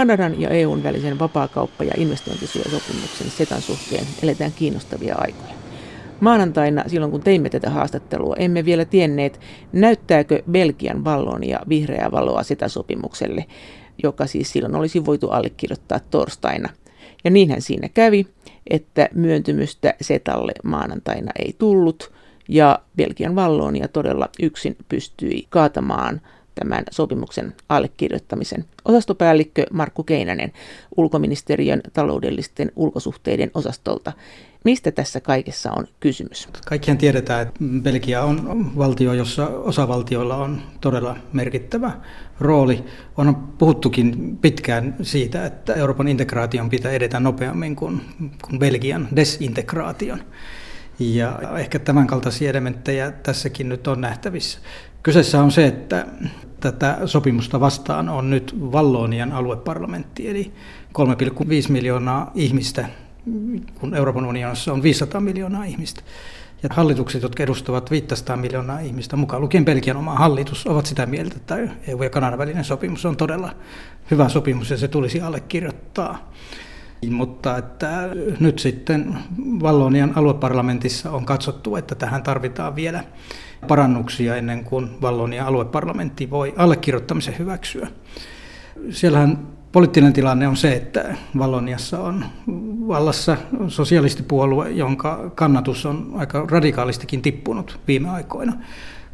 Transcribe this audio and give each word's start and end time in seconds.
Kanadan 0.00 0.40
ja 0.40 0.48
EUn 0.48 0.82
välisen 0.82 1.18
vapaakauppa- 1.18 1.84
ja 1.84 1.92
investointisuojasopimuksen 1.96 3.30
SETAn 3.30 3.62
suhteen 3.62 4.06
eletään 4.22 4.52
kiinnostavia 4.52 5.14
aikoja. 5.18 5.54
Maanantaina, 6.20 6.84
silloin 6.86 7.10
kun 7.12 7.20
teimme 7.20 7.50
tätä 7.50 7.70
haastattelua, 7.70 8.36
emme 8.38 8.64
vielä 8.64 8.84
tienneet, 8.84 9.40
näyttääkö 9.72 10.42
Belgian 10.50 11.04
vallon 11.04 11.48
ja 11.48 11.60
vihreää 11.68 12.10
valoa 12.10 12.42
SETA-sopimukselle, 12.42 13.44
joka 14.02 14.26
siis 14.26 14.52
silloin 14.52 14.74
olisi 14.74 15.04
voitu 15.04 15.28
allekirjoittaa 15.28 16.00
torstaina. 16.10 16.68
Ja 17.24 17.30
niinhän 17.30 17.62
siinä 17.62 17.88
kävi, 17.88 18.26
että 18.70 19.08
myöntymystä 19.14 19.94
SETalle 20.00 20.52
maanantaina 20.64 21.32
ei 21.38 21.54
tullut, 21.58 22.12
ja 22.48 22.78
Belgian 22.96 23.34
vallonia 23.34 23.88
todella 23.88 24.28
yksin 24.42 24.76
pystyi 24.88 25.46
kaatamaan 25.48 26.20
tämän 26.60 26.84
sopimuksen 26.90 27.54
allekirjoittamisen. 27.68 28.64
Osastopäällikkö 28.84 29.66
Markku 29.72 30.02
Keinänen 30.02 30.52
ulkoministeriön 30.96 31.80
taloudellisten 31.92 32.72
ulkosuhteiden 32.76 33.50
osastolta. 33.54 34.12
Mistä 34.64 34.90
tässä 34.92 35.20
kaikessa 35.20 35.72
on 35.72 35.86
kysymys? 36.00 36.48
Kaikkihan 36.66 36.98
tiedetään, 36.98 37.42
että 37.42 37.60
Belgia 37.82 38.22
on 38.22 38.70
valtio, 38.78 39.12
jossa 39.12 39.48
osavaltioilla 39.48 40.36
on 40.36 40.62
todella 40.80 41.16
merkittävä 41.32 41.92
rooli. 42.40 42.84
On 43.16 43.36
puhuttukin 43.36 44.38
pitkään 44.40 44.96
siitä, 45.02 45.46
että 45.46 45.74
Euroopan 45.74 46.08
integraation 46.08 46.70
pitää 46.70 46.92
edetä 46.92 47.20
nopeammin 47.20 47.76
kuin, 47.76 48.00
kuin 48.42 48.58
Belgian 48.58 49.08
desintegraation. 49.16 50.20
Ja 50.98 51.38
ehkä 51.58 51.78
tämän 51.78 52.06
kaltaisia 52.06 52.50
elementtejä 52.50 53.10
tässäkin 53.10 53.68
nyt 53.68 53.86
on 53.86 54.00
nähtävissä. 54.00 54.58
Kyseessä 55.02 55.42
on 55.42 55.52
se, 55.52 55.66
että 55.66 56.06
tätä 56.60 56.98
sopimusta 57.06 57.60
vastaan 57.60 58.08
on 58.08 58.30
nyt 58.30 58.56
Vallonian 58.60 59.32
alueparlamentti, 59.32 60.28
eli 60.28 60.52
3,5 60.98 61.72
miljoonaa 61.72 62.30
ihmistä, 62.34 62.88
kun 63.74 63.94
Euroopan 63.94 64.26
unionissa 64.26 64.72
on 64.72 64.82
500 64.82 65.20
miljoonaa 65.20 65.64
ihmistä. 65.64 66.02
Ja 66.62 66.68
hallitukset, 66.72 67.22
jotka 67.22 67.42
edustavat 67.42 67.90
500 67.90 68.36
miljoonaa 68.36 68.78
ihmistä, 68.78 69.16
mukaan 69.16 69.42
lukien 69.42 69.64
Belgian 69.64 69.96
oma 69.96 70.14
hallitus, 70.14 70.66
ovat 70.66 70.86
sitä 70.86 71.06
mieltä, 71.06 71.36
että 71.36 71.56
EU- 71.88 72.02
ja 72.02 72.10
Kanadan 72.10 72.38
välinen 72.38 72.64
sopimus 72.64 73.04
on 73.04 73.16
todella 73.16 73.54
hyvä 74.10 74.28
sopimus 74.28 74.70
ja 74.70 74.76
se 74.76 74.88
tulisi 74.88 75.20
allekirjoittaa. 75.20 76.32
Mutta 77.08 77.58
että 77.58 78.08
nyt 78.40 78.58
sitten 78.58 79.18
Vallonian 79.62 80.12
alueparlamentissa 80.14 81.10
on 81.10 81.24
katsottu, 81.26 81.76
että 81.76 81.94
tähän 81.94 82.22
tarvitaan 82.22 82.76
vielä 82.76 83.04
parannuksia 83.68 84.36
ennen 84.36 84.64
kuin 84.64 84.90
Vallonian 85.02 85.46
alueparlamentti 85.46 86.30
voi 86.30 86.54
allekirjoittamisen 86.56 87.38
hyväksyä. 87.38 87.88
Siellähän 88.90 89.38
poliittinen 89.72 90.12
tilanne 90.12 90.48
on 90.48 90.56
se, 90.56 90.72
että 90.72 91.14
Valloniassa 91.38 92.00
on 92.00 92.24
vallassa 92.88 93.36
sosialistipuolue, 93.68 94.70
jonka 94.70 95.30
kannatus 95.34 95.86
on 95.86 96.12
aika 96.16 96.46
radikaalistikin 96.50 97.22
tippunut 97.22 97.80
viime 97.88 98.08
aikoina. 98.10 98.52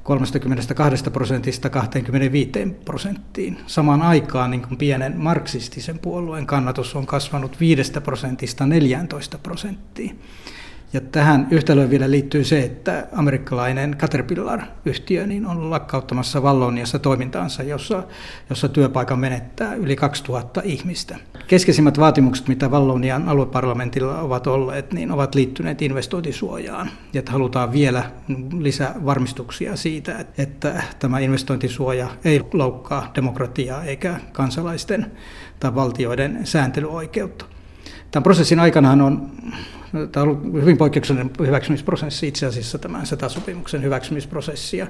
32 0.06 1.10
prosentista 1.10 1.70
25 1.70 2.50
prosenttiin. 2.84 3.58
Samaan 3.66 4.02
aikaan 4.02 4.50
niin 4.50 4.62
kuin 4.62 4.78
pienen 4.78 5.16
marksistisen 5.16 5.98
puolueen 5.98 6.46
kannatus 6.46 6.96
on 6.96 7.06
kasvanut 7.06 7.60
5 7.60 7.92
prosentista 8.04 8.66
14 8.66 9.38
prosenttiin. 9.38 10.18
Ja 10.92 11.00
tähän 11.00 11.48
yhtälöön 11.50 11.90
vielä 11.90 12.10
liittyy 12.10 12.44
se, 12.44 12.60
että 12.60 13.06
amerikkalainen 13.12 13.96
Caterpillar-yhtiö 13.98 15.26
niin 15.26 15.46
on 15.46 15.70
lakkauttamassa 15.70 16.42
Valloniassa 16.42 16.98
toimintaansa, 16.98 17.62
jossa, 17.62 18.02
jossa 18.50 18.68
työpaikan 18.68 19.18
menettää 19.18 19.74
yli 19.74 19.96
2000 19.96 20.62
ihmistä. 20.64 21.16
Keskeisimmät 21.46 21.98
vaatimukset, 21.98 22.48
mitä 22.48 22.70
Vallonian 22.70 23.28
alueparlamentilla 23.28 24.20
ovat 24.20 24.46
olleet, 24.46 24.92
niin 24.92 25.10
ovat 25.10 25.34
liittyneet 25.34 25.82
investointisuojaan. 25.82 26.90
Ja 27.12 27.18
että 27.18 27.32
halutaan 27.32 27.72
vielä 27.72 28.10
lisää 28.58 28.94
varmistuksia 29.04 29.76
siitä, 29.76 30.24
että 30.38 30.82
tämä 30.98 31.18
investointisuoja 31.18 32.08
ei 32.24 32.42
loukkaa 32.52 33.12
demokratiaa 33.14 33.84
eikä 33.84 34.20
kansalaisten 34.32 35.12
tai 35.60 35.74
valtioiden 35.74 36.40
sääntelyoikeutta. 36.44 37.44
Tämän 38.10 38.22
prosessin 38.22 38.60
aikana 38.60 38.90
on 38.90 39.30
Tämä 40.12 40.22
on 40.22 40.28
ollut 40.28 40.52
hyvin 40.52 40.76
poikkeuksellinen 40.76 41.30
hyväksymisprosessi 41.40 42.28
itse 42.28 42.46
asiassa 42.46 42.78
tämän 42.78 43.06
SETA-sopimuksen 43.06 43.82
hyväksymisprosessi. 43.82 44.82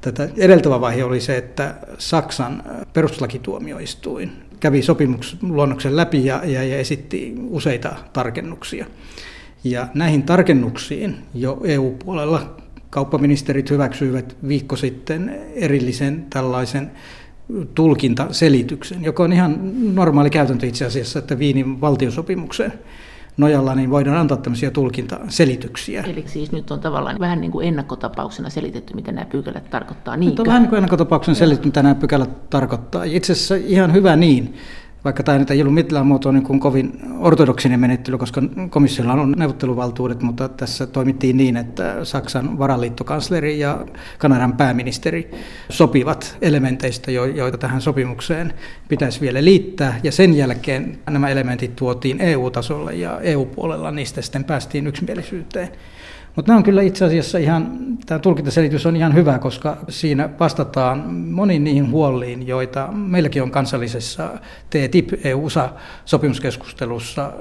tätä 0.00 0.28
edeltävä 0.36 0.80
vaihe 0.80 1.04
oli 1.04 1.20
se, 1.20 1.36
että 1.36 1.74
Saksan 1.98 2.62
perustuslakituomioistuin 2.92 4.32
kävi 4.60 4.82
sopimusluonnoksen 4.82 5.96
läpi 5.96 6.24
ja, 6.24 6.40
ja, 6.44 6.64
ja 6.64 6.76
esitti 6.76 7.34
useita 7.48 7.94
tarkennuksia. 8.12 8.86
Ja 9.64 9.88
näihin 9.94 10.22
tarkennuksiin 10.22 11.16
jo 11.34 11.60
EU-puolella 11.64 12.56
kauppaministerit 12.90 13.70
hyväksyivät 13.70 14.36
viikko 14.48 14.76
sitten 14.76 15.40
erillisen 15.54 16.26
tällaisen 16.30 16.90
tulkintaselityksen, 17.74 19.04
joka 19.04 19.22
on 19.22 19.32
ihan 19.32 19.58
normaali 19.94 20.30
käytäntö 20.30 20.66
itse 20.66 20.84
asiassa, 20.84 21.18
että 21.18 21.38
Viinin 21.38 21.80
valtiosopimukseen 21.80 22.72
nojalla 23.36 23.74
niin 23.74 23.90
voidaan 23.90 24.16
antaa 24.16 24.36
tämmöisiä 24.36 24.70
tulkintaselityksiä. 24.70 26.02
Eli 26.02 26.24
siis 26.26 26.52
nyt 26.52 26.70
on 26.70 26.80
tavallaan 26.80 27.20
vähän 27.20 27.40
niin 27.40 27.50
kuin 27.50 27.68
ennakkotapauksena 27.68 28.50
selitetty, 28.50 28.94
mitä 28.94 29.12
nämä 29.12 29.26
pykälät 29.26 29.70
tarkoittaa. 29.70 30.16
Niin 30.16 30.30
nyt 30.30 30.40
on 30.40 30.46
vähän 30.46 30.62
niin 30.62 30.68
kuin 30.68 30.76
ennakkotapauksena 30.76 31.34
selitetty, 31.34 31.68
mitä 31.68 31.82
nämä 31.82 31.94
pykälät 31.94 32.50
tarkoittaa. 32.50 33.04
Itse 33.04 33.32
asiassa 33.32 33.54
ihan 33.54 33.92
hyvä 33.92 34.16
niin 34.16 34.54
vaikka 35.04 35.22
tämä 35.22 35.38
nyt 35.38 35.50
ei 35.50 35.60
ollut 35.60 35.74
mitään 35.74 36.06
muotoa 36.06 36.32
niin 36.32 36.42
kuin 36.42 36.60
kovin 36.60 37.00
ortodoksinen 37.18 37.80
menettely, 37.80 38.18
koska 38.18 38.42
komissiolla 38.70 39.12
on 39.12 39.34
neuvotteluvaltuudet, 39.36 40.22
mutta 40.22 40.48
tässä 40.48 40.86
toimittiin 40.86 41.36
niin, 41.36 41.56
että 41.56 42.04
Saksan 42.04 42.58
varaliittokansleri 42.58 43.58
ja 43.58 43.86
Kanadan 44.18 44.56
pääministeri 44.56 45.30
sopivat 45.68 46.36
elementeistä, 46.42 47.10
joita 47.10 47.58
tähän 47.58 47.80
sopimukseen 47.80 48.52
pitäisi 48.88 49.20
vielä 49.20 49.44
liittää, 49.44 50.00
ja 50.02 50.12
sen 50.12 50.36
jälkeen 50.36 50.98
nämä 51.10 51.28
elementit 51.28 51.76
tuotiin 51.76 52.20
EU-tasolle, 52.20 52.94
ja 52.94 53.20
EU-puolella 53.20 53.90
niistä 53.90 54.22
sitten 54.22 54.44
päästiin 54.44 54.86
yksimielisyyteen. 54.86 55.68
Mutta 56.36 56.50
nämä 56.50 56.56
on 56.56 56.62
kyllä 56.62 56.82
itse 56.82 57.04
asiassa 57.04 57.38
ihan, 57.38 57.78
tämä 58.06 58.18
tulkintaselitys 58.18 58.86
on 58.86 58.96
ihan 58.96 59.14
hyvä, 59.14 59.38
koska 59.38 59.76
siinä 59.88 60.30
vastataan 60.40 61.14
moniin 61.14 61.64
niihin 61.64 61.90
huoliin, 61.90 62.46
joita 62.46 62.88
meilläkin 62.92 63.42
on 63.42 63.50
kansallisessa 63.50 64.30
TTIP-EU-sopimuskeskustelussa 64.70 67.32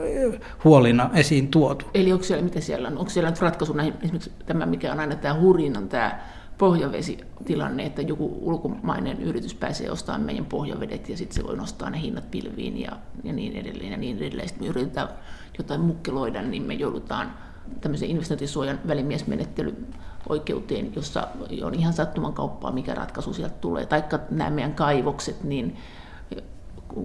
huolina 0.64 1.10
esiin 1.14 1.48
tuotu. 1.48 1.86
Eli 1.94 2.12
onko 2.12 2.24
siellä, 2.24 2.44
mitä 2.44 2.62
siellä 2.62 2.88
on? 2.88 2.98
Onko 2.98 3.10
siellä 3.10 3.30
nyt 3.30 3.42
ratkaisu 3.42 3.74
näihin, 3.74 3.94
esimerkiksi 4.04 4.32
tämä, 4.46 4.66
mikä 4.66 4.92
on 4.92 5.00
aina 5.00 5.16
tämä 5.16 5.36
on 5.78 5.90
tämä 5.90 6.20
pohjavesitilanne, 6.58 7.86
että 7.86 8.02
joku 8.02 8.38
ulkomainen 8.42 9.22
yritys 9.22 9.56
pääsee 9.56 9.92
ostamaan 9.92 10.22
meidän 10.22 10.46
pohjavedet 10.46 11.10
ja 11.10 11.18
sitten 11.18 11.36
se 11.36 11.44
voi 11.44 11.58
nostaa 11.58 11.90
ne 11.90 12.02
hinnat 12.02 12.32
pilviin 12.32 12.82
ja, 12.82 12.92
ja 13.24 13.34
niin 13.34 13.56
edelleen 13.56 13.92
ja 13.92 13.98
niin 13.98 14.18
edelleen. 14.18 14.48
Sitten 14.48 14.68
me 14.68 14.70
yritetään 14.70 15.10
jotain 15.58 15.82
mukkeloida, 15.82 16.42
niin 16.42 16.64
me 16.64 16.74
joudutaan 16.74 17.34
tämmöisen 17.82 18.10
investointisuojan 18.10 18.80
välimiesmenettely 18.88 19.86
oikeuteen, 20.30 20.96
jossa 20.96 21.28
on 21.64 21.74
ihan 21.74 21.94
sattuman 21.94 22.34
kauppaa, 22.34 22.72
mikä 22.72 22.96
ratkaisu 22.96 23.34
sieltä 23.34 23.56
tulee. 23.62 23.86
Taikka 23.86 24.20
nämä 24.30 24.50
meidän 24.50 24.74
kaivokset, 24.74 25.44
niin 25.44 25.78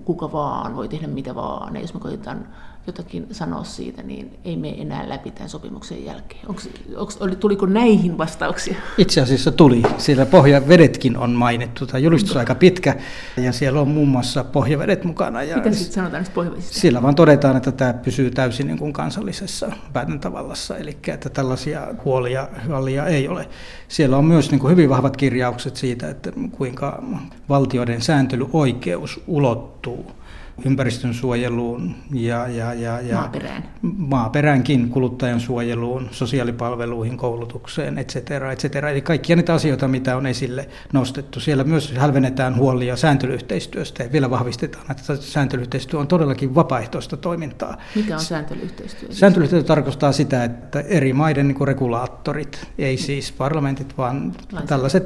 kuka 0.04 0.32
vaan 0.32 0.76
voi 0.76 0.88
tehdä 0.88 1.06
mitä 1.06 1.34
vaan. 1.34 1.74
Ja 1.74 1.80
jos 1.80 1.94
me 1.94 2.00
koitetaan 2.00 2.46
jotakin 2.88 3.26
sanoa 3.32 3.64
siitä, 3.64 4.02
niin 4.02 4.38
ei 4.44 4.56
me 4.56 4.68
enää 4.68 5.08
läpi 5.08 5.30
tämän 5.30 5.48
sopimuksen 5.48 6.04
jälkeen. 6.04 6.48
Onks, 6.48 6.68
onks, 6.96 7.18
tuliko 7.40 7.66
näihin 7.66 8.18
vastauksia? 8.18 8.76
Itse 8.98 9.20
asiassa 9.20 9.52
tuli. 9.52 9.82
Siellä 9.98 10.26
pohjavedetkin 10.26 11.16
on 11.16 11.30
mainittu. 11.30 11.86
Tämä 11.86 11.98
julistus 11.98 12.32
on 12.32 12.38
aika 12.38 12.54
pitkä 12.54 12.96
ja 13.36 13.52
siellä 13.52 13.80
on 13.80 13.88
muun 13.88 14.08
muassa 14.08 14.44
pohjavedet 14.44 15.04
mukana. 15.04 15.42
Ja 15.42 15.56
Miten 15.56 15.74
sitten 15.74 15.94
sanotaan 15.94 16.12
näistä 16.12 16.34
pohjavedistä? 16.34 16.80
Siellä 16.80 17.02
vaan 17.02 17.14
todetaan, 17.14 17.56
että 17.56 17.72
tämä 17.72 17.92
pysyy 17.92 18.30
täysin 18.30 18.66
niin 18.66 18.78
kuin 18.78 18.92
kansallisessa 18.92 19.72
päätäntävallassa, 19.92 20.76
eli 20.76 20.96
että 21.08 21.30
tällaisia 21.30 21.88
huolia, 22.04 22.48
huolia 22.68 23.06
ei 23.06 23.28
ole. 23.28 23.48
Siellä 23.88 24.16
on 24.16 24.24
myös 24.24 24.50
niin 24.50 24.58
kuin 24.58 24.70
hyvin 24.70 24.90
vahvat 24.90 25.16
kirjaukset 25.16 25.76
siitä, 25.76 26.10
että 26.10 26.32
kuinka 26.52 27.02
valtioiden 27.48 28.02
sääntelyoikeus 28.02 29.20
ulottuu 29.26 30.17
ympäristön 30.64 31.14
suojeluun 31.14 31.94
ja, 32.12 32.48
ja, 32.48 32.74
ja, 32.74 33.00
ja 33.00 33.16
maaperään. 33.16 33.64
maaperäänkin 33.82 34.88
kuluttajan 34.88 35.40
suojeluun, 35.40 36.08
sosiaalipalveluihin, 36.10 37.16
koulutukseen, 37.16 37.98
etc. 37.98 38.16
etc. 38.52 38.74
Eli 38.90 39.00
kaikkia 39.00 39.36
niitä 39.36 39.54
asioita, 39.54 39.88
mitä 39.88 40.16
on 40.16 40.26
esille 40.26 40.68
nostettu. 40.92 41.40
Siellä 41.40 41.64
myös 41.64 41.92
hälvennetään 41.92 42.56
huolia 42.56 42.96
sääntelyyhteistyöstä 42.96 44.02
ja 44.02 44.12
vielä 44.12 44.30
vahvistetaan, 44.30 44.90
että 44.90 45.16
sääntelyyhteistyö 45.16 46.00
on 46.00 46.06
todellakin 46.06 46.54
vapaaehtoista 46.54 47.16
toimintaa. 47.16 47.76
Mikä 47.94 48.14
on 48.14 48.20
sääntelyyhteistyö? 48.20 49.08
Sääntelyyhteistyö 49.12 49.66
tarkoittaa 49.66 50.12
sitä, 50.12 50.44
että 50.44 50.80
eri 50.80 51.12
maiden 51.12 51.48
niin 51.48 51.68
regulaattorit, 51.68 52.66
ei 52.78 52.96
siis 52.96 53.32
parlamentit, 53.32 53.98
vaan 53.98 54.32
tällaiset 54.66 55.04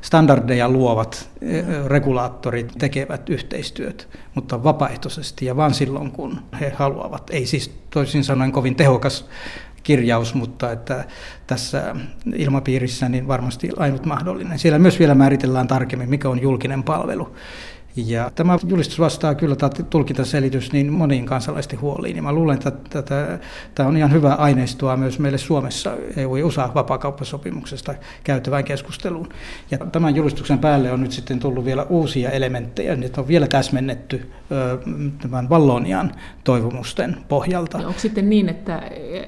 standardeja 0.00 0.68
luovat 0.68 1.30
eh, 1.42 1.64
regulaattorit 1.86 2.72
tekevät 2.78 3.28
yhteistyöt, 3.28 4.08
mutta 4.34 4.64
vapaa 4.64 4.93
vapaaehtoisesti 4.94 5.46
ja 5.46 5.56
vain 5.56 5.74
silloin, 5.74 6.10
kun 6.10 6.40
he 6.60 6.72
haluavat. 6.76 7.30
Ei 7.30 7.46
siis 7.46 7.70
toisin 7.90 8.24
sanoen 8.24 8.52
kovin 8.52 8.76
tehokas 8.76 9.26
kirjaus, 9.82 10.34
mutta 10.34 10.72
että 10.72 11.04
tässä 11.46 11.96
ilmapiirissä 12.36 13.08
niin 13.08 13.28
varmasti 13.28 13.70
ainut 13.76 14.06
mahdollinen. 14.06 14.58
Siellä 14.58 14.78
myös 14.78 14.98
vielä 14.98 15.14
määritellään 15.14 15.66
tarkemmin, 15.66 16.10
mikä 16.10 16.28
on 16.28 16.42
julkinen 16.42 16.82
palvelu. 16.82 17.34
Ja 17.96 18.30
tämä 18.34 18.58
julistus 18.68 18.98
vastaa 18.98 19.34
kyllä 19.34 19.56
tämä 19.56 19.70
tulkintaselitys 19.90 20.72
niin 20.72 20.92
moniin 20.92 21.26
kansalaisten 21.26 21.80
huoliin. 21.80 22.16
Ja 22.16 22.22
mä 22.22 22.32
luulen, 22.32 22.54
että 22.54 22.70
tätä, 22.70 23.38
tämä 23.74 23.88
on 23.88 23.96
ihan 23.96 24.12
hyvä 24.12 24.34
aineistoa 24.34 24.96
myös 24.96 25.18
meille 25.18 25.38
Suomessa 25.38 25.96
EU- 26.16 26.36
ja 26.36 26.46
USA 26.46 26.70
vapaakauppasopimuksesta 26.74 27.94
käytävään 28.24 28.64
keskusteluun. 28.64 29.28
Ja 29.70 29.78
tämän 29.78 30.16
julistuksen 30.16 30.58
päälle 30.58 30.92
on 30.92 31.00
nyt 31.00 31.12
sitten 31.12 31.38
tullut 31.38 31.64
vielä 31.64 31.82
uusia 31.82 32.30
elementtejä. 32.30 32.96
Nyt 32.96 33.18
on 33.18 33.28
vielä 33.28 33.46
täsmennetty 33.46 34.30
tämän 35.22 35.48
Vallonian 35.48 36.12
toivomusten 36.44 37.16
pohjalta. 37.28 37.78
Ja 37.78 37.86
onko 37.88 38.00
sitten 38.00 38.30
niin, 38.30 38.48
että, 38.48 38.82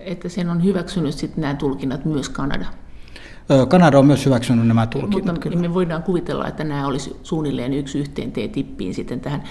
että 0.04 0.28
sen 0.28 0.48
on 0.48 0.64
hyväksynyt 0.64 1.14
sitten 1.14 1.40
nämä 1.40 1.54
tulkinnat 1.54 2.04
myös 2.04 2.28
Kanada? 2.28 2.66
Kanada 3.68 3.98
on 3.98 4.06
myös 4.06 4.26
hyväksynyt 4.26 4.66
nämä 4.66 4.86
tulkinnat. 4.86 5.26
Mutta 5.26 5.40
kyllä. 5.40 5.60
me 5.60 5.74
voidaan 5.74 6.02
kuvitella, 6.02 6.48
että 6.48 6.64
nämä 6.64 6.86
olisi 6.86 7.16
suunnilleen 7.22 7.74
yksi 7.74 7.98
yhteen 7.98 8.32
T-tippiin 8.32 8.94
sitten 8.94 9.20
tähän 9.20 9.42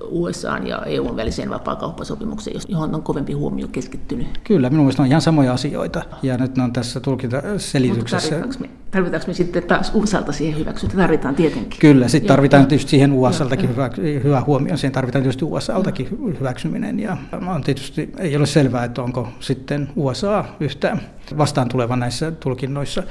USA 0.00 0.58
ja 0.58 0.82
EUn 0.86 1.16
väliseen 1.16 1.50
vapaakauppasopimukseen, 1.50 2.60
johon 2.68 2.94
on 2.94 3.02
kovempi 3.02 3.32
huomio 3.32 3.68
keskittynyt. 3.68 4.26
Kyllä, 4.44 4.70
minun 4.70 4.84
mielestä 4.84 5.02
on 5.02 5.08
ihan 5.08 5.20
samoja 5.20 5.52
asioita. 5.52 6.02
Ja 6.22 6.36
nyt 6.36 6.56
ne 6.56 6.62
on 6.62 6.72
tässä 6.72 7.00
tulkintaselityksessä. 7.00 8.34
Mutta 8.34 8.48
tarvitaanko 8.48 8.74
me, 8.74 8.90
tarvitaanko 8.90 9.26
me 9.26 9.34
sitten 9.34 9.62
taas 9.62 9.90
USAlta 9.94 10.32
siihen 10.32 10.58
hyväksyntä? 10.58 10.96
Tarvitaan 10.96 11.34
tietenkin. 11.34 11.80
Kyllä, 11.80 12.08
sitten 12.08 12.28
tarvitaan 12.28 12.62
ja, 12.62 12.66
tietysti 12.66 12.90
siihen 12.90 13.12
USAltakin 13.12 13.68
hyvä, 13.68 13.90
hyvä 14.24 14.40
huomio. 14.40 14.76
Siihen 14.76 14.92
tarvitaan 14.92 15.22
tietysti 15.22 15.44
USAltakin 15.44 16.08
hyväksyminen. 16.40 17.00
Ja 17.00 17.16
on 17.54 17.62
tietysti 17.62 18.12
ei 18.18 18.36
ole 18.36 18.46
selvää, 18.46 18.84
että 18.84 19.02
onko 19.02 19.28
sitten 19.40 19.88
USA 19.96 20.44
yhtään 20.60 21.00
vastaan 21.38 21.68
tuleva 21.68 21.96
näissä 21.96 22.30
tulkinnoissa. 22.30 23.02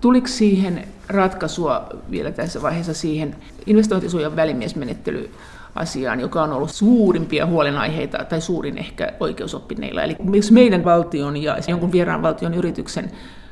Tuliko 0.00 0.26
siihen 0.26 0.88
ratkaisua 1.08 1.88
vielä 2.10 2.32
tässä 2.32 2.62
vaiheessa 2.62 2.94
siihen 2.94 3.36
investointisuojan 3.66 4.36
välimiesmenettely 4.36 5.30
asiaan, 5.74 6.20
joka 6.20 6.42
on 6.42 6.52
ollut 6.52 6.70
suurimpia 6.70 7.46
huolenaiheita 7.46 8.24
tai 8.24 8.40
suurin 8.40 8.78
ehkä 8.78 9.12
oikeusoppineilla. 9.20 10.02
Eli 10.02 10.16
jos 10.32 10.50
meidän 10.52 10.84
valtion 10.84 11.36
ja 11.36 11.56
jonkun 11.68 11.92
vieraan 11.92 12.22
valtion 12.22 12.54
yrityksen 12.54 13.10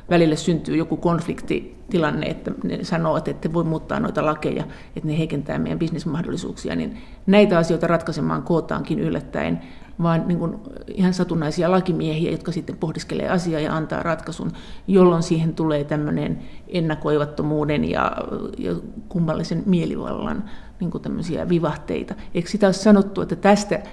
välille 0.09 0.35
syntyy 0.35 0.75
joku 0.75 0.97
konfliktitilanne, 0.97 2.25
että 2.25 2.51
ne 2.63 2.83
sanoo, 2.83 3.17
että 3.17 3.31
ette 3.31 3.53
voi 3.53 3.63
muuttaa 3.63 3.99
noita 3.99 4.25
lakeja, 4.25 4.63
että 4.95 5.07
ne 5.07 5.17
heikentää 5.17 5.59
meidän 5.59 5.79
bisnesmahdollisuuksia, 5.79 6.75
niin 6.75 6.97
näitä 7.25 7.57
asioita 7.57 7.87
ratkaisemaan 7.87 8.43
kootaankin 8.43 8.99
yllättäen 8.99 9.61
vaan 10.01 10.27
niin 10.27 10.39
kuin 10.39 10.55
ihan 10.87 11.13
satunnaisia 11.13 11.71
lakimiehiä, 11.71 12.31
jotka 12.31 12.51
sitten 12.51 12.77
pohdiskelee 12.77 13.29
asiaa 13.29 13.61
ja 13.61 13.75
antaa 13.75 14.03
ratkaisun, 14.03 14.51
jolloin 14.87 15.23
siihen 15.23 15.55
tulee 15.55 15.83
tämmöinen 15.83 16.39
ennakoivattomuuden 16.67 17.89
ja, 17.89 18.11
ja 18.57 18.75
kummallisen 19.09 19.63
mielivallan 19.65 20.43
niin 20.79 20.91
kuin 20.91 21.01
tämmöisiä 21.01 21.49
vivahteita. 21.49 22.15
Eikö 22.33 22.49
sitä 22.49 22.67
ole 22.67 22.73
sanottu, 22.73 23.21
että 23.21 23.35
tästä 23.35 23.83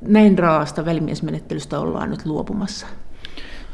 näin 0.00 0.38
raasta 0.38 0.84
välimiesmenettelystä 0.84 1.80
ollaan 1.80 2.10
nyt 2.10 2.26
luopumassa? 2.26 2.86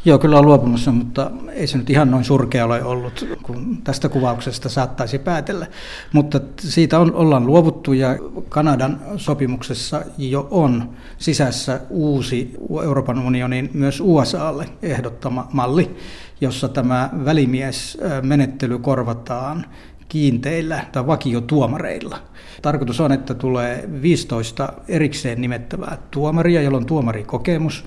Joo, 0.07 0.19
kyllä 0.19 0.39
on 0.39 0.47
luopumassa, 0.47 0.93
mutta 0.93 1.31
ei 1.53 1.67
se 1.67 1.79
nyt 1.79 1.91
ihan 1.91 2.11
noin 2.11 2.25
surkea 2.25 2.65
ole 2.65 2.85
ollut, 2.85 3.27
kun 3.43 3.79
tästä 3.85 4.09
kuvauksesta 4.09 4.69
saattaisi 4.69 5.19
päätellä. 5.19 5.67
Mutta 6.13 6.41
siitä 6.59 6.99
on, 6.99 7.15
ollaan 7.15 7.47
luovuttu 7.47 7.93
ja 7.93 8.17
Kanadan 8.49 9.01
sopimuksessa 9.17 10.03
jo 10.19 10.49
on 10.51 10.91
sisässä 11.19 11.81
uusi 11.91 12.55
Euroopan 12.85 13.19
unionin 13.19 13.71
myös 13.75 14.01
USAlle 14.01 14.69
ehdottama 14.83 15.49
malli, 15.53 15.97
jossa 16.41 16.69
tämä 16.69 17.11
välimiesmenettely 17.25 18.79
korvataan 18.79 19.67
kiinteillä 20.09 20.85
tai 20.93 21.07
vakiotuomareilla. 21.07 22.19
Tarkoitus 22.63 23.01
on, 23.01 23.13
että 23.13 23.35
tulee 23.35 23.89
15 24.03 24.73
erikseen 24.89 25.41
nimettävää 25.41 25.99
tuomaria, 26.11 26.63
jolla 26.63 26.79
on 26.79 26.87
tuomarikokemus 26.87 27.85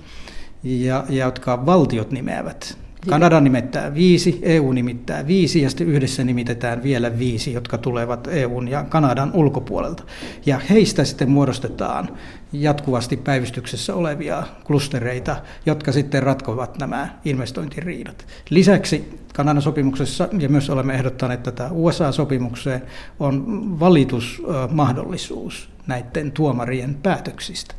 ja, 0.62 1.04
ja 1.08 1.24
jotka 1.24 1.66
valtiot 1.66 2.10
nimeävät. 2.10 2.78
Kanada 3.08 3.40
nimittää 3.40 3.94
viisi, 3.94 4.38
EU 4.42 4.72
nimittää 4.72 5.26
viisi 5.26 5.62
ja 5.62 5.70
sitten 5.70 5.86
yhdessä 5.86 6.24
nimitetään 6.24 6.82
vielä 6.82 7.18
viisi, 7.18 7.52
jotka 7.52 7.78
tulevat 7.78 8.28
EUn 8.30 8.68
ja 8.68 8.84
Kanadan 8.84 9.30
ulkopuolelta. 9.34 10.02
Ja 10.46 10.58
heistä 10.70 11.04
sitten 11.04 11.30
muodostetaan 11.30 12.08
jatkuvasti 12.52 13.16
päivystyksessä 13.16 13.94
olevia 13.94 14.42
klustereita, 14.64 15.36
jotka 15.66 15.92
sitten 15.92 16.22
ratkovat 16.22 16.78
nämä 16.78 17.18
investointiriidat. 17.24 18.26
Lisäksi 18.50 19.20
Kanadan 19.34 19.62
sopimuksessa, 19.62 20.28
ja 20.38 20.48
myös 20.48 20.70
olemme 20.70 20.94
ehdottaneet 20.94 21.42
tätä 21.42 21.68
USA-sopimukseen, 21.72 22.82
on 23.20 23.44
valitusmahdollisuus 23.80 25.68
näiden 25.86 26.32
tuomarien 26.32 26.94
päätöksistä. 27.02 27.74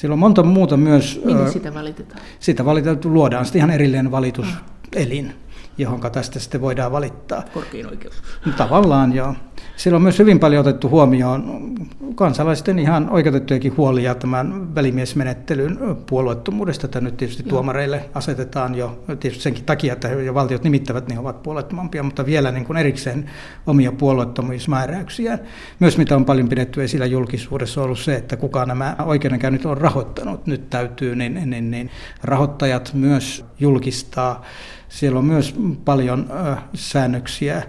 Siellä 0.00 0.12
on 0.12 0.18
monta 0.18 0.42
muuta 0.42 0.76
myös. 0.76 1.20
Minne 1.24 1.50
sitä 1.50 1.74
valitetaan? 1.74 2.20
Sitä 2.38 2.64
valitetaan, 2.64 3.14
luodaan 3.14 3.44
sitten 3.44 3.58
ihan 3.58 3.70
erillinen 3.70 4.10
valituselin. 4.10 5.32
Johon 5.80 6.00
tästä 6.12 6.38
sitten 6.38 6.60
voidaan 6.60 6.92
valittaa. 6.92 7.42
Korkein 7.54 7.86
oikeus. 7.86 8.22
Tavallaan 8.56 9.12
joo. 9.12 9.34
Siellä 9.76 9.96
on 9.96 10.02
myös 10.02 10.18
hyvin 10.18 10.38
paljon 10.38 10.60
otettu 10.60 10.88
huomioon 10.88 11.72
kansalaisten 12.14 12.78
ihan 12.78 13.10
oikeutettujakin 13.10 13.76
huolia 13.76 14.14
tämän 14.14 14.74
välimiesmenettelyn 14.74 15.78
puolueettomuudesta, 16.06 16.86
että 16.86 17.00
nyt 17.00 17.16
tietysti 17.16 17.42
joo. 17.42 17.50
tuomareille 17.50 18.10
asetetaan 18.14 18.74
jo 18.74 19.04
tietysti 19.20 19.42
senkin 19.42 19.64
takia, 19.64 19.92
että 19.92 20.08
jo 20.08 20.34
valtiot 20.34 20.64
nimittävät, 20.64 21.08
niin 21.08 21.18
ovat 21.18 21.42
puolueettomampia, 21.42 22.02
mutta 22.02 22.26
vielä 22.26 22.50
niin 22.50 22.64
kuin 22.64 22.76
erikseen 22.76 23.30
omia 23.66 23.92
puolueettomuusmääräyksiä. 23.92 25.38
Myös 25.78 25.98
mitä 25.98 26.16
on 26.16 26.24
paljon 26.24 26.48
pidetty 26.48 26.84
esillä 26.84 27.06
julkisuudessa 27.06 27.80
on 27.80 27.84
ollut 27.84 27.98
se, 27.98 28.14
että 28.14 28.36
kuka 28.36 28.66
nämä 28.66 28.96
oikeudenkäynnit 29.04 29.66
on 29.66 29.78
rahoittanut. 29.78 30.46
Nyt 30.46 30.70
täytyy 30.70 31.16
niin, 31.16 31.50
niin, 31.50 31.70
niin 31.70 31.90
rahoittajat 32.22 32.90
myös 32.94 33.44
julkistaa 33.60 34.44
siellä 34.90 35.18
on 35.18 35.24
myös 35.24 35.54
paljon 35.84 36.26
säännöksiä 36.74 37.62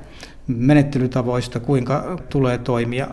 menettelytavoista, 0.48 1.60
kuinka 1.60 2.18
tulee 2.30 2.58
toimia 2.58 3.08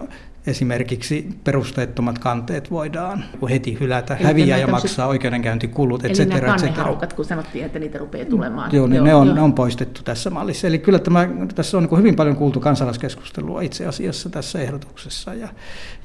esimerkiksi 0.49 1.29
perusteettomat 1.45 2.19
kanteet 2.19 2.71
voidaan 2.71 3.25
heti 3.51 3.81
hylätä, 3.81 4.17
Eli 4.17 4.25
häviää 4.25 4.59
ja 4.59 4.67
maksaa 4.67 5.07
oikeudenkäyntikulut, 5.07 6.05
etc. 6.05 6.21
Eli 6.21 6.29
nämä 6.29 6.47
kannehaukat, 6.47 7.13
kun 7.13 7.25
sanottiin, 7.25 7.65
että 7.65 7.79
niitä 7.79 7.99
rupeaa 7.99 8.25
tulemaan. 8.25 8.71
Joo, 8.75 8.87
niin 8.87 8.97
joo, 8.97 9.05
ne, 9.05 9.15
on, 9.15 9.27
joo. 9.27 9.35
ne 9.35 9.41
on 9.41 9.53
poistettu 9.53 10.03
tässä 10.03 10.31
mallissa. 10.31 10.67
Eli 10.67 10.79
kyllä 10.79 10.99
tämä, 10.99 11.29
tässä 11.55 11.77
on 11.77 11.83
niin 11.83 11.99
hyvin 11.99 12.17
paljon 12.17 12.37
kuultu 12.37 12.61
kansalaiskeskustelua 12.61 13.61
itse 13.61 13.87
asiassa 13.87 14.31
tässä 14.31 14.59
ehdotuksessa, 14.59 15.35
ja, 15.35 15.49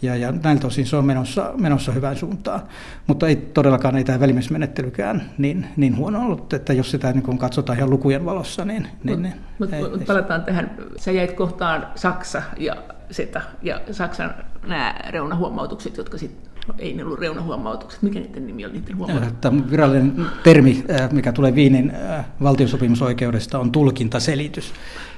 ja, 0.02 0.16
ja 0.16 0.34
näiltä 0.44 0.68
osin 0.68 0.86
se 0.86 0.96
on 0.96 1.06
menossa, 1.06 1.54
menossa 1.58 1.92
hyvään 1.92 2.16
suuntaan. 2.16 2.62
Mutta 3.08 3.28
ei 3.28 3.36
todellakaan 3.36 3.96
ei 3.96 4.04
tämä 4.04 4.20
välimysmenettelykään 4.20 5.30
niin, 5.38 5.66
niin 5.78 5.98
huono 5.98 6.22
ollut, 6.22 6.54
että 6.54 6.74
jos 6.74 6.92
sitä 6.92 7.12
niin 7.12 7.38
katsotaan 7.38 7.78
ihan 7.78 7.90
lukujen 7.90 8.26
valossa, 8.26 8.66
niin... 8.66 8.88
niin, 9.04 9.22
niin 9.22 9.34
Mutta 9.60 9.76
mut 9.76 10.06
palataan 10.06 10.44
tähän, 10.44 10.72
sä 10.98 11.12
jäit 11.12 11.32
kohtaan 11.32 11.88
Saksa 11.96 12.42
ja 12.58 12.76
SETA 13.14 13.42
ja 13.62 13.82
Saksan 13.92 14.34
nämä 14.68 14.96
reunahuomautukset, 15.10 15.98
jotka 15.98 16.18
sitten 16.18 16.54
ei 16.80 16.94
ne 16.94 17.04
ollut 17.04 17.20
reunahuomautukset. 17.20 18.02
Mikä 18.02 18.20
niiden 18.20 18.48
nimi 18.48 18.66
oli 18.66 18.74
niiden 18.74 18.98
huomautukset? 18.98 19.42
Tämä 19.42 19.62
virallinen 19.72 20.26
termi, 20.44 20.86
mikä 21.12 21.32
tulee 21.32 21.56
Viinin 21.56 21.94
valtiosopimusoikeudesta, 22.44 23.60
on 23.60 23.72
tulkintaselitys. 23.72 24.74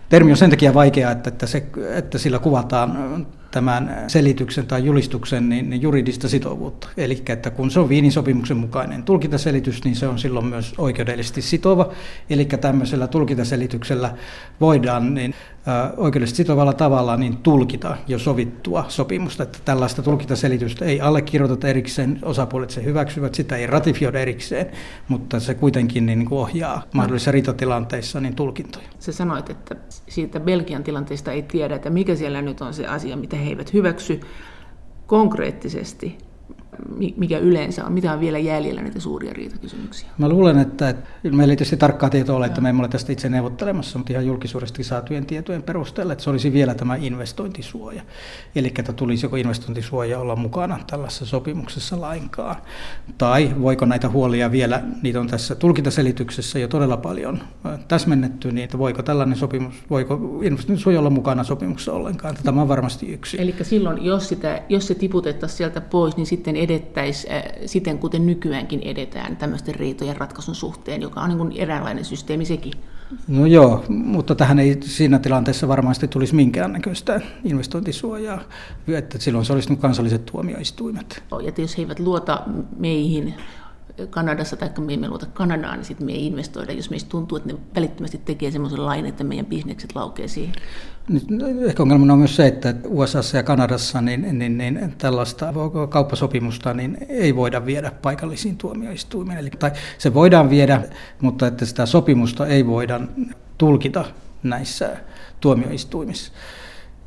Termi 0.09 0.31
on 0.31 0.37
sen 0.37 0.49
takia 0.49 0.73
vaikea, 0.73 1.11
että, 1.11 1.29
että, 1.29 1.47
se, 1.47 1.65
että 1.95 2.17
sillä 2.17 2.39
kuvataan 2.39 3.27
tämän 3.51 4.03
selityksen 4.07 4.67
tai 4.67 4.85
julistuksen 4.85 5.49
niin, 5.49 5.69
niin 5.69 5.81
juridista 5.81 6.29
sitovuutta. 6.29 6.87
Eli 6.97 7.23
että 7.29 7.49
kun 7.49 7.71
se 7.71 7.79
on 7.79 7.89
Viinin 7.89 8.11
sopimuksen 8.11 8.57
mukainen 8.57 9.03
tulkintaselitys, 9.03 9.83
niin 9.83 9.95
se 9.95 10.07
on 10.07 10.19
silloin 10.19 10.45
myös 10.45 10.73
oikeudellisesti 10.77 11.41
sitova. 11.41 11.89
Eli 12.29 12.45
tämmöisellä 12.45 13.07
tulkintaselityksellä 13.07 14.13
voidaan 14.61 15.13
niin, 15.13 15.33
oikeudellisesti 15.97 16.37
sitovalla 16.37 16.73
tavalla 16.73 17.17
niin 17.17 17.37
tulkita 17.37 17.97
jo 18.07 18.19
sovittua 18.19 18.85
sopimusta. 18.87 19.43
Että 19.43 19.59
tällaista 19.65 20.01
tulkintaselitystä 20.01 20.85
ei 20.85 21.01
allekirjoiteta 21.01 21.67
erikseen, 21.67 22.19
osapuolet 22.23 22.69
se 22.69 22.83
hyväksyvät, 22.83 23.35
sitä 23.35 23.55
ei 23.55 23.67
ratifioida 23.67 24.19
erikseen, 24.19 24.71
mutta 25.07 25.39
se 25.39 25.53
kuitenkin 25.53 26.05
niin, 26.05 26.19
niin 26.19 26.33
ohjaa 26.33 26.83
mahdollisissa 26.93 27.31
ritatilanteissa 27.31 28.19
niin 28.19 28.35
tulkintoja. 28.35 28.85
Sä 28.99 29.11
sanoit, 29.11 29.49
että 29.49 29.75
siitä 30.07 30.39
Belgian 30.39 30.83
tilanteesta 30.83 31.31
ei 31.31 31.43
tiedä, 31.43 31.75
että 31.75 31.89
mikä 31.89 32.15
siellä 32.15 32.41
nyt 32.41 32.61
on 32.61 32.73
se 32.73 32.87
asia, 32.87 33.17
mitä 33.17 33.37
he 33.37 33.49
eivät 33.49 33.73
hyväksy 33.73 34.19
konkreettisesti. 35.07 36.17
Mikä 37.17 37.37
yleensä 37.37 37.85
on? 37.85 37.93
Mitä 37.93 38.13
on 38.13 38.19
vielä 38.19 38.37
jäljellä 38.37 38.81
näitä 38.81 38.99
suuria 38.99 39.33
riitakysymyksiä? 39.33 40.09
Mä 40.17 40.29
luulen, 40.29 40.59
että, 40.59 40.89
että 40.89 41.05
meillä 41.23 41.51
ei 41.51 41.57
tietysti 41.57 41.77
tarkkaa 41.77 42.09
tietoa 42.09 42.35
ole, 42.35 42.45
että 42.45 42.61
me 42.61 42.69
emme 42.69 42.79
ole 42.79 42.87
tästä 42.87 43.11
itse 43.11 43.29
neuvottelemassa, 43.29 43.97
mutta 43.97 44.13
ihan 44.13 44.25
julkisuudesta 44.25 44.83
saatujen 44.83 45.25
tietojen 45.25 45.63
perusteella, 45.63 46.13
että 46.13 46.23
se 46.23 46.29
olisi 46.29 46.53
vielä 46.53 46.75
tämä 46.75 46.95
investointisuoja. 46.95 48.01
Eli 48.55 48.73
että 48.79 48.93
tulisi 48.93 49.25
joko 49.25 49.35
investointisuoja 49.35 50.19
olla 50.19 50.35
mukana 50.35 50.79
tällaisessa 50.87 51.25
sopimuksessa 51.25 52.01
lainkaan. 52.01 52.55
Tai 53.17 53.55
voiko 53.61 53.85
näitä 53.85 54.09
huolia 54.09 54.51
vielä, 54.51 54.83
niitä 55.01 55.19
on 55.19 55.27
tässä 55.27 55.55
tulkintaselityksessä 55.55 56.59
jo 56.59 56.67
todella 56.67 56.97
paljon 56.97 57.39
täsmennetty, 57.87 58.51
niin 58.51 58.63
että 58.63 58.77
voiko 58.77 59.03
tällainen 59.03 59.37
sopimus, 59.37 59.83
voiko 59.89 60.39
investointisuoja 60.43 60.99
olla 60.99 61.09
mukana 61.09 61.43
sopimuksessa 61.43 61.93
ollenkaan. 61.93 62.35
Tämä 62.43 62.61
on 62.61 62.67
varmasti 62.67 63.13
yksi. 63.13 63.41
Eli 63.41 63.55
silloin, 63.61 64.05
jos, 64.05 64.29
sitä, 64.29 64.61
jos 64.69 64.87
se 64.87 64.95
tiputettaisiin 64.95 65.57
sieltä 65.57 65.81
pois, 65.81 66.17
niin 66.17 66.25
sitten 66.25 66.55
edettäisiin 66.85 67.33
äh, 67.33 67.43
siten, 67.65 67.99
kuten 67.99 68.25
nykyäänkin 68.25 68.81
edetään 68.81 69.37
tämmöisten 69.37 69.75
riitojen 69.75 70.17
ratkaisun 70.17 70.55
suhteen, 70.55 71.01
joka 71.01 71.21
on 71.21 71.29
niin 71.29 71.37
kuin 71.37 71.51
eräänlainen 71.51 72.05
systeemi 72.05 72.45
sekin. 72.45 72.73
No 73.27 73.45
joo, 73.45 73.85
mutta 73.89 74.35
tähän 74.35 74.59
ei 74.59 74.77
siinä 74.81 75.19
tilanteessa 75.19 75.67
varmasti 75.67 76.07
tulisi 76.07 76.35
minkäännäköistä 76.35 77.21
investointisuojaa, 77.43 78.41
että 78.87 79.19
silloin 79.19 79.45
se 79.45 79.53
olisi 79.53 79.75
kansalliset 79.75 80.25
tuomioistuimet. 80.25 81.23
Ja 81.43 81.51
jos 81.57 81.77
he 81.77 81.83
eivät 81.83 81.99
luota 81.99 82.41
meihin, 82.77 83.33
Kanadassa 84.09 84.55
tai 84.55 84.69
me 84.79 84.93
emme 84.93 85.09
luota 85.09 85.25
Kanadaan, 85.25 85.77
niin 85.77 85.85
sitten 85.85 86.05
me 86.05 86.11
ei 86.11 86.27
investoida, 86.27 86.73
jos 86.73 86.89
meistä 86.89 87.09
tuntuu, 87.09 87.37
että 87.37 87.53
ne 87.53 87.59
välittömästi 87.75 88.17
tekee 88.17 88.51
semmoisen 88.51 88.85
lain, 88.85 89.05
että 89.05 89.23
meidän 89.23 89.45
bisnekset 89.45 89.95
laukee 89.95 90.27
siihen. 90.27 90.55
Ehkä 91.67 91.83
ongelmana 91.83 92.13
on 92.13 92.19
myös 92.19 92.35
se, 92.35 92.47
että 92.47 92.75
USAssa 92.87 93.37
ja 93.37 93.43
Kanadassa 93.43 94.01
niin, 94.01 94.39
niin, 94.39 94.57
niin 94.57 94.93
tällaista 94.97 95.53
kauppasopimusta 95.89 96.73
niin 96.73 96.97
ei 97.09 97.35
voida 97.35 97.65
viedä 97.65 97.91
paikallisiin 98.01 98.57
tuomioistuimiin. 98.57 99.37
Eli, 99.37 99.49
tai 99.49 99.71
se 99.97 100.13
voidaan 100.13 100.49
viedä, 100.49 100.81
mutta 101.21 101.47
että 101.47 101.65
sitä 101.65 101.85
sopimusta 101.85 102.47
ei 102.47 102.67
voida 102.67 103.01
tulkita 103.57 104.05
näissä 104.43 104.97
tuomioistuimissa. 105.39 106.31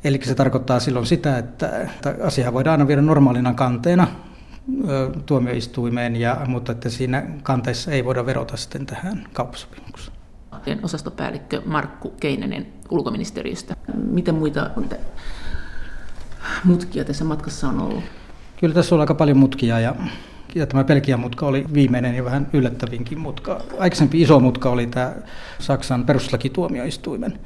Eli 0.03 0.19
se 0.23 0.35
tarkoittaa 0.35 0.79
silloin 0.79 1.05
sitä, 1.05 1.37
että 1.37 1.87
asia 2.23 2.53
voidaan 2.53 2.71
aina 2.71 2.87
viedä 2.87 3.01
normaalina 3.01 3.53
kanteena 3.53 4.07
tuomioistuimeen, 5.25 6.15
ja, 6.15 6.41
mutta 6.47 6.71
että 6.71 6.89
siinä 6.89 7.23
kanteessa 7.43 7.91
ei 7.91 8.05
voida 8.05 8.25
verota 8.25 8.57
sitten 8.57 8.85
tähän 8.85 9.27
kauppasopimukseen. 9.33 10.17
Osastopäällikkö 10.83 11.61
Markku 11.65 12.09
Keinänen 12.09 12.78
ulkoministeriöstä. 12.89 13.75
Mitä 13.93 14.31
muita 14.31 14.69
mutkia 16.63 17.05
tässä 17.05 17.25
matkassa 17.25 17.69
on 17.69 17.79
ollut? 17.81 18.03
Kyllä 18.59 18.73
tässä 18.73 18.95
on 18.95 19.01
aika 19.01 19.15
paljon 19.15 19.37
mutkia 19.37 19.79
ja, 19.79 19.95
ja 20.55 20.67
tämä 20.67 20.83
Belgian 20.83 21.19
mutka 21.19 21.45
oli 21.45 21.65
viimeinen 21.73 22.15
ja 22.15 22.25
vähän 22.25 22.49
yllättävinkin 22.53 23.19
mutka. 23.19 23.61
Aikaisempi 23.77 24.21
iso 24.21 24.39
mutka 24.39 24.69
oli 24.69 24.87
tämä 24.87 25.15
Saksan 25.59 26.05
perustuslakituomioistuimen 26.05 27.39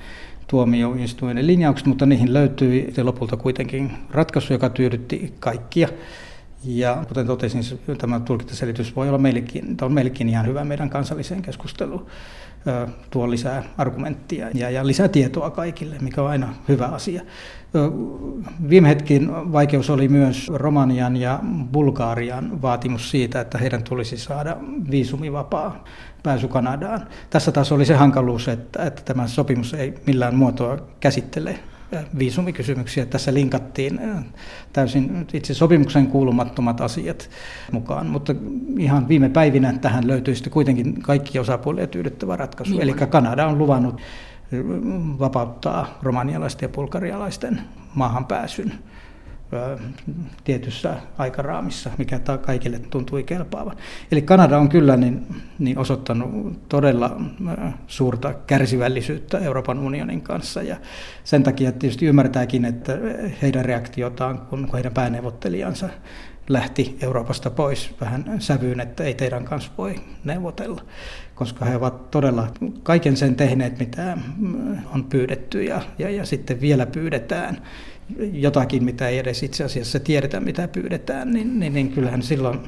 tuomioistuimen 0.47 1.47
linjaukset, 1.47 1.87
mutta 1.87 2.05
niihin 2.05 2.33
löytyi 2.33 2.93
lopulta 3.03 3.37
kuitenkin 3.37 3.91
ratkaisu, 4.09 4.53
joka 4.53 4.69
tyydytti 4.69 5.33
kaikkia. 5.39 5.89
Ja 6.63 7.03
kuten 7.07 7.27
totesin, 7.27 7.79
tämä 7.97 8.19
tulkintaselitys 8.19 8.95
voi 8.95 9.07
olla 9.07 9.17
meillekin, 9.17 9.77
on 9.81 9.93
meillekin 9.93 10.29
ihan 10.29 10.47
hyvä 10.47 10.63
meidän 10.65 10.89
kansalliseen 10.89 11.41
keskusteluun. 11.41 12.05
Tuo 13.11 13.29
lisää 13.29 13.63
argumenttia 13.77 14.49
ja, 14.53 14.69
ja 14.69 14.87
lisää 14.87 15.07
tietoa 15.07 15.49
kaikille, 15.49 15.95
mikä 16.01 16.21
on 16.21 16.29
aina 16.29 16.53
hyvä 16.67 16.85
asia. 16.85 17.21
Viime 18.69 18.89
hetkin 18.89 19.31
vaikeus 19.31 19.89
oli 19.89 20.07
myös 20.07 20.51
Romanian 20.53 21.17
ja 21.17 21.39
Bulgarian 21.71 22.61
vaatimus 22.61 23.11
siitä, 23.11 23.41
että 23.41 23.57
heidän 23.57 23.83
tulisi 23.83 24.17
saada 24.17 24.57
viisumivapaa 24.91 25.83
pääsy 26.23 26.47
Kanadaan. 26.47 27.07
Tässä 27.29 27.51
taas 27.51 27.71
oli 27.71 27.85
se 27.85 27.95
hankaluus, 27.95 28.47
että, 28.47 28.83
että 28.83 29.01
tämä 29.05 29.27
sopimus 29.27 29.73
ei 29.73 29.93
millään 30.07 30.35
muotoa 30.35 30.77
käsittele 30.99 31.59
viisumikysymyksiä. 32.19 33.05
Tässä 33.05 33.33
linkattiin 33.33 33.99
täysin 34.73 35.27
itse 35.33 35.53
sopimuksen 35.53 36.07
kuulumattomat 36.07 36.81
asiat 36.81 37.29
mukaan, 37.71 38.07
mutta 38.07 38.35
ihan 38.77 39.07
viime 39.07 39.29
päivinä 39.29 39.73
tähän 39.73 40.07
löytyi 40.07 40.35
sitten 40.35 40.53
kuitenkin 40.53 41.01
kaikki 41.01 41.39
osapuolia 41.39 41.87
tyydyttävä 41.87 42.35
ratkaisu. 42.35 42.71
Niin 42.71 42.81
Eli 42.81 42.93
Kanada 42.93 43.47
on 43.47 43.57
luvannut 43.57 44.01
vapauttaa 45.19 45.99
romanialaisten 46.01 46.67
ja 46.67 46.69
bulgarialaisten 46.69 47.61
maahanpääsyn 47.95 48.73
tietyssä 50.43 50.95
aikaraamissa, 51.17 51.89
mikä 51.97 52.19
kaikille 52.41 52.79
tuntui 52.79 53.23
kelpaavan. 53.23 53.77
Eli 54.11 54.21
Kanada 54.21 54.57
on 54.57 54.69
kyllä 54.69 54.97
niin, 54.97 55.27
niin 55.59 55.77
osoittanut 55.77 56.59
todella 56.69 57.21
suurta 57.87 58.33
kärsivällisyyttä 58.33 59.37
Euroopan 59.39 59.79
unionin 59.79 60.21
kanssa 60.21 60.61
ja 60.61 60.77
sen 61.23 61.43
takia 61.43 61.71
tietysti 61.71 62.05
ymmärtääkin, 62.05 62.65
että 62.65 62.97
heidän 63.41 63.65
reaktiotaan, 63.65 64.37
kun 64.37 64.69
heidän 64.73 64.93
pääneuvottelijansa 64.93 65.89
lähti 66.49 66.97
Euroopasta 67.01 67.49
pois 67.49 67.95
vähän 68.01 68.35
sävyyn, 68.39 68.79
että 68.79 69.03
ei 69.03 69.13
teidän 69.13 69.45
kanssa 69.45 69.71
voi 69.77 69.95
neuvotella, 70.23 70.81
koska 71.35 71.65
he 71.65 71.75
ovat 71.75 72.11
todella 72.11 72.47
kaiken 72.83 73.17
sen 73.17 73.35
tehneet, 73.35 73.79
mitä 73.79 74.17
on 74.93 75.03
pyydetty 75.03 75.63
ja, 75.63 75.81
ja, 75.97 76.09
ja 76.09 76.25
sitten 76.25 76.61
vielä 76.61 76.85
pyydetään 76.85 77.61
jotakin, 78.31 78.83
mitä 78.83 79.07
ei 79.07 79.17
edes 79.17 79.43
itse 79.43 79.63
asiassa 79.63 79.99
tiedetä, 79.99 80.39
mitä 80.39 80.67
pyydetään, 80.67 81.31
niin, 81.31 81.59
niin, 81.59 81.73
niin 81.73 81.91
kyllähän 81.91 82.23
silloin 82.23 82.59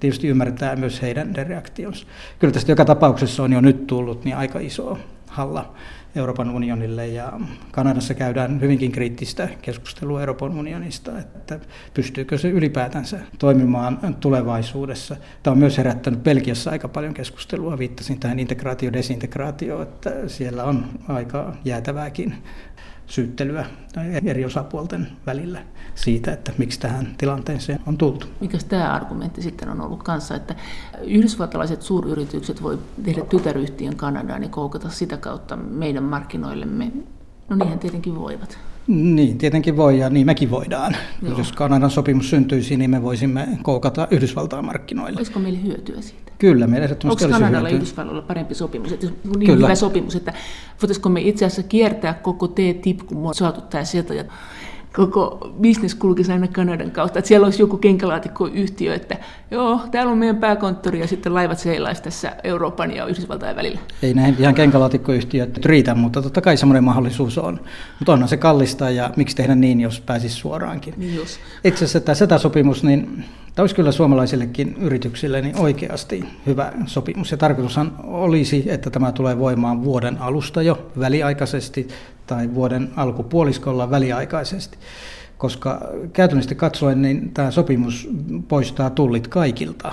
tietysti 0.00 0.28
ymmärretään 0.28 0.80
myös 0.80 1.02
heidän 1.02 1.36
reaktionsa. 1.36 2.06
Kyllä 2.38 2.52
tästä 2.52 2.72
joka 2.72 2.84
tapauksessa 2.84 3.42
on 3.42 3.52
jo 3.52 3.60
nyt 3.60 3.86
tullut 3.86 4.24
niin 4.24 4.36
aika 4.36 4.58
iso 4.58 4.98
halla 5.26 5.74
Euroopan 6.16 6.50
unionille 6.50 7.06
ja 7.06 7.40
Kanadassa 7.70 8.14
käydään 8.14 8.60
hyvinkin 8.60 8.92
kriittistä 8.92 9.48
keskustelua 9.62 10.20
Euroopan 10.20 10.58
unionista, 10.58 11.18
että 11.18 11.60
pystyykö 11.94 12.38
se 12.38 12.48
ylipäätänsä 12.48 13.20
toimimaan 13.38 14.16
tulevaisuudessa. 14.20 15.16
Tämä 15.42 15.52
on 15.52 15.58
myös 15.58 15.78
herättänyt 15.78 16.22
Belgiassa 16.22 16.70
aika 16.70 16.88
paljon 16.88 17.14
keskustelua, 17.14 17.78
viittasin 17.78 18.20
tähän 18.20 18.38
integraatio-desintegraatioon, 18.38 19.82
että 19.82 20.10
siellä 20.26 20.64
on 20.64 20.86
aika 21.08 21.54
jäätävääkin 21.64 22.34
syyttelyä 23.06 23.66
eri 24.24 24.44
osapuolten 24.44 25.08
välillä 25.26 25.62
siitä, 25.94 26.32
että 26.32 26.52
miksi 26.58 26.80
tähän 26.80 27.14
tilanteeseen 27.18 27.80
on 27.86 27.98
tultu. 27.98 28.26
Mikä 28.40 28.58
tämä 28.68 28.92
argumentti 28.92 29.42
sitten 29.42 29.68
on 29.68 29.80
ollut 29.80 30.02
kanssa, 30.02 30.34
että 30.34 30.54
yhdysvaltalaiset 31.02 31.82
suuryritykset 31.82 32.62
voi 32.62 32.78
tehdä 33.04 33.24
tytäryhtiön 33.24 33.96
Kanadaan 33.96 34.42
ja 34.42 34.48
koukata 34.48 34.88
sitä 34.88 35.16
kautta 35.16 35.56
meidän 35.56 36.04
markkinoillemme? 36.04 36.92
No 37.48 37.56
niinhän 37.56 37.78
tietenkin 37.78 38.14
voivat. 38.14 38.58
Niin, 38.86 39.38
tietenkin 39.38 39.76
voi 39.76 39.98
ja 39.98 40.10
niin 40.10 40.26
mekin 40.26 40.50
voidaan. 40.50 40.96
Joo. 41.22 41.38
Jos 41.38 41.52
Kanadan 41.52 41.90
sopimus 41.90 42.30
syntyisi, 42.30 42.76
niin 42.76 42.90
me 42.90 43.02
voisimme 43.02 43.48
koukata 43.62 44.08
Yhdysvaltain 44.10 44.64
markkinoille. 44.64 45.16
Olisiko 45.16 45.38
meille 45.38 45.62
hyötyä 45.62 46.00
siitä? 46.00 46.32
Kyllä, 46.38 46.66
meillä 46.66 46.84
ehdottomasti 46.84 47.24
Onko 47.24 47.38
Kanadalla 47.38 47.68
ja 47.68 47.76
Yhdysvalloilla 47.76 48.22
parempi 48.22 48.54
sopimus? 48.54 48.92
Että 48.92 49.06
niin 49.06 49.46
Kyllä. 49.46 49.66
hyvä 49.66 49.74
sopimus, 49.74 50.16
että 50.16 50.32
voitaisiko 50.82 51.08
me 51.08 51.20
itse 51.20 51.44
asiassa 51.44 51.62
kiertää 51.62 52.14
koko 52.14 52.48
T-tip, 52.48 52.98
kun 53.06 53.18
me 53.18 53.28
on 53.28 53.34
saatu 53.34 53.60
tämä 53.60 53.84
sieltä 53.84 54.14
ja 54.14 54.24
koko 54.96 55.50
bisnes 55.60 55.94
kulkisi 55.94 56.32
aina 56.32 56.48
Kanadan 56.48 56.90
kautta. 56.90 57.18
Että 57.18 57.28
siellä 57.28 57.44
olisi 57.44 57.62
joku 57.62 57.76
kenkälaatikkoyhtiö, 57.76 58.94
että 58.94 59.18
joo, 59.50 59.80
täällä 59.90 60.12
on 60.12 60.18
meidän 60.18 60.36
pääkonttori 60.36 61.00
ja 61.00 61.06
sitten 61.06 61.34
laivat 61.34 61.58
seilaisi 61.58 62.02
tässä 62.02 62.32
Euroopan 62.44 62.96
ja 62.96 63.06
Yhdysvaltain 63.06 63.56
välillä. 63.56 63.80
Ei 64.02 64.14
näin 64.14 64.36
ihan 64.38 64.54
kenkälaatikkoyhtiöt 64.54 65.64
riitä, 65.64 65.94
mutta 65.94 66.22
totta 66.22 66.40
kai 66.40 66.56
semmoinen 66.56 66.84
mahdollisuus 66.84 67.38
on. 67.38 67.60
Mutta 67.98 68.12
onhan 68.12 68.28
se 68.28 68.36
kallista 68.36 68.90
ja 68.90 69.10
miksi 69.16 69.36
tehdä 69.36 69.54
niin, 69.54 69.80
jos 69.80 70.00
pääsisi 70.00 70.34
suoraankin. 70.34 70.94
Niin 70.96 71.16
jos. 71.16 71.38
Itse 71.64 71.84
asiassa 71.84 72.00
tämä 72.00 72.14
SETA-sopimus, 72.14 72.82
niin 72.84 73.24
Tämä 73.56 73.62
olisi 73.62 73.74
kyllä 73.74 73.92
suomalaisillekin 73.92 74.76
yrityksille 74.80 75.40
niin 75.40 75.56
oikeasti 75.56 76.24
hyvä 76.46 76.72
sopimus. 76.86 77.30
Ja 77.30 77.36
tarkoitushan 77.36 77.92
olisi, 78.04 78.64
että 78.66 78.90
tämä 78.90 79.12
tulee 79.12 79.38
voimaan 79.38 79.84
vuoden 79.84 80.18
alusta 80.18 80.62
jo 80.62 80.90
väliaikaisesti 80.98 81.88
tai 82.26 82.54
vuoden 82.54 82.90
alkupuoliskolla 82.96 83.90
väliaikaisesti. 83.90 84.78
Koska 85.38 85.80
käytännössä 86.12 86.54
katsoen 86.54 87.02
niin 87.02 87.30
tämä 87.34 87.50
sopimus 87.50 88.08
poistaa 88.48 88.90
tullit 88.90 89.28
kaikilta 89.28 89.92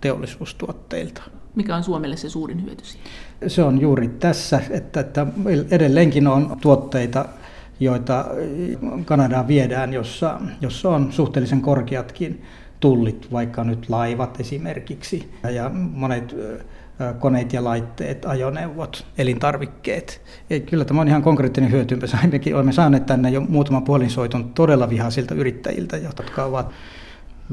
teollisuustuotteilta. 0.00 1.22
Mikä 1.54 1.76
on 1.76 1.84
Suomelle 1.84 2.16
se 2.16 2.28
suurin 2.28 2.64
hyöty 2.64 2.84
siitä? 2.84 3.08
Se 3.46 3.62
on 3.62 3.80
juuri 3.80 4.08
tässä, 4.08 4.60
että, 4.70 5.00
että 5.00 5.26
edelleenkin 5.70 6.26
on 6.26 6.56
tuotteita, 6.60 7.28
joita 7.80 8.24
Kanadaan 9.04 9.48
viedään, 9.48 9.92
jossa, 9.92 10.40
jossa 10.60 10.90
on 10.90 11.12
suhteellisen 11.12 11.60
korkeatkin 11.60 12.42
tullit, 12.80 13.32
vaikka 13.32 13.64
nyt 13.64 13.88
laivat 13.88 14.40
esimerkiksi 14.40 15.30
ja 15.50 15.70
monet 15.74 16.36
koneet 17.18 17.52
ja 17.52 17.64
laitteet, 17.64 18.24
ajoneuvot, 18.24 19.06
elintarvikkeet. 19.18 20.22
Ja 20.50 20.60
kyllä 20.60 20.84
tämä 20.84 21.00
on 21.00 21.08
ihan 21.08 21.22
konkreettinen 21.22 21.70
hyöty. 21.70 21.96
Me 21.96 22.06
saimmekin, 22.16 22.54
olemme 22.54 22.72
saaneet 22.72 23.06
tänne 23.06 23.30
jo 23.30 23.40
muutaman 23.40 23.84
puhelinsoiton 23.84 24.54
todella 24.54 24.90
vihaisilta 24.90 25.34
yrittäjiltä, 25.34 25.96
jotka 25.96 26.44
ovat 26.44 26.72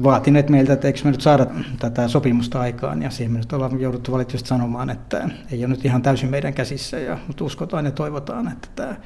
vaatineet 0.02 0.50
meiltä, 0.50 0.72
että 0.72 0.86
eikö 0.86 1.00
me 1.04 1.10
nyt 1.10 1.20
saada 1.20 1.46
tätä 1.78 2.08
sopimusta 2.08 2.60
aikaan, 2.60 3.02
ja 3.02 3.10
siihen 3.10 3.32
me 3.32 3.38
nyt 3.38 3.52
ollaan 3.52 3.80
jouduttu 3.80 4.12
valitettavasti 4.12 4.48
sanomaan, 4.48 4.90
että 4.90 5.28
ei 5.52 5.64
ole 5.64 5.74
nyt 5.74 5.84
ihan 5.84 6.02
täysin 6.02 6.30
meidän 6.30 6.54
käsissä, 6.54 6.98
ja, 6.98 7.18
mutta 7.26 7.44
uskotaan 7.44 7.84
ja 7.84 7.90
toivotaan, 7.90 8.48
että 8.48 8.68
tämä 8.76 8.96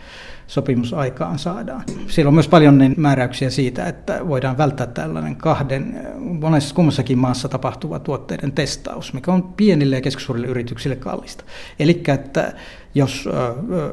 sopimus 0.47 0.95
aikaan 0.95 1.38
saadaan. 1.38 1.83
Siellä 2.07 2.29
on 2.29 2.35
myös 2.35 2.49
paljon 2.49 2.79
niin 2.79 2.95
määräyksiä 2.97 3.50
siitä, 3.50 3.85
että 3.85 4.29
voidaan 4.29 4.59
välttää 4.59 4.87
tällainen 4.87 5.37
kahden, 5.37 6.00
monessa 6.41 6.75
kummassakin 6.75 7.19
maassa 7.19 7.49
tapahtuva 7.49 7.99
tuotteiden 7.99 8.53
testaus, 8.53 9.12
mikä 9.12 9.33
on 9.33 9.43
pienille 9.43 9.97
ja 9.97 10.03
keskisuurille 10.03 10.47
yrityksille 10.47 10.97
kallista. 10.97 11.45
Eli 11.79 12.03
että 12.09 12.53
jos 12.95 13.29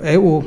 EU 0.02 0.44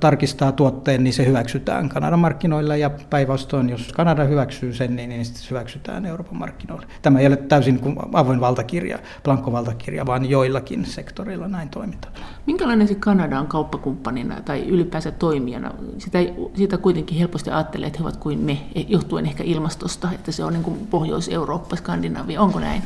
tarkistaa 0.00 0.52
tuotteen, 0.52 1.04
niin 1.04 1.12
se 1.12 1.26
hyväksytään 1.26 1.88
Kanadan 1.88 2.18
markkinoilla 2.18 2.76
ja 2.76 2.90
päinvastoin, 2.90 3.70
jos 3.70 3.92
Kanada 3.92 4.24
hyväksyy 4.24 4.72
sen, 4.72 4.96
niin, 4.96 5.08
niin 5.08 5.24
se 5.24 5.50
hyväksytään 5.50 6.06
Euroopan 6.06 6.38
markkinoilla. 6.38 6.86
Tämä 7.02 7.18
ei 7.18 7.26
ole 7.26 7.36
täysin 7.36 7.80
avoin 8.12 8.40
valtakirja, 8.40 8.98
blankkovaltakirja, 9.24 10.06
vaan 10.06 10.30
joillakin 10.30 10.84
sektoreilla 10.84 11.48
näin 11.48 11.68
toimitaan. 11.68 12.14
Minkälainen 12.46 12.88
se 12.88 12.94
Kanada 12.94 13.40
on 13.40 13.46
kauppakumppanina 13.46 14.40
tai 14.40 14.68
ylipäänsä 14.68 15.10
toimijana? 15.40 15.74
Sitä, 15.98 16.18
sitä 16.54 16.78
kuitenkin 16.78 17.18
helposti 17.18 17.50
ajattelee, 17.50 17.86
että 17.86 17.98
he 17.98 18.04
ovat 18.04 18.16
kuin 18.16 18.38
me, 18.38 18.58
johtuen 18.88 19.26
ehkä 19.26 19.44
ilmastosta, 19.44 20.08
että 20.12 20.32
se 20.32 20.44
on 20.44 20.52
niin 20.52 20.62
kuin 20.62 20.86
Pohjois-Eurooppa, 20.86 21.76
Skandinavia. 21.76 22.40
Onko 22.40 22.60
näin? 22.60 22.82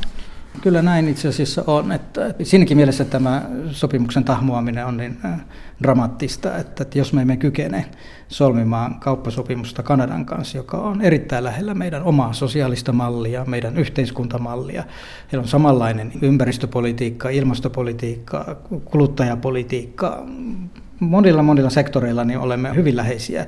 Kyllä 0.61 0.81
näin 0.81 1.07
itse 1.07 1.27
asiassa 1.27 1.63
on. 1.67 1.91
Että 1.91 2.33
siinäkin 2.43 2.77
mielessä 2.77 3.05
tämä 3.05 3.49
sopimuksen 3.71 4.23
tahmuaminen 4.23 4.85
on 4.85 4.97
niin 4.97 5.17
äh, 5.25 5.39
dramaattista, 5.83 6.57
että 6.57 6.85
jos 6.95 7.13
me 7.13 7.21
emme 7.21 7.37
kykene 7.37 7.85
solmimaan 8.27 8.99
kauppasopimusta 8.99 9.83
Kanadan 9.83 10.25
kanssa, 10.25 10.57
joka 10.57 10.77
on 10.77 11.01
erittäin 11.01 11.43
lähellä 11.43 11.73
meidän 11.73 12.03
omaa 12.03 12.33
sosiaalista 12.33 12.91
mallia, 12.91 13.45
meidän 13.45 13.77
yhteiskuntamallia. 13.77 14.83
Heillä 15.31 15.43
on 15.43 15.49
samanlainen 15.49 16.11
ympäristöpolitiikka, 16.21 17.29
ilmastopolitiikka, 17.29 18.55
kuluttajapolitiikka. 18.85 20.25
Monilla 20.99 21.43
monilla 21.43 21.69
sektoreilla 21.69 22.23
niin 22.23 22.39
olemme 22.39 22.75
hyvin 22.75 22.95
läheisiä 22.95 23.45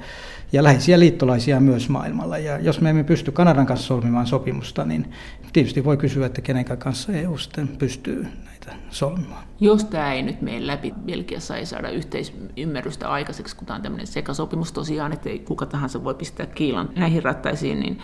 ja 0.51 0.63
läheisiä 0.63 0.99
liittolaisia 0.99 1.59
myös 1.59 1.89
maailmalla. 1.89 2.37
Ja 2.37 2.59
jos 2.59 2.81
me 2.81 2.89
emme 2.89 3.03
pysty 3.03 3.31
Kanadan 3.31 3.65
kanssa 3.65 3.87
solmimaan 3.87 4.27
sopimusta, 4.27 4.85
niin 4.85 5.11
tietysti 5.53 5.83
voi 5.83 5.97
kysyä, 5.97 6.25
että 6.25 6.41
kenen 6.41 6.65
kanssa 6.65 7.13
EU 7.13 7.37
sitten 7.37 7.67
pystyy 7.67 8.27
näitä 8.45 8.73
solmimaan. 8.89 9.43
Jos 9.59 9.85
tämä 9.85 10.13
ei 10.13 10.23
nyt 10.23 10.41
mene 10.41 10.67
läpi, 10.67 10.93
Belgiassa 11.05 11.57
ei 11.57 11.65
saada 11.65 11.89
yhteisymmärrystä 11.89 13.09
aikaiseksi, 13.09 13.55
kun 13.55 13.67
tämä 13.67 13.75
on 13.75 13.81
tämmöinen 13.81 14.07
sekasopimus 14.07 14.71
tosiaan, 14.71 15.13
että 15.13 15.29
kuka 15.45 15.65
tahansa 15.65 16.03
voi 16.03 16.13
pistää 16.13 16.45
kiilan 16.45 16.89
näihin 16.95 17.23
rattaisiin, 17.23 17.79
niin 17.79 17.99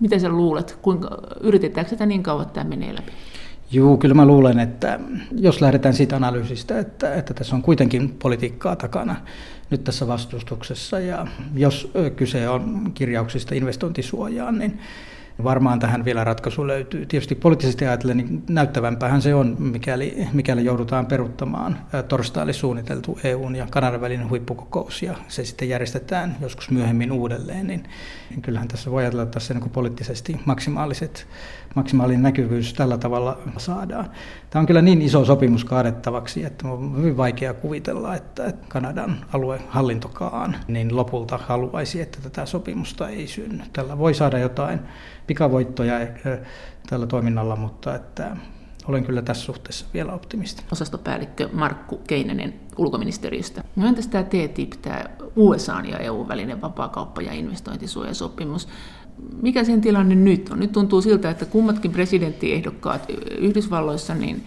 mitä 0.00 0.18
sä 0.18 0.28
luulet, 0.28 0.78
kuinka, 0.82 1.18
yritetäänkö 1.40 1.90
sitä 1.90 2.06
niin 2.06 2.22
kauan, 2.22 2.42
että 2.42 2.54
tämä 2.54 2.68
menee 2.68 2.94
läpi? 2.94 3.12
Joo, 3.72 3.96
kyllä 3.96 4.14
mä 4.14 4.26
luulen, 4.26 4.58
että 4.58 5.00
jos 5.36 5.60
lähdetään 5.60 5.94
siitä 5.94 6.16
analyysistä, 6.16 6.78
että, 6.78 7.14
että 7.14 7.34
tässä 7.34 7.56
on 7.56 7.62
kuitenkin 7.62 8.16
politiikkaa 8.18 8.76
takana 8.76 9.16
nyt 9.70 9.84
tässä 9.84 10.06
vastustuksessa, 10.06 11.00
ja 11.00 11.26
jos 11.54 11.90
kyse 12.16 12.48
on 12.48 12.90
kirjauksista 12.94 13.54
investointisuojaan, 13.54 14.58
niin 14.58 14.78
varmaan 15.44 15.78
tähän 15.78 16.04
vielä 16.04 16.24
ratkaisu 16.24 16.66
löytyy. 16.66 17.06
Tietysti 17.06 17.34
poliittisesti 17.34 17.86
ajatellen 17.86 18.16
niin 18.16 18.42
näyttävämpähän 18.48 19.22
se 19.22 19.34
on, 19.34 19.56
mikäli, 19.58 20.28
mikäli 20.32 20.64
joudutaan 20.64 21.06
peruttamaan 21.06 21.78
torstaille 22.08 22.52
suunniteltu 22.52 23.18
EUn 23.24 23.56
ja 23.56 23.66
Kanadan 23.70 24.00
välinen 24.00 24.30
huippukokous 24.30 25.02
ja 25.02 25.14
se 25.28 25.44
sitten 25.44 25.68
järjestetään 25.68 26.36
joskus 26.40 26.70
myöhemmin 26.70 27.12
uudelleen, 27.12 27.66
niin 27.66 27.82
kyllähän 28.42 28.68
tässä 28.68 28.90
voi 28.90 29.02
ajatella, 29.02 29.22
että 29.22 29.34
tässä 29.34 29.54
niin 29.54 29.70
poliittisesti 29.70 30.40
maksimaaliset, 30.44 31.26
maksimaalinen 31.74 32.22
näkyvyys 32.22 32.74
tällä 32.74 32.98
tavalla 32.98 33.38
saadaan. 33.56 34.10
Tämä 34.50 34.60
on 34.60 34.66
kyllä 34.66 34.82
niin 34.82 35.02
iso 35.02 35.24
sopimus 35.24 35.64
kaadettavaksi, 35.64 36.44
että 36.44 36.68
on 36.68 36.96
hyvin 36.96 37.16
vaikea 37.16 37.54
kuvitella, 37.54 38.14
että 38.14 38.52
Kanadan 38.68 39.24
aluehallintokaan 39.32 40.56
niin 40.68 40.96
lopulta 40.96 41.38
haluaisi, 41.38 42.00
että 42.00 42.18
tätä 42.22 42.46
sopimusta 42.46 43.08
ei 43.08 43.26
synny. 43.26 43.64
Tällä 43.72 43.98
voi 43.98 44.14
saada 44.14 44.38
jotain 44.38 44.80
pikavoittoja 45.32 45.94
tällä 46.90 47.06
toiminnalla, 47.06 47.56
mutta 47.56 47.94
että 47.94 48.36
olen 48.88 49.04
kyllä 49.04 49.22
tässä 49.22 49.44
suhteessa 49.44 49.86
vielä 49.94 50.12
optimisti. 50.12 50.64
Osastopäällikkö 50.72 51.48
Markku 51.52 52.00
Keinenen 52.06 52.54
ulkoministeriöstä. 52.78 53.64
No 53.76 53.86
entäs 53.86 54.06
tämä 54.06 54.24
TTIP, 54.24 54.72
tämä 54.82 55.04
USA 55.36 55.80
ja 55.80 55.98
EU 55.98 56.28
välinen 56.28 56.60
vapaakauppa- 56.60 57.22
ja 57.22 57.32
investointisuojasopimus? 57.32 58.68
Mikä 59.42 59.64
sen 59.64 59.80
tilanne 59.80 60.14
nyt 60.14 60.48
on? 60.52 60.60
Nyt 60.60 60.72
tuntuu 60.72 61.02
siltä, 61.02 61.30
että 61.30 61.44
kummatkin 61.44 61.92
presidenttiehdokkaat 61.92 63.06
Yhdysvalloissa 63.38 64.14
niin 64.14 64.44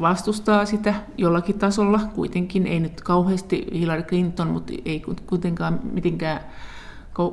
vastustaa 0.00 0.64
sitä 0.66 0.94
jollakin 1.18 1.58
tasolla. 1.58 2.00
Kuitenkin 2.14 2.66
ei 2.66 2.80
nyt 2.80 3.00
kauheasti 3.00 3.66
Hillary 3.72 4.02
Clinton, 4.02 4.48
mutta 4.48 4.72
ei 4.84 5.02
kuitenkaan 5.26 5.80
mitenkään 5.92 6.40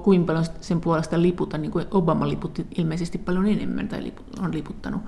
kuin 0.04 0.26
paljon 0.26 0.46
sen 0.62 0.82
puolesta 0.82 1.22
liputa, 1.22 1.58
niin 1.58 1.72
kuin 1.72 1.86
Obama 1.91 2.30
liputti 2.30 2.67
ilmeisesti 2.78 3.17
paljon 3.17 3.48
enemmän 3.48 3.88
tai 3.88 4.13
on 4.39 4.54
liputtanut. 4.54 5.02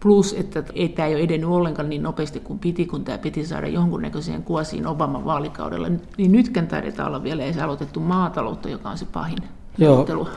Plus, 0.00 0.32
että 0.32 0.64
ei 0.74 0.88
tämä 0.88 1.08
ei 1.08 1.14
ole 1.14 1.22
edennyt 1.22 1.50
ollenkaan 1.50 1.88
niin 1.88 2.02
nopeasti 2.02 2.40
kuin 2.40 2.58
piti, 2.58 2.86
kun 2.86 3.04
tämä 3.04 3.18
piti 3.18 3.46
saada 3.46 3.68
jonkunnäköiseen 3.68 4.42
kuosiin 4.42 4.86
Obaman 4.86 5.24
vaalikaudella. 5.24 5.88
Niin 6.16 6.32
nytkään 6.32 6.68
taidetaan 6.68 7.08
olla 7.08 7.22
vielä 7.22 7.44
edes 7.44 7.58
aloitettu 7.58 8.00
maataloutta, 8.00 8.68
joka 8.68 8.90
on 8.90 8.98
se 8.98 9.04
pahin 9.04 9.38
Joo. 9.78 10.28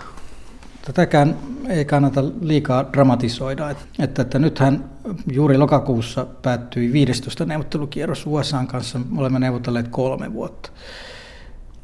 Tätäkään 0.86 1.38
ei 1.68 1.86
kannata 1.86 2.24
liikaa 2.42 2.94
dramatisoida. 2.94 3.70
Että, 4.00 4.22
että 4.22 4.40
nythän 4.40 4.90
juuri 5.32 5.58
lokakuussa 5.58 6.26
päättyi 6.42 6.94
15 6.94 7.46
neuvottelukierros 7.46 8.24
USA 8.28 8.66
kanssa. 8.68 9.00
Olemme 9.18 9.40
neuvotelleet 9.40 9.88
kolme 9.88 10.34
vuotta. 10.34 10.70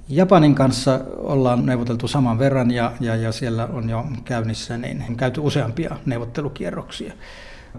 Japanin 0.09 0.55
kanssa 0.55 0.99
ollaan 1.17 1.65
neuvoteltu 1.65 2.07
saman 2.07 2.39
verran 2.39 2.71
ja, 2.71 2.91
ja, 2.99 3.15
ja 3.15 3.31
siellä 3.31 3.65
on 3.65 3.89
jo 3.89 4.05
käynnissä 4.25 4.77
niin 4.77 5.17
käyty 5.17 5.41
useampia 5.41 5.95
neuvottelukierroksia. 6.05 7.13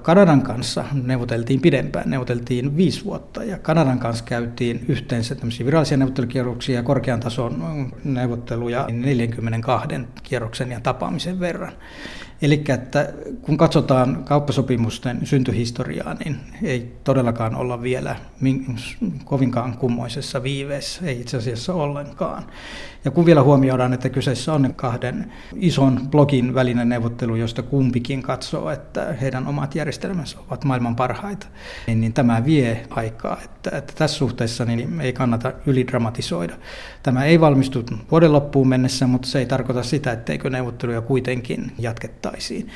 Kanadan 0.03 0.43
kanssa 0.43 0.85
neuvoteltiin 0.93 1.61
pidempään, 1.61 2.11
neuvoteltiin 2.11 2.77
viisi 2.77 3.05
vuotta 3.05 3.45
ja 3.45 3.59
Kanadan 3.59 3.99
kanssa 3.99 4.25
käytiin 4.25 4.85
yhteensä 4.89 5.37
virallisia 5.65 5.97
neuvottelukierroksia 5.97 6.75
ja 6.75 6.83
korkean 6.83 7.21
tason 7.21 7.93
neuvotteluja 8.05 8.87
42 8.93 9.89
kierroksen 10.23 10.71
ja 10.71 10.81
tapaamisen 10.81 11.41
verran. 11.41 11.73
Eli 12.43 12.65
että 12.69 13.13
kun 13.43 13.57
katsotaan 13.57 14.25
kauppasopimusten 14.25 15.21
syntyhistoriaa, 15.25 16.15
niin 16.15 16.37
ei 16.63 16.93
todellakaan 17.05 17.55
olla 17.55 17.83
vielä 17.83 18.17
kovinkaan 19.25 19.79
kummoisessa 19.79 20.43
viiveessä, 20.43 21.07
ei 21.07 21.21
itse 21.21 21.37
asiassa 21.37 21.75
ollenkaan. 21.75 22.43
Ja 23.05 23.11
kun 23.11 23.27
vielä 23.27 23.43
huomioidaan, 23.43 23.93
että 23.93 24.09
kyseessä 24.09 24.53
on 24.53 24.75
kahden 24.77 25.33
ison 25.57 26.01
blogin 26.11 26.55
välinen 26.55 26.89
neuvottelu, 26.89 27.37
josta 27.37 27.63
kumpikin 27.63 28.23
katsoo, 28.23 28.71
että 28.71 29.13
heidän 29.21 29.47
omat 29.47 29.75
järjestelmänsä 29.75 30.39
ovat 30.49 30.65
maailman 30.65 30.97
parhaita, 30.97 31.47
niin, 31.87 32.01
niin 32.01 32.13
tämä 32.13 32.45
vie 32.45 32.87
aikaa. 32.91 33.39
Että, 33.45 33.79
että 33.79 33.93
tässä 33.97 34.17
suhteessa 34.17 34.65
niin 34.65 35.01
ei 35.01 35.13
kannata 35.13 35.53
ylidramatisoida. 35.67 36.55
Tämä 37.03 37.25
ei 37.25 37.41
valmistu 37.41 37.85
vuoden 38.11 38.33
loppuun 38.33 38.69
mennessä, 38.69 39.07
mutta 39.07 39.29
se 39.29 39.39
ei 39.39 39.47
tarkoita 39.47 39.83
sitä, 39.83 40.13
etteikö 40.13 40.51
neuvotteluja 40.51 41.01
kuitenkin 41.01 41.73
jatkettaisiin. 42.27 42.69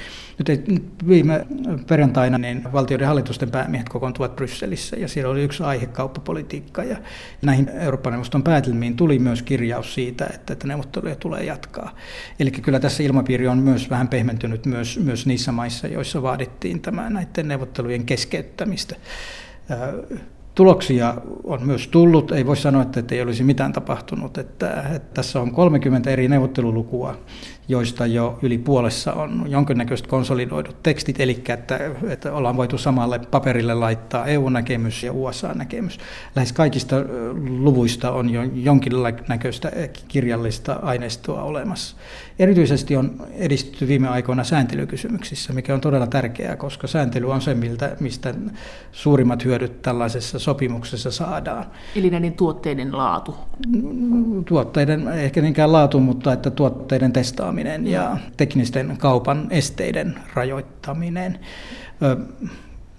Nyt 0.68 0.84
viime 1.08 1.46
perjantaina 1.88 2.38
niin 2.38 2.72
valtioiden 2.72 3.06
hallitusten 3.06 3.50
päämiehet 3.50 3.88
kokoontuvat 3.88 4.36
Brysselissä 4.36 4.96
ja 4.96 5.08
siellä 5.08 5.30
oli 5.30 5.42
yksi 5.42 5.62
aihe 5.62 5.86
kauppapolitiikka 5.86 6.84
ja 6.84 6.96
näihin 7.42 7.68
Euroopan 7.68 8.12
neuvoston 8.12 8.42
päätelmiin 8.42 8.96
tuli 8.96 9.18
myös 9.18 9.42
kirjaus 9.42 9.94
siitä, 9.94 10.26
että, 10.34 10.52
että 10.52 10.66
neuvotteluja 10.66 11.16
tulee 11.16 11.44
jatkaa. 11.44 11.96
Eli 12.40 12.50
kyllä 12.50 12.80
tässä 12.80 13.02
ilmapiiri 13.02 13.48
on 13.48 13.58
myös 13.58 13.90
vähän 13.90 14.08
pehmentynyt 14.08 14.66
myös, 14.66 14.98
myös 15.04 15.26
niissä 15.26 15.52
maissa, 15.52 15.88
joissa 15.88 16.22
vaadittiin 16.22 16.80
tämä, 16.80 17.10
näiden 17.10 17.48
neuvottelujen 17.48 18.04
keskeyttämistä. 18.04 18.96
Tuloksia 20.54 21.14
on 21.44 21.66
myös 21.66 21.88
tullut, 21.88 22.32
ei 22.32 22.46
voi 22.46 22.56
sanoa, 22.56 22.82
että 22.82 23.14
ei 23.14 23.22
olisi 23.22 23.44
mitään 23.44 23.72
tapahtunut. 23.72 24.38
Että, 24.38 24.84
että 24.94 25.14
tässä 25.14 25.40
on 25.40 25.52
30 25.52 26.10
eri 26.10 26.28
neuvottelulukua, 26.28 27.16
joista 27.70 28.06
jo 28.06 28.38
yli 28.42 28.59
puolessa 28.59 29.12
on 29.12 29.44
jonkinnäköiset 29.48 30.06
konsolidoidut 30.06 30.83
tekstit, 30.83 31.20
eli 31.20 31.42
että, 31.48 31.80
että 32.09 32.33
ollaan 32.33 32.56
voitu 32.56 32.78
samalle 32.78 33.18
paperille 33.18 33.74
laittaa 33.74 34.26
EU-näkemys 34.26 35.02
ja 35.02 35.12
USA-näkemys. 35.12 35.98
Lähes 36.37 36.52
kaikista 36.52 36.96
luvuista 37.48 38.11
on 38.11 38.30
jo 38.30 38.42
jonkinnäköistä 38.42 39.72
kirjallista 40.09 40.72
aineistoa 40.83 41.42
olemassa. 41.42 41.96
Erityisesti 42.38 42.96
on 42.96 43.26
edistytty 43.33 43.88
viime 43.88 44.09
aikoina 44.09 44.44
sääntelykysymyksissä, 44.44 45.52
mikä 45.52 45.74
on 45.74 45.80
todella 45.80 46.06
tärkeää, 46.06 46.56
koska 46.56 46.87
sääntely 46.87 47.30
on 47.30 47.40
se, 47.40 47.54
miltä, 47.54 47.96
mistä 48.00 48.35
suurimmat 48.92 49.44
hyödyt 49.44 49.83
tällaisessa 49.83 50.38
sopimuksessa 50.38 51.11
saadaan. 51.11 51.64
Eli 51.96 52.11
näiden 52.11 52.33
tuotteiden 52.33 52.96
laatu? 52.96 53.35
Tuotteiden, 54.44 55.09
ehkä 55.09 55.40
niinkään 55.42 55.72
laatu, 55.72 56.00
mutta 56.00 56.33
että 56.33 56.50
tuotteiden 56.50 57.12
testaa 57.12 57.52
kohtaaminen 57.61 57.87
ja 57.87 58.18
teknisten 58.37 58.96
kaupan 58.99 59.46
esteiden 59.51 60.14
rajoittaminen. 60.35 61.38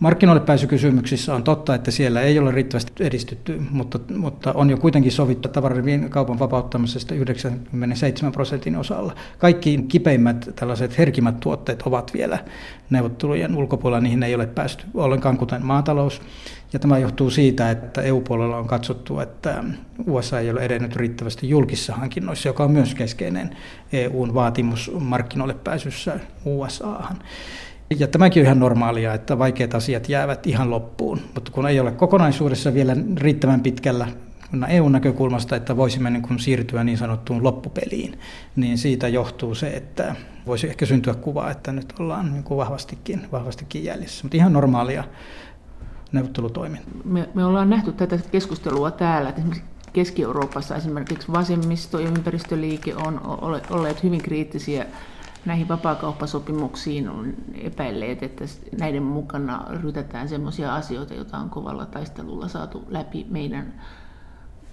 Markkinoille 0.01 0.41
pääsykysymyksissä 0.41 1.35
on 1.35 1.43
totta, 1.43 1.75
että 1.75 1.91
siellä 1.91 2.21
ei 2.21 2.39
ole 2.39 2.51
riittävästi 2.51 2.91
edistytty, 2.99 3.61
mutta, 3.69 3.99
mutta 4.15 4.53
on 4.53 4.69
jo 4.69 4.77
kuitenkin 4.77 5.11
sovittu 5.11 5.49
tavaran 5.49 6.09
kaupan 6.09 6.39
vapauttamisesta 6.39 7.15
97 7.15 8.31
prosentin 8.31 8.75
osalla. 8.75 9.15
Kaikki 9.37 9.85
kipeimmät 9.87 10.49
tällaiset 10.55 10.97
herkimät 10.97 11.39
tuotteet 11.39 11.81
ovat 11.81 12.13
vielä 12.13 12.39
neuvottelujen 12.89 13.55
ulkopuolella, 13.55 14.01
niihin 14.01 14.23
ei 14.23 14.35
ole 14.35 14.47
päästy 14.47 14.85
ollenkaan, 14.93 15.37
kuten 15.37 15.65
maatalous. 15.65 16.21
Ja 16.73 16.79
tämä 16.79 16.97
johtuu 16.97 17.29
siitä, 17.29 17.71
että 17.71 18.01
EU-puolella 18.01 18.57
on 18.57 18.67
katsottu, 18.67 19.19
että 19.19 19.63
USA 20.07 20.39
ei 20.39 20.51
ole 20.51 20.61
edennyt 20.61 20.95
riittävästi 20.95 21.49
julkisissa 21.49 21.93
hankinnoissa, 21.93 22.49
joka 22.49 22.63
on 22.63 22.71
myös 22.71 22.95
keskeinen 22.95 23.57
EUn 23.93 24.33
vaatimus 24.33 24.91
markkinoille 24.99 25.53
pääsyssä 25.53 26.19
USAhan. 26.45 27.17
Ja 27.99 28.07
tämäkin 28.07 28.41
on 28.41 28.45
ihan 28.45 28.59
normaalia, 28.59 29.13
että 29.13 29.39
vaikeat 29.39 29.75
asiat 29.75 30.09
jäävät 30.09 30.47
ihan 30.47 30.69
loppuun, 30.69 31.19
mutta 31.35 31.51
kun 31.51 31.67
ei 31.67 31.79
ole 31.79 31.91
kokonaisuudessa 31.91 32.73
vielä 32.73 32.95
riittävän 33.17 33.61
pitkällä 33.61 34.07
EU-näkökulmasta, 34.69 35.55
että 35.55 35.77
voisimme 35.77 36.09
niin 36.09 36.21
kuin 36.21 36.39
siirtyä 36.39 36.83
niin 36.83 36.97
sanottuun 36.97 37.43
loppupeliin, 37.43 38.19
niin 38.55 38.77
siitä 38.77 39.07
johtuu 39.07 39.55
se, 39.55 39.67
että 39.67 40.15
voisi 40.47 40.67
ehkä 40.67 40.85
syntyä 40.85 41.13
kuva, 41.13 41.51
että 41.51 41.71
nyt 41.71 41.93
ollaan 41.99 42.33
niin 42.33 42.43
kuin 42.43 42.57
vahvastikin, 42.57 43.21
vahvastikin 43.31 43.83
jäljessä. 43.83 44.23
Mutta 44.23 44.37
ihan 44.37 44.53
normaalia 44.53 45.03
neuvottelutoimintaa. 46.11 46.93
Me, 47.05 47.29
me 47.33 47.45
ollaan 47.45 47.69
nähty 47.69 47.91
tätä 47.91 48.19
keskustelua 48.31 48.91
täällä, 48.91 49.29
että 49.29 49.41
Keski-Euroopassa 49.93 50.75
esimerkiksi 50.75 51.31
vasemmisto 51.31 51.99
ja 51.99 52.07
ympäristöliike 52.07 52.95
on 52.95 53.21
olleet 53.69 54.03
hyvin 54.03 54.21
kriittisiä 54.21 54.85
näihin 55.45 55.67
vapaakauppasopimuksiin 55.67 57.09
on 57.09 57.33
epäilleet, 57.61 58.23
että 58.23 58.45
näiden 58.79 59.03
mukana 59.03 59.65
rytetään 59.69 60.29
sellaisia 60.29 60.75
asioita, 60.75 61.13
joita 61.13 61.37
on 61.37 61.49
kovalla 61.49 61.85
taistelulla 61.85 62.47
saatu 62.47 62.83
läpi 62.89 63.27
meidän 63.29 63.73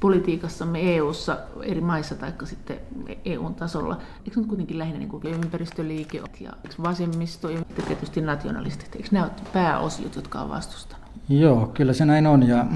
politiikassamme 0.00 0.96
EU-ssa 0.96 1.38
eri 1.62 1.81
maissa 1.81 2.14
tai 2.14 2.33
sitten 2.44 2.76
EU-tasolla. 3.24 3.98
Eikö 4.24 4.40
nyt 4.40 4.48
kuitenkin 4.48 4.78
lähinnä 4.78 4.98
niin 4.98 5.35
ympäristöliike 5.44 6.22
ja 6.40 6.52
vasemmisto 6.83 7.48
ja 7.48 7.61
tietysti 7.87 8.20
nationalistit? 8.20 8.96
Eikö 8.96 9.09
nämä 9.11 9.24
ole 9.24 9.33
pääosiot, 9.52 10.16
jotka 10.16 10.40
on 10.40 10.48
vastustanut? 10.48 11.07
Joo, 11.28 11.66
kyllä 11.66 11.92
se 11.92 12.04
näin 12.04 12.26
on. 12.26 12.48
Ja 12.48 12.66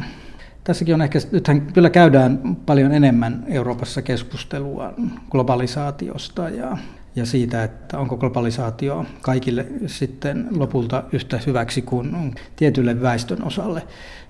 tässäkin 0.65 0.95
on 0.95 1.03
ehkä, 1.03 1.19
nythän 1.33 1.61
kyllä 1.61 1.91
käydään 1.91 2.57
paljon 2.67 2.93
enemmän 2.93 3.45
Euroopassa 3.47 4.03
keskustelua 4.03 4.93
globalisaatiosta 5.31 6.49
ja 6.49 6.77
ja 7.17 7.27
siitä, 7.27 7.65
että 7.65 7.99
onko 7.99 8.17
globalisaatio 8.17 9.07
kaikille 9.21 9.67
sitten 9.87 10.49
lopulta 10.51 11.05
yhtä 11.13 11.41
hyväksi 11.47 11.83
kuin 11.83 12.35
tietylle 12.57 13.03
väestön 13.03 13.45
osalle. 13.45 13.83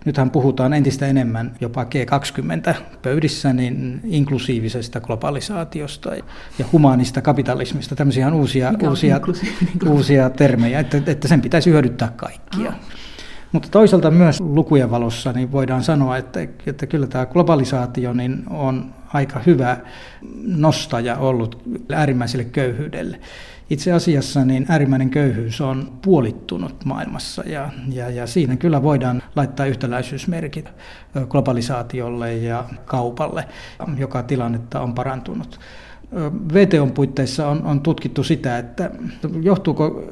Nythän 0.05 0.31
puhutaan 0.31 0.73
entistä 0.73 1.07
enemmän 1.07 1.57
jopa 1.61 1.85
G20-pöydissä 1.85 3.53
niin 3.53 4.01
inklusiivisesta 4.05 5.01
globalisaatiosta 5.01 6.15
ja 6.59 6.65
humaanista 6.73 7.23
kapitalismista, 7.23 7.97
tämmöisiä 7.97 8.33
uusia, 8.35 8.73
uusia, 8.83 9.21
uusia 9.89 10.31
termejä, 10.31 10.81
että, 10.81 11.03
että 11.07 11.29
sen 11.29 11.43
pitäisi 11.43 11.71
hyödyttää 11.71 12.13
kaikkia. 12.17 12.69
Ah. 12.69 12.77
Mutta 13.53 13.69
toisaalta 13.69 14.11
myös 14.11 14.41
lukujen 14.41 14.91
valossa 14.91 15.33
niin 15.33 15.53
voidaan 15.53 15.83
sanoa, 15.83 16.17
että, 16.17 16.41
että 16.67 16.87
kyllä 16.87 17.07
tämä 17.07 17.27
globalisaatio 17.27 18.13
niin 18.13 18.45
on 18.51 18.95
aika 19.13 19.41
hyvä 19.47 19.77
nostaja 20.47 21.17
ollut 21.17 21.63
äärimmäiselle 21.93 22.45
köyhyydelle. 22.45 23.21
Itse 23.71 23.93
asiassa 23.93 24.45
niin 24.45 24.67
äärimmäinen 24.69 25.11
köyhyys 25.11 25.61
on 25.61 25.93
puolittunut 26.03 26.85
maailmassa 26.85 27.43
ja, 27.47 27.71
ja, 27.89 28.11
ja 28.11 28.27
siinä 28.27 28.57
kyllä 28.57 28.83
voidaan 28.83 29.23
laittaa 29.37 29.67
yhtäläisyysmerkit 29.67 30.73
globalisaatiolle 31.29 32.35
ja 32.35 32.65
kaupalle, 32.85 33.49
joka 33.99 34.23
tilannetta 34.23 34.81
on 34.81 34.95
parantunut. 34.95 35.61
VTOn 36.55 36.93
puitteissa 36.93 37.49
on, 37.49 37.63
on 37.65 37.81
tutkittu 37.81 38.25
sitä, 38.25 38.59
että 38.59 38.91
johtuuko 39.43 40.03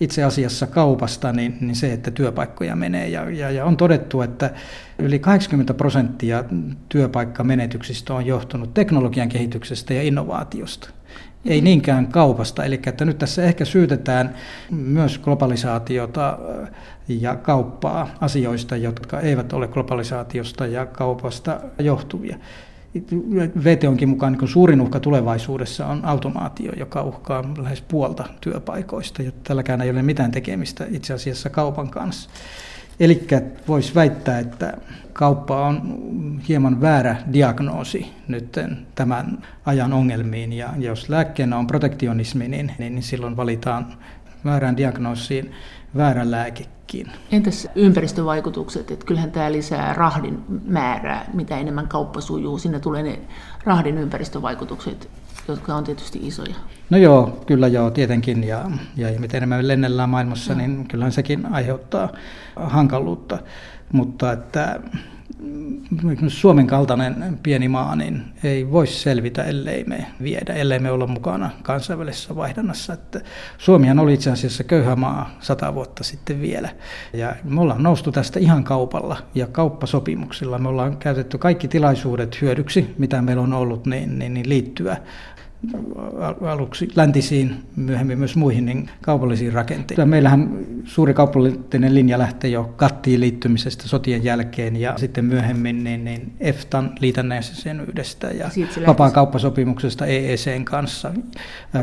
itse 0.00 0.24
asiassa 0.24 0.66
kaupasta 0.66 1.32
niin, 1.32 1.56
niin 1.60 1.76
se, 1.76 1.92
että 1.92 2.10
työpaikkoja 2.10 2.76
menee. 2.76 3.08
Ja, 3.08 3.30
ja, 3.30 3.50
ja 3.50 3.64
on 3.64 3.76
todettu, 3.76 4.22
että 4.22 4.50
yli 4.98 5.18
80 5.18 5.74
prosenttia 5.74 6.44
työpaikkamenetyksistä 6.88 8.14
on 8.14 8.26
johtunut 8.26 8.74
teknologian 8.74 9.28
kehityksestä 9.28 9.94
ja 9.94 10.02
innovaatiosta. 10.02 10.90
Ei 11.44 11.60
niinkään 11.60 12.06
kaupasta. 12.06 12.64
Eli 12.64 12.80
että 12.86 13.04
nyt 13.04 13.18
tässä 13.18 13.42
ehkä 13.42 13.64
syytetään 13.64 14.34
myös 14.70 15.18
globalisaatiota 15.18 16.38
ja 17.08 17.36
kauppaa 17.36 18.10
asioista, 18.20 18.76
jotka 18.76 19.20
eivät 19.20 19.52
ole 19.52 19.68
globalisaatiosta 19.68 20.66
ja 20.66 20.86
kaupasta 20.86 21.60
johtuvia. 21.78 22.36
VTOnkin 23.64 24.08
mukaan 24.08 24.32
niin 24.32 24.48
suurin 24.48 24.80
uhka 24.80 25.00
tulevaisuudessa 25.00 25.86
on 25.86 26.04
automaatio, 26.04 26.72
joka 26.76 27.02
uhkaa 27.02 27.44
lähes 27.58 27.80
puolta 27.80 28.24
työpaikoista, 28.40 29.22
ja 29.22 29.32
tälläkään 29.44 29.80
ei 29.80 29.90
ole 29.90 30.02
mitään 30.02 30.30
tekemistä 30.30 30.86
itse 30.90 31.14
asiassa 31.14 31.50
kaupan 31.50 31.90
kanssa. 31.90 32.30
Eli 33.00 33.26
voisi 33.68 33.94
väittää, 33.94 34.38
että 34.38 34.76
kauppa 35.12 35.66
on 35.66 36.00
hieman 36.48 36.80
väärä 36.80 37.16
diagnoosi 37.32 38.06
nyt 38.28 38.56
tämän 38.94 39.38
ajan 39.66 39.92
ongelmiin, 39.92 40.52
ja 40.52 40.68
jos 40.78 41.08
lääkkeenä 41.08 41.58
on 41.58 41.66
protektionismi, 41.66 42.48
niin, 42.48 42.72
niin 42.78 43.02
silloin 43.02 43.36
valitaan 43.36 43.86
väärään 44.44 44.76
diagnoosiin 44.76 45.52
väärä 45.96 46.30
lääkekin. 46.30 47.06
Entäs 47.32 47.68
ympäristövaikutukset? 47.74 48.90
Että 48.90 49.06
kyllähän 49.06 49.30
tämä 49.30 49.52
lisää 49.52 49.92
rahdin 49.92 50.44
määrää, 50.64 51.30
mitä 51.34 51.58
enemmän 51.58 51.88
kauppa 51.88 52.20
sujuu. 52.20 52.58
Sinne 52.58 52.80
tulee 52.80 53.02
ne 53.02 53.18
rahdin 53.64 53.98
ympäristövaikutukset, 53.98 55.08
jotka 55.48 55.74
on 55.74 55.84
tietysti 55.84 56.18
isoja. 56.22 56.54
No 56.90 56.98
joo, 56.98 57.42
kyllä 57.46 57.68
joo, 57.68 57.90
tietenkin. 57.90 58.44
Ja, 58.44 58.70
ja 58.96 59.20
miten 59.20 59.36
enemmän 59.36 59.68
lennellään 59.68 60.08
maailmassa, 60.08 60.52
no. 60.52 60.58
niin 60.58 60.88
kyllähän 60.88 61.12
sekin 61.12 61.46
aiheuttaa 61.52 62.08
hankaluutta. 62.56 63.38
Mutta 63.92 64.32
että 64.32 64.80
Suomen 66.28 66.66
kaltainen 66.66 67.38
pieni 67.42 67.68
maa 67.68 67.96
niin 67.96 68.22
ei 68.44 68.70
voisi 68.70 69.00
selvitä, 69.00 69.44
ellei 69.44 69.84
me 69.84 70.06
viedä, 70.22 70.52
ellei 70.52 70.78
me 70.78 70.90
olla 70.90 71.06
mukana 71.06 71.50
kansainvälisessä 71.62 72.36
vaihdannassa. 72.36 72.92
Että 72.92 73.20
Suomihan 73.58 73.98
oli 73.98 74.14
itse 74.14 74.30
asiassa 74.30 74.64
köyhä 74.64 74.96
maa 74.96 75.30
sata 75.40 75.74
vuotta 75.74 76.04
sitten 76.04 76.40
vielä. 76.40 76.68
Ja 77.12 77.36
me 77.44 77.60
ollaan 77.60 77.82
noustu 77.82 78.12
tästä 78.12 78.38
ihan 78.38 78.64
kaupalla 78.64 79.16
ja 79.34 79.46
kauppasopimuksilla. 79.46 80.58
Me 80.58 80.68
ollaan 80.68 80.96
käytetty 80.96 81.38
kaikki 81.38 81.68
tilaisuudet 81.68 82.40
hyödyksi, 82.40 82.94
mitä 82.98 83.22
meillä 83.22 83.42
on 83.42 83.52
ollut, 83.52 83.86
niin, 83.86 84.18
niin, 84.18 84.34
niin 84.34 84.48
liittyä 84.48 84.96
aluksi 86.50 86.88
läntisiin, 86.96 87.56
myöhemmin 87.76 88.18
myös 88.18 88.36
muihin 88.36 88.66
niin 88.66 88.90
kaupallisiin 89.02 89.52
rakenteisiin. 89.52 90.08
Meillähän 90.08 90.58
suuri 90.84 91.14
kaupallinen 91.14 91.94
linja 91.94 92.18
lähtee 92.18 92.50
jo 92.50 92.74
kattiin 92.76 93.20
liittymisestä 93.20 93.88
sotien 93.88 94.24
jälkeen 94.24 94.76
ja 94.76 94.98
sitten 94.98 95.24
myöhemmin 95.24 95.84
niin, 95.84 96.04
niin 96.04 96.32
EFTAn 96.40 96.92
liitännäisyydestä 97.00 98.26
ja 98.26 98.50
vapaakauppasopimuksesta 98.86 100.06
EECn 100.06 100.64
kanssa, 100.64 101.12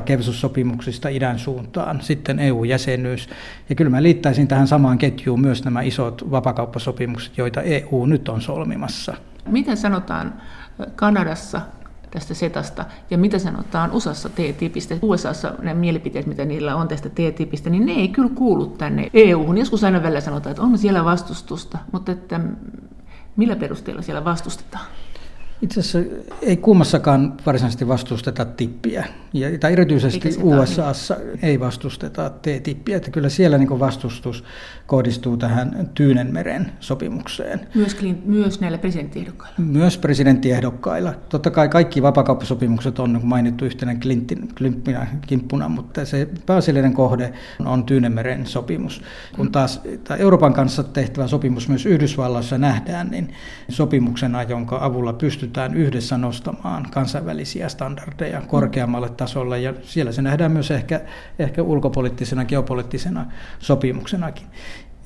kevsussopimuksista 0.06 1.10
idän 1.10 1.40
suuntaan, 1.40 2.02
sitten 2.02 2.40
EU-jäsenyys. 2.40 3.30
Ja 3.70 3.76
kyllä 3.76 3.92
mä 3.92 4.04
liittäisin 4.04 4.48
tähän 4.48 4.68
samaan 4.68 4.98
ketjuun 4.98 5.42
myös 5.42 5.66
nämä 5.66 5.82
isot 5.82 6.32
vapakauppasopimukset, 6.32 7.38
joita 7.38 7.62
EU 7.62 8.06
nyt 8.06 8.30
on 8.30 8.42
solmimassa. 8.42 9.13
Miten 9.46 9.78
sanotaan 9.78 10.34
Kanadassa 10.96 11.62
tästä 12.12 12.34
setasta, 12.34 12.86
ja 13.10 13.17
mitä 13.17 13.39
sanotaan 13.39 13.91
USAssa 13.91 14.30
TTIPistä. 14.30 14.96
USAssa 15.02 15.54
ne 15.62 15.74
mielipiteet, 15.74 16.26
mitä 16.26 16.46
niillä 16.46 16.76
on 16.76 16.88
tästä 16.88 17.10
TTIPistä, 17.10 17.70
niin 17.70 17.86
ne 17.86 17.91
ei 17.91 18.08
kyllä 18.08 18.30
kuulu 18.36 18.65
tänne 18.65 19.10
EU-hun. 19.13 19.58
Joskus 19.58 19.84
aina 19.84 20.04
välillä 20.04 20.22
sanotaan, 20.22 20.52
että 20.52 20.63
on 20.63 20.78
siellä 20.78 21.06
vastustusta, 21.06 21.78
mutta 21.91 22.12
että 22.12 22.39
millä 23.36 23.56
perusteella 23.56 24.02
siellä 24.02 24.26
vastustetaan? 24.26 24.86
Itse 25.62 25.80
asiassa 25.80 26.15
ei 26.41 26.58
kummassakaan 26.58 27.34
varsinaisesti 27.46 27.88
vastusteta 27.88 28.46
tippiä, 28.46 29.06
ja, 29.34 29.60
tai 29.60 29.72
erityisesti 29.72 30.30
USAssa 30.41 31.17
ei 31.41 31.60
vastusteta 31.60 32.30
T-tippiä, 32.30 32.98
että 32.98 33.12
kyllä 33.12 33.30
siellä 33.30 33.58
niin 33.58 33.80
vastustus 33.80 34.43
kohdistuu 34.88 35.38
tähän 35.38 35.89
Tyynenmeren 35.93 36.72
sopimukseen. 36.80 37.67
Myös, 37.76 37.98
myös 38.26 38.60
näillä 38.60 38.78
presidenttiehdokkailla? 38.78 39.56
Myös 39.58 39.98
presidenttiehdokkailla. 39.98 41.13
Totta 41.30 41.52
kai 41.52 41.70
kaikki 41.70 42.02
vapakauppasopimukset 42.02 43.00
on 43.00 43.13
niin 43.13 43.26
mainittu 43.26 43.65
yhtenä 43.65 43.96
klintin, 43.96 44.50
kimppuna, 45.28 45.70
mutta 45.70 46.06
se 46.06 46.30
pääasiallinen 46.46 46.93
kohde 46.93 47.34
on 47.65 47.84
Tyynenmeren 47.84 48.46
sopimus. 48.46 49.02
Kun 49.36 49.52
taas 49.52 49.82
Euroopan 50.20 50.54
kanssa 50.54 50.84
tehtävä 50.84 51.28
sopimus 51.28 51.70
myös 51.70 51.86
Yhdysvalloissa 51.86 52.58
nähdään, 52.58 53.08
niin 53.12 53.34
sopimuksena, 53.70 54.43
jonka 54.43 54.78
avulla 54.82 55.13
pystytään 55.13 55.47
pystytään 55.48 55.74
yhdessä 55.78 56.18
nostamaan 56.18 56.88
kansainvälisiä 56.92 57.70
standardeja 57.70 58.42
korkeammalle 58.42 59.10
tasolle, 59.10 59.60
ja 59.60 59.74
siellä 59.82 60.12
se 60.12 60.22
nähdään 60.22 60.52
myös 60.52 60.72
ehkä, 60.72 61.02
ehkä 61.40 61.64
ulkopoliittisena, 61.64 62.46
geopoliittisena 62.46 63.26
sopimuksenakin. 63.60 64.48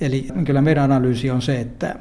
Eli 0.01 0.27
kyllä 0.45 0.61
meidän 0.61 0.83
analyysi 0.83 1.31
on 1.31 1.41
se, 1.41 1.59
että, 1.59 1.95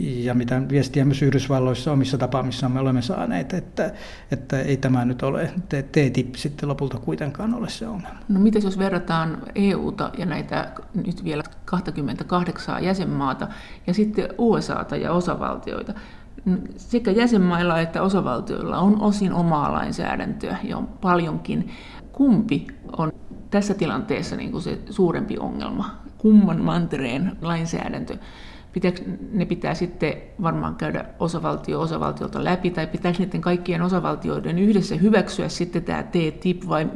ja 0.00 0.34
mitä 0.34 0.62
viestiä 0.68 1.04
myös 1.04 1.22
Yhdysvalloissa 1.22 1.92
omissa 1.92 2.18
tapaamissamme 2.18 2.74
me 2.74 2.80
olemme 2.80 3.02
saaneet, 3.02 3.54
että, 3.54 3.92
että 4.30 4.60
ei 4.60 4.76
tämä 4.76 5.04
nyt 5.04 5.22
ole, 5.22 5.50
TTIP 5.68 6.34
sitten 6.34 6.68
lopulta 6.68 6.98
kuitenkaan 6.98 7.54
ole 7.54 7.68
se 7.68 7.86
ongelma. 7.86 8.18
No 8.28 8.40
miten 8.40 8.62
jos 8.62 8.78
verrataan 8.78 9.42
EUta 9.54 10.10
ja 10.18 10.26
näitä 10.26 10.72
nyt 11.04 11.24
vielä 11.24 11.42
28 11.64 12.84
jäsenmaata 12.84 13.48
ja 13.86 13.94
sitten 13.94 14.28
USAta 14.38 14.96
ja 14.96 15.12
osavaltioita, 15.12 15.94
sekä 16.76 17.10
jäsenmailla 17.10 17.80
että 17.80 18.02
osavaltioilla 18.02 18.78
on 18.78 19.00
osin 19.00 19.32
omaa 19.32 19.72
lainsäädäntöä 19.72 20.56
ja 20.62 20.76
on 20.76 20.86
paljonkin. 20.86 21.70
Kumpi 22.12 22.66
on 22.98 23.12
tässä 23.50 23.74
tilanteessa 23.74 24.36
niin 24.36 24.50
kuin 24.50 24.62
se 24.62 24.78
suurempi 24.90 25.38
ongelma? 25.38 25.90
Kumman 26.18 26.60
mantereen 26.60 27.36
lainsäädäntö? 27.42 28.16
Pitääkö 28.72 29.02
ne 29.32 29.44
pitää 29.44 29.74
sitten 29.74 30.14
varmaan 30.42 30.76
käydä 30.76 31.04
osavaltio 31.18 31.80
osavaltiolta 31.80 32.44
läpi, 32.44 32.70
tai 32.70 32.86
pitääkö 32.86 33.18
niiden 33.18 33.40
kaikkien 33.40 33.82
osavaltioiden 33.82 34.58
yhdessä 34.58 34.94
hyväksyä 34.94 35.48
sitten 35.48 35.84
tämä 35.84 36.02
TTIP, 36.02 36.68
vai 36.68 36.88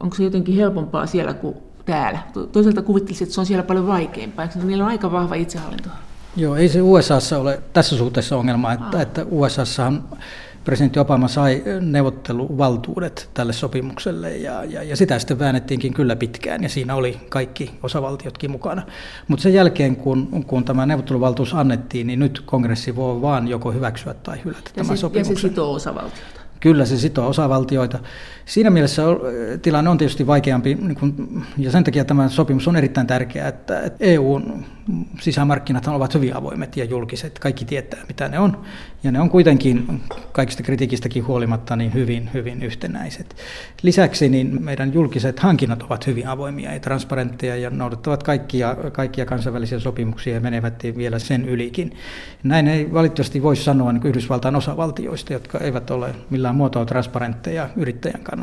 onko 0.00 0.16
se 0.16 0.24
jotenkin 0.24 0.56
helpompaa 0.56 1.06
siellä 1.06 1.34
kuin 1.34 1.54
täällä? 1.84 2.18
Toisaalta 2.52 2.82
kuvittelisin, 2.82 3.24
että 3.24 3.34
se 3.34 3.40
on 3.40 3.46
siellä 3.46 3.62
paljon 3.62 3.86
vaikeampaa, 3.86 4.44
eikö 4.44 4.58
niillä 4.58 4.84
on 4.84 4.90
aika 4.90 5.12
vahva 5.12 5.34
itsehallinto? 5.34 5.88
Joo, 6.36 6.56
ei 6.56 6.68
se 6.68 6.82
USAssa 6.82 7.38
ole 7.38 7.62
tässä 7.72 7.96
suhteessa 7.96 8.36
ongelma, 8.36 8.72
että, 8.72 9.02
että 9.02 9.26
USAssahan 9.30 10.04
presidentti 10.64 10.98
Obama 10.98 11.28
sai 11.28 11.62
neuvotteluvaltuudet 11.80 13.30
tälle 13.34 13.52
sopimukselle 13.52 14.36
ja, 14.36 14.64
ja, 14.64 14.82
ja 14.82 14.96
sitä 14.96 15.18
sitten 15.18 15.38
väännettiinkin 15.38 15.94
kyllä 15.94 16.16
pitkään 16.16 16.62
ja 16.62 16.68
siinä 16.68 16.94
oli 16.94 17.20
kaikki 17.28 17.70
osavaltiotkin 17.82 18.50
mukana. 18.50 18.82
Mutta 19.28 19.42
sen 19.42 19.54
jälkeen, 19.54 19.96
kun, 19.96 20.44
kun 20.46 20.64
tämä 20.64 20.86
neuvotteluvaltuus 20.86 21.54
annettiin, 21.54 22.06
niin 22.06 22.18
nyt 22.18 22.42
kongressi 22.46 22.96
voi 22.96 23.22
vaan 23.22 23.48
joko 23.48 23.72
hyväksyä 23.72 24.14
tai 24.14 24.38
hylätä 24.44 24.60
ja 24.64 24.70
tämän 24.74 24.96
se, 24.96 25.00
sopimuksen. 25.00 25.34
Ja 25.34 25.40
se 25.40 25.48
sitoo 25.48 25.72
osavaltiota. 25.72 26.40
Kyllä 26.60 26.84
se 26.84 26.98
sitoo 26.98 27.28
osavaltioita. 27.28 27.98
Siinä 28.48 28.70
mielessä 28.70 29.02
tilanne 29.62 29.90
on 29.90 29.98
tietysti 29.98 30.26
vaikeampi, 30.26 30.74
niin 30.74 31.36
ja 31.58 31.70
sen 31.70 31.84
takia 31.84 32.04
tämä 32.04 32.28
sopimus 32.28 32.68
on 32.68 32.76
erittäin 32.76 33.06
tärkeä, 33.06 33.48
että 33.48 33.90
EUn 34.00 34.64
sisämarkkinat 35.20 35.86
ovat 35.86 36.14
hyvin 36.14 36.36
avoimet 36.36 36.76
ja 36.76 36.84
julkiset. 36.84 37.38
Kaikki 37.38 37.64
tietää, 37.64 38.00
mitä 38.08 38.28
ne 38.28 38.38
on. 38.38 38.62
Ja 39.02 39.12
ne 39.12 39.20
on 39.20 39.30
kuitenkin 39.30 40.00
kaikista 40.32 40.62
kritiikistäkin 40.62 41.26
huolimatta 41.26 41.76
niin 41.76 41.94
hyvin, 41.94 42.30
hyvin 42.34 42.62
yhtenäiset. 42.62 43.36
Lisäksi 43.82 44.28
niin 44.28 44.62
meidän 44.64 44.94
julkiset 44.94 45.40
hankinnat 45.40 45.82
ovat 45.82 46.06
hyvin 46.06 46.28
avoimia 46.28 46.74
ja 46.74 46.80
transparentteja 46.80 47.56
ja 47.56 47.70
noudattavat 47.70 48.22
kaikkia, 48.22 48.76
kaikkia 48.92 49.26
kansainvälisiä 49.26 49.78
sopimuksia 49.78 50.34
ja 50.34 50.40
menevät 50.40 50.82
vielä 50.96 51.18
sen 51.18 51.48
ylikin. 51.48 51.92
Näin 52.42 52.68
ei 52.68 52.92
valitettavasti 52.92 53.42
voi 53.42 53.56
sanoa 53.56 53.92
niin 53.92 54.06
Yhdysvaltain 54.06 54.56
osavaltioista, 54.56 55.32
jotka 55.32 55.58
eivät 55.58 55.90
ole 55.90 56.14
millään 56.30 56.56
muotoa 56.56 56.84
transparentteja 56.84 57.68
yrittäjän 57.76 58.20
kannalta. 58.22 58.37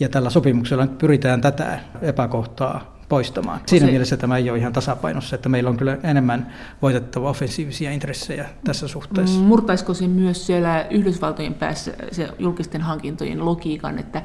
Ja 0.00 0.08
tällä 0.08 0.30
sopimuksella 0.30 0.86
pyritään 0.86 1.40
tätä 1.40 1.80
epäkohtaa 2.02 2.94
poistamaan. 3.08 3.60
Siinä 3.66 3.86
se, 3.86 3.90
mielessä 3.90 4.16
tämä 4.16 4.36
ei 4.36 4.50
ole 4.50 4.58
ihan 4.58 4.72
tasapainossa, 4.72 5.36
että 5.36 5.48
meillä 5.48 5.70
on 5.70 5.76
kyllä 5.76 5.98
enemmän 6.02 6.52
voitettava 6.82 7.30
offensiivisia 7.30 7.90
intressejä 7.90 8.48
tässä 8.64 8.88
suhteessa. 8.88 9.40
Murtaisiko 9.40 9.94
se 9.94 10.08
myös 10.08 10.46
siellä 10.46 10.86
Yhdysvaltojen 10.90 11.54
päässä 11.54 11.92
se 12.12 12.28
julkisten 12.38 12.80
hankintojen 12.80 13.44
logiikan, 13.44 13.98
että 13.98 14.22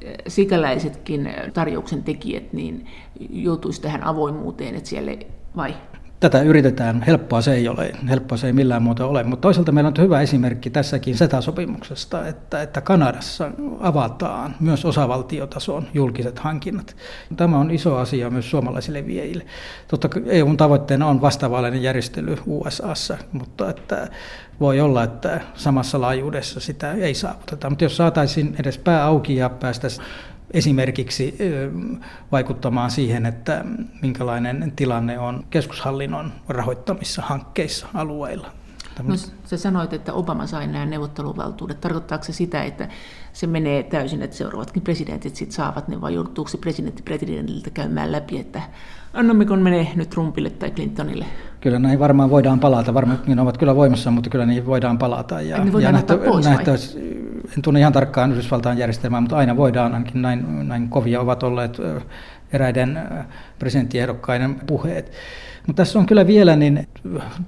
eh, 0.00 0.14
sikäläisetkin 0.28 1.34
tarjouksen 1.54 2.02
tekijät 2.02 2.52
niin 2.52 2.86
joutuisi 3.30 3.82
tähän 3.82 4.04
avoimuuteen, 4.04 4.74
että 4.74 4.88
siellä 4.88 5.12
vai 5.56 5.74
Tätä 6.20 6.42
yritetään, 6.42 7.02
helppoa 7.02 7.40
se 7.40 7.54
ei 7.54 7.68
ole, 7.68 7.92
helppoa 8.08 8.38
se 8.38 8.46
ei 8.46 8.52
millään 8.52 8.82
muuta 8.82 9.06
ole, 9.06 9.22
mutta 9.22 9.42
toisaalta 9.42 9.72
meillä 9.72 9.88
on 9.88 9.94
hyvä 9.98 10.20
esimerkki 10.20 10.70
tässäkin 10.70 11.16
SETA-sopimuksesta, 11.16 12.26
että, 12.26 12.62
että 12.62 12.80
Kanadassa 12.80 13.50
avataan 13.80 14.54
myös 14.60 14.84
osavaltiotason 14.84 15.86
julkiset 15.94 16.38
hankinnat. 16.38 16.96
Tämä 17.36 17.58
on 17.58 17.70
iso 17.70 17.96
asia 17.96 18.30
myös 18.30 18.50
suomalaisille 18.50 19.06
viejille. 19.06 19.46
Totta 19.88 20.08
EUn 20.26 20.56
tavoitteena 20.56 21.06
on 21.06 21.20
vastaavallainen 21.20 21.82
järjestely 21.82 22.36
USAssa, 22.46 23.18
mutta 23.32 23.70
että 23.70 24.08
voi 24.60 24.80
olla, 24.80 25.02
että 25.02 25.40
samassa 25.54 26.00
laajuudessa 26.00 26.60
sitä 26.60 26.92
ei 26.92 27.14
saavuteta. 27.14 27.70
Mutta 27.70 27.84
jos 27.84 27.96
saataisiin 27.96 28.56
edes 28.60 28.78
pää 28.78 29.04
auki 29.04 29.36
ja 29.36 29.48
päästäisiin 29.48 30.06
esimerkiksi 30.50 31.38
vaikuttamaan 32.32 32.90
siihen, 32.90 33.26
että 33.26 33.64
minkälainen 34.02 34.72
tilanne 34.76 35.18
on 35.18 35.44
keskushallinnon 35.50 36.32
rahoittamissa 36.48 37.22
hankkeissa 37.22 37.86
alueilla. 37.94 38.50
No, 39.02 39.14
sä 39.44 39.56
sanoit, 39.56 39.92
että 39.92 40.12
Obama 40.12 40.46
sai 40.46 40.66
nämä 40.66 40.86
neuvotteluvaltuudet. 40.86 41.80
Tarkoittaako 41.80 42.24
se 42.24 42.32
sitä, 42.32 42.64
että 42.64 42.88
se 43.32 43.46
menee 43.46 43.82
täysin, 43.82 44.22
että 44.22 44.36
seuraavatkin 44.36 44.82
presidentit 44.82 45.36
sit 45.36 45.52
saavat 45.52 45.88
ne, 45.88 46.00
vai 46.00 46.14
joutuuko 46.14 46.48
se 46.50 46.58
presidentti 46.58 47.02
presidentiltä 47.02 47.70
käymään 47.70 48.12
läpi, 48.12 48.38
että 48.38 48.62
annammeko 49.18 49.56
menee 49.56 49.88
nyt 49.94 50.10
Trumpille 50.10 50.50
tai 50.50 50.70
Clintonille? 50.70 51.24
Kyllä 51.60 51.78
näihin 51.78 51.98
varmaan 51.98 52.30
voidaan 52.30 52.60
palata. 52.60 52.94
Varmaan 52.94 53.20
ne 53.26 53.42
ovat 53.42 53.58
kyllä 53.58 53.76
voimassa, 53.76 54.10
mutta 54.10 54.30
kyllä 54.30 54.46
niihin 54.46 54.66
voidaan 54.66 54.98
palata. 54.98 55.40
Ja, 55.40 55.64
ne 55.64 55.72
voidaan 55.72 55.88
ja 55.88 55.92
nähtä, 55.92 56.16
pois 56.16 56.46
nähtä, 56.46 56.72
en 57.56 57.62
tunne 57.62 57.80
ihan 57.80 57.92
tarkkaan 57.92 58.32
Yhdysvaltain 58.32 58.78
järjestelmää, 58.78 59.20
mutta 59.20 59.36
aina 59.36 59.56
voidaan, 59.56 59.94
ainakin 59.94 60.22
näin, 60.22 60.68
näin 60.68 60.88
kovia 60.88 61.20
ovat 61.20 61.42
olleet 61.42 61.78
eräiden 62.52 62.98
presidenttiehdokkaiden 63.58 64.54
puheet. 64.66 65.12
Mutta 65.66 65.82
tässä 65.82 65.98
on 65.98 66.06
kyllä 66.06 66.26
vielä 66.26 66.56
niin 66.56 66.88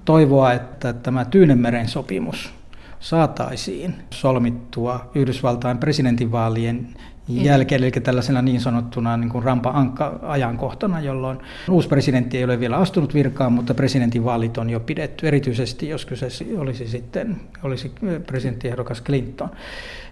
toivoa, 0.05 0.53
että 0.53 0.93
tämä 0.93 1.25
Tyynemeren 1.25 1.89
sopimus 1.89 2.55
saataisiin 3.01 3.95
solmittua 4.11 5.11
Yhdysvaltain 5.15 5.79
presidentinvaalien 5.79 6.89
jälkeen, 7.31 7.83
eli 7.83 7.91
tällaisena 7.91 8.43
niin 8.43 8.61
sanottuna 8.61 9.17
niin 9.17 9.29
kuin 9.29 9.45
rampa-ajankohtana, 9.45 11.01
jolloin 11.01 11.39
uusi 11.71 11.89
presidentti 11.89 12.39
ei 12.39 12.45
ole 12.45 12.61
vielä 12.61 12.77
astunut 12.77 13.15
virkaan, 13.15 13.53
mutta 13.53 13.75
presidentinvaalit 13.75 14.59
on 14.59 14.71
jo 14.71 14.81
pidetty, 14.81 15.29
erityisesti 15.29 15.89
jos 15.89 16.07
kyseessä 16.07 16.45
olisi 16.59 16.89
sitten 16.89 17.37
olisi 17.63 17.93
presidenttiehdokas 18.27 19.03
Clinton 19.03 19.51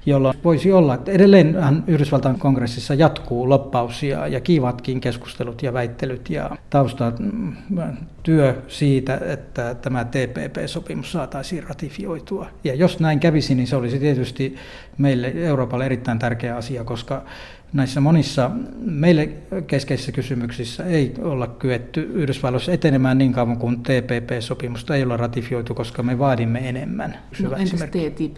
jolloin 0.09 0.39
voisi 0.45 0.73
olla, 0.73 0.95
että 0.95 1.13
edelleen 1.13 1.57
Yhdysvaltain 1.87 2.39
kongressissa 2.39 2.95
jatkuu 2.95 3.49
loppaus 3.49 4.03
ja, 4.03 4.27
ja 4.27 4.41
kiivatkin 4.41 5.01
keskustelut 5.01 5.63
ja 5.63 5.73
väittelyt 5.73 6.31
ja 6.31 6.51
taustatyö 6.71 8.53
mm, 8.53 8.63
siitä, 8.69 9.21
että 9.27 9.75
tämä 9.75 10.05
TPP-sopimus 10.05 11.13
saataisiin 11.13 11.65
ratifioitua. 11.65 12.47
Ja 12.65 12.75
jos 12.75 13.01
näin 13.01 13.21
kävisi, 13.21 13.55
niin 13.55 13.67
se 13.67 13.77
olisi 13.77 13.99
tietysti 13.99 14.57
meille 14.99 15.33
Euroopalle 15.35 15.87
erittäin 15.87 16.19
tärkeä 16.19 16.57
asia, 16.57 16.85
koska 16.85 17.23
näissä 17.73 18.01
monissa 18.01 18.51
meille 18.81 19.27
keskeisissä 19.67 20.13
kysymyksissä 20.13 20.85
ei 20.85 21.15
olla 21.23 21.47
kyetty 21.47 22.11
Yhdysvalloissa 22.15 22.73
etenemään 22.73 23.19
niin 23.19 23.33
kauan 23.33 23.57
kuin 23.57 23.77
TPP-sopimusta 23.83 24.97
ei 24.97 25.03
ole 25.03 25.17
ratifioitu, 25.17 25.75
koska 25.75 26.03
me 26.03 26.19
vaadimme 26.19 26.69
enemmän. 26.69 27.19
No, 27.43 27.53
entäs 27.57 27.81
TTIP? 27.81 28.37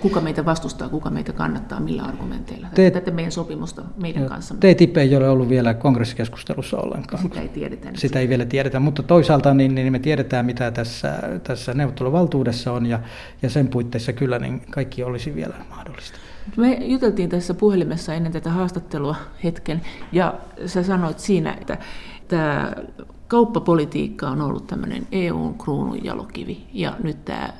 Kuka 0.00 0.20
meitä 0.20 0.44
vastustaa, 0.44 0.88
kuka 0.88 1.10
meitä 1.10 1.32
kannattaa, 1.32 1.80
millä 1.80 2.02
argumenteilla? 2.02 2.68
T- 2.68 2.92
Tätä 2.92 3.10
meidän 3.10 3.32
sopimusta 3.32 3.82
meidän 4.02 4.26
kanssa. 4.26 4.54
TTIP 4.54 4.96
ei 4.96 5.16
ole 5.16 5.28
ollut 5.28 5.48
vielä 5.48 5.74
kongressikeskustelussa 5.74 6.76
ollenkaan. 6.76 7.22
Sitä 7.22 7.40
ei 7.40 7.48
tiedetä. 7.48 7.88
Sitä 7.94 8.18
ei 8.18 8.28
vielä 8.28 8.44
tiedetä, 8.44 8.80
mutta 8.80 9.02
toisaalta 9.02 9.54
niin, 9.54 9.74
niin 9.74 9.92
me 9.92 9.98
tiedetään, 9.98 10.46
mitä 10.46 10.70
tässä, 10.70 11.22
tässä 11.44 11.74
neuvotteluvaltuudessa 11.74 12.72
on, 12.72 12.86
ja, 12.86 13.00
ja 13.42 13.50
sen 13.50 13.68
puitteissa 13.68 14.12
kyllä 14.12 14.38
niin 14.38 14.60
kaikki 14.70 15.02
olisi 15.02 15.34
vielä 15.34 15.54
mahdollista. 15.70 16.18
Me 16.56 16.74
juteltiin 16.74 17.30
tässä 17.30 17.54
puhelimessa 17.54 18.14
ennen 18.14 18.32
tätä 18.32 18.50
haastattelua 18.50 19.16
hetken, 19.44 19.82
ja 20.12 20.34
sä 20.66 20.82
sanoit 20.82 21.18
siinä, 21.18 21.52
että 21.60 21.78
tämä 22.28 22.72
kauppapolitiikka 23.28 24.28
on 24.28 24.40
ollut 24.40 24.66
tämmöinen 24.66 25.06
EUn 25.12 25.58
kruunun 25.58 26.04
jalokivi, 26.04 26.66
ja 26.72 26.96
nyt 27.02 27.24
tämä 27.24 27.52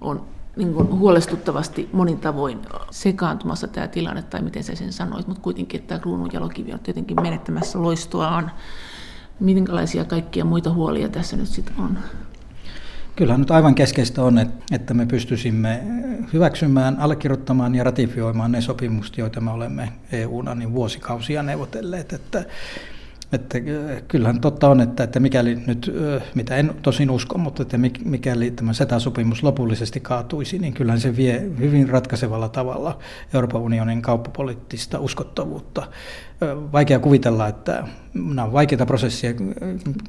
on 0.00 0.26
niin 0.56 0.74
kuin 0.74 0.98
huolestuttavasti 0.98 1.88
monin 1.92 2.18
tavoin 2.18 2.58
sekaantumassa 2.90 3.68
tämä 3.68 3.88
tilanne, 3.88 4.22
tai 4.22 4.42
miten 4.42 4.64
sä 4.64 4.74
sen 4.74 4.92
sanoit, 4.92 5.26
mutta 5.26 5.42
kuitenkin, 5.42 5.80
että 5.80 5.88
tämä 5.88 6.00
kruunun 6.00 6.30
jalokivi 6.32 6.72
on 6.72 6.80
tietenkin 6.80 7.22
menettämässä 7.22 7.82
loistoaan. 7.82 8.50
Minkälaisia 9.40 10.04
kaikkia 10.04 10.44
muita 10.44 10.72
huolia 10.72 11.08
tässä 11.08 11.36
nyt 11.36 11.48
sitten 11.48 11.74
on? 11.78 11.98
Kyllähän 13.16 13.40
nyt 13.40 13.50
aivan 13.50 13.74
keskeistä 13.74 14.22
on, 14.22 14.38
että 14.72 14.94
me 14.94 15.06
pystyisimme 15.06 15.82
hyväksymään, 16.32 16.98
allekirjoittamaan 17.00 17.74
ja 17.74 17.84
ratifioimaan 17.84 18.52
ne 18.52 18.60
sopimukset, 18.60 19.18
joita 19.18 19.40
me 19.40 19.50
olemme 19.50 19.92
EU-na 20.12 20.54
niin 20.54 20.72
vuosikausia 20.72 21.42
neuvotelleet. 21.42 22.12
Että 22.12 22.44
Että 23.32 23.58
kyllähän 24.08 24.40
totta 24.40 24.68
on, 24.68 24.80
että, 24.80 25.04
että 25.04 25.20
mikäli 25.20 25.54
nyt, 25.66 25.92
mitä 26.34 26.56
en 26.56 26.74
tosin 26.82 27.10
usko, 27.10 27.38
mutta 27.38 27.62
että 27.62 27.78
mikäli 28.04 28.50
tämä 28.50 28.72
SETA-sopimus 28.72 29.42
lopullisesti 29.42 30.00
kaatuisi, 30.00 30.58
niin 30.58 30.74
kyllähän 30.74 31.00
se 31.00 31.16
vie 31.16 31.50
hyvin 31.58 31.88
ratkaisevalla 31.88 32.48
tavalla 32.48 32.98
Euroopan 33.34 33.60
unionin 33.60 34.02
kauppapoliittista 34.02 34.98
uskottavuutta 34.98 35.88
vaikea 36.72 36.98
kuvitella, 36.98 37.48
että 37.48 37.84
nämä 38.14 38.44
on 38.44 38.52
vaikeita 38.52 38.86
prosesseja 38.86 39.34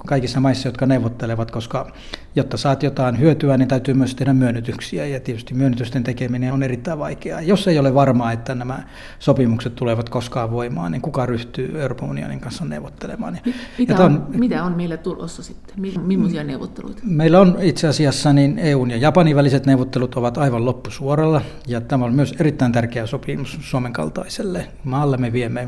kaikissa 0.06 0.40
maissa, 0.40 0.68
jotka 0.68 0.86
neuvottelevat, 0.86 1.52
koska 1.52 1.92
jotta 2.36 2.58
saat 2.58 2.84
jotain 2.84 3.20
hyötyä, 3.20 3.58
niin 3.58 3.68
täytyy 3.68 3.94
myös 3.94 4.16
tehdä 4.16 4.34
myönnytyksiä, 4.34 5.06
ja 5.06 5.20
tietysti 5.20 5.54
myönnytysten 5.54 6.04
tekeminen 6.04 6.54
on 6.54 6.64
erittäin 6.64 7.00
vaikeaa. 7.00 7.42
Jos 7.42 7.68
ei 7.68 7.80
ole 7.80 7.94
varmaa, 7.94 8.32
että 8.32 8.56
nämä 8.56 8.84
sopimukset 9.20 9.76
tulevat 9.76 10.10
koskaan 10.10 10.52
voimaan, 10.52 10.92
niin 10.92 11.02
kuka 11.02 11.26
ryhtyy 11.26 11.82
Euroopan 11.82 12.10
unionin 12.10 12.40
kanssa 12.40 12.66
neuvottelemaan? 12.66 13.40
Mitä, 13.78 13.94
ja 13.94 14.00
on, 14.00 14.26
mitä 14.30 14.64
on 14.64 14.74
meillä 14.78 14.98
tulossa 14.98 15.44
sitten? 15.44 15.76
Millaisia 16.06 16.44
neuvotteluita? 16.44 17.02
Meillä 17.06 17.40
on 17.40 17.58
itse 17.62 17.88
asiassa 17.88 18.34
niin 18.34 18.60
EUn 18.60 18.92
ja 18.92 18.98
Japanin 18.98 19.36
väliset 19.36 19.66
neuvottelut 19.66 20.16
ovat 20.16 20.38
aivan 20.38 20.66
loppusuoralla, 20.66 21.42
ja 21.68 21.82
tämä 21.82 22.06
on 22.06 22.14
myös 22.14 22.36
erittäin 22.40 22.72
tärkeä 22.72 23.06
sopimus 23.06 23.58
Suomen 23.62 23.94
kaltaiselle 23.94 24.68
maalle. 24.84 25.18
Me 25.18 25.34
viemme 25.34 25.68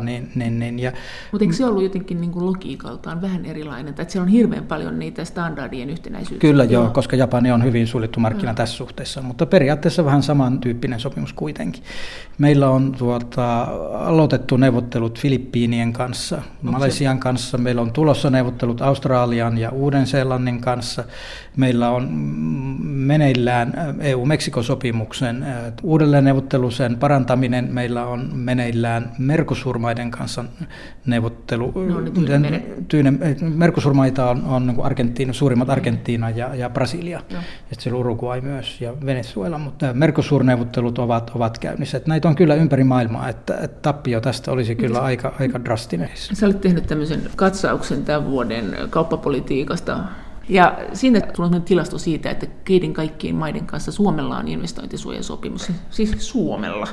Niin, 0.00 0.32
niin, 0.34 0.58
niin, 0.58 0.78
ja, 0.78 0.92
Mutta 1.32 1.44
eikö 1.44 1.56
se 1.56 1.64
ollut 1.64 1.82
jotenkin 1.82 2.20
niin 2.20 2.30
kuin 2.30 2.46
logiikaltaan 2.46 3.22
vähän 3.22 3.44
erilainen, 3.44 3.88
että 3.88 4.04
siellä 4.08 4.24
on 4.24 4.28
hirveän 4.28 4.66
paljon 4.66 4.98
niitä 4.98 5.24
standardien 5.24 5.90
yhtenäisyyttä? 5.90 6.40
Kyllä 6.40 6.64
joo, 6.64 6.82
joo 6.82 6.92
koska 6.92 7.16
Japani 7.16 7.52
on 7.52 7.64
hyvin 7.64 7.86
suljettu 7.86 8.20
markkina 8.20 8.52
no. 8.52 8.56
tässä 8.56 8.76
suhteessa, 8.76 9.22
mutta 9.22 9.46
periaatteessa 9.46 10.04
vähän 10.04 10.22
samantyyppinen 10.22 11.00
sopimus 11.00 11.32
kuitenkin. 11.32 11.82
Meillä 12.38 12.70
on 12.70 12.92
tuota, 12.92 13.62
aloitettu 13.92 14.56
neuvottelut 14.56 15.18
Filippiinien 15.18 15.92
kanssa, 15.92 16.36
Onko 16.36 16.72
Malesian 16.72 17.16
se? 17.16 17.20
kanssa, 17.20 17.58
meillä 17.58 17.82
on 17.82 17.92
tulossa 17.92 18.30
neuvottelut 18.30 18.82
Australian 18.82 19.58
ja 19.58 19.70
Uuden-Seelannin 19.70 20.60
kanssa, 20.60 21.04
meillä 21.60 21.90
on 21.90 22.08
meneillään 22.82 23.96
EU-Meksikosopimuksen 24.00 25.46
uudelleen 25.82 26.24
neuvottelusen 26.24 26.96
parantaminen, 26.96 27.68
meillä 27.72 28.06
on 28.06 28.30
meneillään 28.34 29.12
Merkosurma 29.18 29.90
maiden 29.90 30.10
kanssa 30.10 30.44
neuvottelu. 31.06 31.72
No, 31.72 32.38
ne 32.38 32.62
Tyyne, 32.88 33.12
Merkosurmaita 33.40 34.30
on, 34.30 34.44
on 34.44 34.66
niin 34.66 34.82
Argentiina, 34.82 35.32
suurimmat 35.32 35.68
mm. 35.68 35.72
Argentiina 35.72 36.30
ja, 36.30 36.54
ja 36.54 36.70
Brasilia, 36.70 37.20
no. 37.32 37.36
ja 37.36 37.42
sitten 37.72 37.94
Uruguay 37.94 38.40
myös 38.40 38.80
ja 38.80 38.94
Venezuela, 39.06 39.58
mutta 39.58 39.92
Mercosur-neuvottelut 39.92 40.98
ovat, 40.98 41.30
ovat 41.34 41.58
käynnissä. 41.58 41.96
Että 41.96 42.08
näitä 42.08 42.28
on 42.28 42.34
kyllä 42.34 42.54
ympäri 42.54 42.84
maailmaa, 42.84 43.28
että, 43.28 43.54
että 43.54 43.78
tappio 43.82 44.20
tästä 44.20 44.52
olisi 44.52 44.74
kyllä 44.74 45.00
aika, 45.00 45.34
aika 45.40 45.64
drastinen. 45.64 46.10
Sä 46.14 46.46
olet 46.46 46.60
tehnyt 46.60 46.86
tämmöisen 46.86 47.22
katsauksen 47.36 48.04
tämän 48.04 48.30
vuoden 48.30 48.76
kauppapolitiikasta 48.90 49.98
ja 50.48 50.78
siinä 50.92 51.20
tulee 51.20 51.60
tilasto 51.60 51.98
siitä, 51.98 52.30
että 52.30 52.46
keiden 52.64 52.92
kaikkien 52.92 53.36
maiden 53.36 53.66
kanssa 53.66 53.92
Suomella 53.92 54.38
on 54.38 54.48
investointisuojasopimus, 54.48 55.72
siis 55.90 56.14
Suomella. 56.18 56.88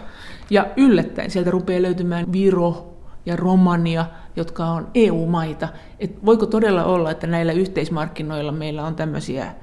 Ja 0.49 0.67
yllättäen 0.77 1.31
sieltä 1.31 1.51
rupeaa 1.51 1.81
löytymään 1.81 2.31
Viro 2.31 2.93
ja 3.25 3.36
Romania, 3.36 4.05
jotka 4.36 4.65
on 4.65 4.88
EU-maita. 4.95 5.67
Et 5.99 6.25
voiko 6.25 6.45
todella 6.45 6.83
olla, 6.83 7.12
että 7.12 7.27
näillä 7.27 7.51
yhteismarkkinoilla 7.51 8.51
meillä 8.51 8.86
on 8.86 8.95
tämmöisiä 8.95 9.53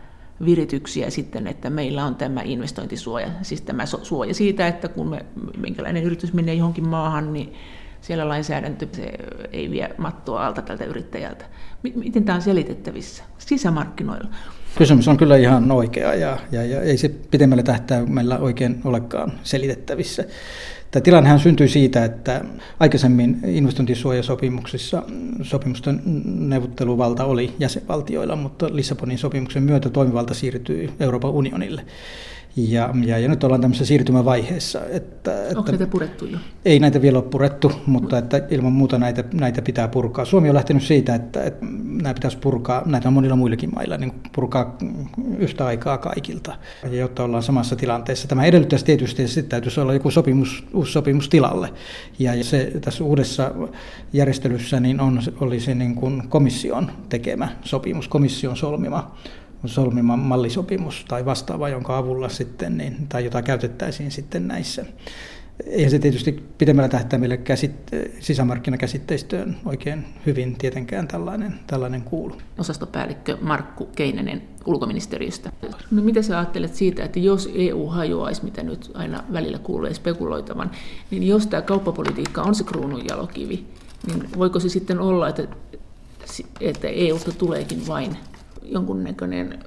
virityksiä 0.45 1.11
sitten, 1.11 1.47
että 1.47 1.71
meillä 1.71 2.05
on 2.05 2.15
tämä 2.15 2.41
investointisuoja, 2.45 3.29
siis 3.43 3.61
tämä 3.61 3.87
suoja 3.87 4.35
siitä, 4.35 4.67
että 4.67 4.89
kun 4.89 5.09
me, 5.09 5.27
minkälainen 5.57 6.05
yritys 6.05 6.33
menee 6.33 6.55
johonkin 6.55 6.89
maahan, 6.89 7.33
niin 7.33 7.55
siellä 8.01 8.29
lainsäädäntö 8.29 8.87
se 8.93 9.13
ei 9.53 9.71
vie 9.71 9.95
mattoa 9.99 10.47
alta 10.47 10.63
tältä 10.63 10.85
yrittäjältä. 10.85 11.45
Miten 11.95 12.25
tämä 12.25 12.37
on 12.37 12.43
selitettävissä 12.43 13.25
sisämarkkinoilla? 13.39 14.29
Kysymys 14.79 15.09
on 15.09 15.17
kyllä 15.17 15.37
ihan 15.37 15.73
oikea 15.73 16.15
ja, 16.15 16.39
ja, 16.53 16.65
ja 16.65 16.81
ei 16.81 16.97
se 16.97 17.09
pidemmällä 17.09 17.63
tähtäimellä 17.63 18.39
oikein 18.39 18.81
olekaan 18.85 19.33
selitettävissä. 19.43 20.25
Tämä 20.91 21.03
tilannehan 21.03 21.41
syntyi 21.41 21.69
siitä, 21.69 22.05
että 22.05 22.45
aikaisemmin 22.81 23.41
investointisuojasopimuksissa 23.45 25.03
sopimusten 25.43 26.03
neuvotteluvalta 26.25 27.25
oli 27.25 27.55
jäsenvaltioilla, 27.59 28.37
mutta 28.37 28.77
Lissabonin 28.77 29.19
sopimuksen 29.19 29.63
myötä 29.63 29.91
toimivalta 29.91 30.35
siirtyi 30.35 30.91
Euroopan 31.01 31.31
unionille. 31.31 31.85
Ja, 32.57 32.95
ja, 33.05 33.19
ja 33.19 33.29
nyt 33.29 33.45
ollaan 33.45 33.61
tämmöisessä 33.61 33.87
siirtymävaiheessa. 33.87 34.81
Että, 34.91 35.31
Onko 35.31 35.61
että 35.61 35.73
näitä 35.73 35.87
purettu 35.87 36.27
jo? 36.27 36.39
Ei 36.65 36.79
näitä 36.79 37.03
vielä 37.03 37.19
ole 37.19 37.29
purettu, 37.31 37.73
mutta 37.87 38.19
että 38.19 38.43
ilman 38.51 38.73
muuta 38.73 38.99
näitä, 38.99 39.25
näitä 39.33 39.63
pitää 39.63 39.89
purkaa. 39.89 40.25
Suomi 40.25 40.49
on 40.49 40.55
lähtenyt 40.55 40.83
siitä, 40.83 41.15
että, 41.15 41.45
että 41.45 41.67
nämä 42.03 42.15
pitäisi 42.15 42.39
purkaa, 42.39 42.83
näitä 42.87 43.09
on 43.09 43.15
monilla 43.15 43.37
muillakin 43.37 43.71
mailla, 43.75 43.97
niin 43.97 44.13
purkaa 44.35 44.77
yhtä 45.39 45.67
aikaa 45.67 45.99
kaikilta, 45.99 46.57
ja 46.83 46.99
jotta 46.99 47.25
ollaan 47.25 47.43
samassa 47.43 47.77
tilanteessa. 47.77 48.29
Tämä 48.29 48.45
edellyttäisi 48.45 48.85
tietysti, 48.85 49.23
että 49.23 49.35
sitten 49.35 49.51
täytyisi 49.51 49.81
olla 49.81 49.95
joku 49.95 50.11
sopimus, 50.11 50.67
uusi 50.75 50.93
sopimus 50.93 51.29
tilalle. 51.29 51.69
Ja 52.19 52.45
se 52.45 52.73
tässä 52.81 53.05
uudessa 53.05 53.51
järjestelyssä 54.13 54.81
niin 54.81 55.01
on, 55.01 55.21
olisi 55.41 55.75
niin 55.75 55.95
kuin 55.95 56.29
komission 56.29 56.91
tekemä 57.09 57.49
sopimus, 57.65 58.09
komission 58.09 58.57
solmima 58.57 59.15
solmima 59.69 60.17
mallisopimus 60.17 61.05
tai 61.09 61.25
vastaava, 61.25 61.69
jonka 61.69 61.99
avulla 61.99 62.29
sitten, 62.29 62.79
niin, 62.79 63.07
tai 63.09 63.25
jota 63.25 63.43
käytettäisiin 63.43 64.11
sitten 64.11 64.49
näissä. 64.49 64.85
Eihän 65.67 65.91
se 65.91 65.99
tietysti 65.99 66.33
pidemmällä 66.59 66.89
tähtäimellä 66.89 67.37
käsit, 67.37 67.73
sisämarkkinakäsitteistöön 68.21 69.57
oikein 69.65 70.05
hyvin 70.27 70.57
tietenkään 70.57 71.09
tällainen, 71.09 71.55
tällainen 71.67 72.03
kuulu. 72.03 72.37
Osastopäällikkö 72.59 73.39
Markku 73.41 73.85
Keinenen 73.85 74.43
ulkoministeriöstä. 74.67 75.53
No 75.91 76.03
mitä 76.03 76.23
sä 76.23 76.39
ajattelet 76.39 76.75
siitä, 76.75 77.05
että 77.05 77.19
jos 77.19 77.51
EU 77.55 77.87
hajoaisi, 77.87 78.45
mitä 78.45 78.63
nyt 78.63 78.91
aina 78.95 79.25
välillä 79.33 79.59
kuulee 79.59 79.95
spekuloitavan, 79.95 80.71
niin 81.11 81.23
jos 81.23 81.47
tämä 81.47 81.63
kauppapolitiikka 81.63 82.43
on 82.43 82.55
se 82.55 82.65
kruunun 82.65 83.03
jalokivi, 83.09 83.67
niin 84.07 84.29
voiko 84.39 84.61
se 84.61 84.69
sitten 84.69 85.01
olla, 85.01 85.29
että, 85.29 85.43
että 86.61 86.89
EUsta 86.89 87.33
tuleekin 87.33 87.87
vain 87.87 88.17
jonkunnäköinen 88.65 89.59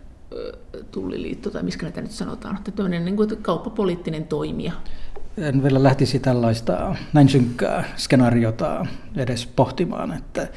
tulliliitto, 0.92 1.50
tai 1.50 1.64
miskä 1.64 1.84
näitä 1.84 2.02
nyt 2.02 2.12
sanotaan, 2.12 2.58
että 2.58 2.72
tämmöinen 2.72 3.06
niin 3.06 3.16
kuin, 3.16 3.38
kauppapoliittinen 3.42 4.28
toimija. 4.28 4.72
En 5.38 5.64
vielä 5.64 5.84
lähtisi 5.84 6.20
tällaista 6.20 6.96
näin 7.14 7.30
synkkää 7.30 7.84
skenaariota 7.98 8.86
edes 9.16 9.46
pohtimaan, 9.46 10.14
että 10.14 10.48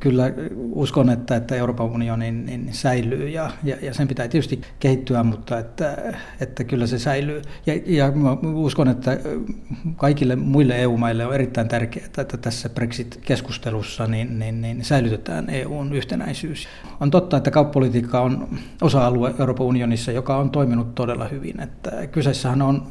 kyllä 0.00 0.24
uskon, 0.56 1.10
että, 1.10 1.36
että 1.36 1.56
Euroopan 1.56 1.86
unioni 1.86 2.30
niin 2.30 2.68
säilyy 2.72 3.28
ja, 3.28 3.50
ja, 3.64 3.76
ja 3.82 3.94
sen 3.94 4.08
pitää 4.08 4.28
tietysti 4.28 4.60
kehittyä, 4.80 5.22
mutta 5.22 5.58
että, 5.58 6.14
että 6.40 6.64
kyllä 6.64 6.86
se 6.86 6.98
säilyy. 6.98 7.42
Ja, 7.66 7.74
ja 7.86 8.12
uskon, 8.54 8.88
että 8.88 9.18
kaikille 9.96 10.36
muille 10.36 10.76
EU-maille 10.82 11.26
on 11.26 11.34
erittäin 11.34 11.68
tärkeää, 11.68 12.06
että 12.18 12.36
tässä 12.36 12.68
Brexit-keskustelussa 12.68 14.06
niin, 14.06 14.38
niin, 14.38 14.60
niin 14.60 14.84
säilytetään 14.84 15.50
EUn 15.50 15.92
yhtenäisyys. 15.92 16.68
On 17.00 17.10
totta, 17.10 17.36
että 17.36 17.50
kauppapolitiikka 17.50 18.20
on 18.20 18.48
osa-alue 18.80 19.34
Euroopan 19.38 19.66
unionissa, 19.66 20.12
joka 20.12 20.36
on 20.36 20.50
toiminut 20.50 20.94
todella 20.94 21.28
hyvin. 21.28 21.60
Että 21.60 22.06
kyseessähän 22.06 22.62
on 22.62 22.82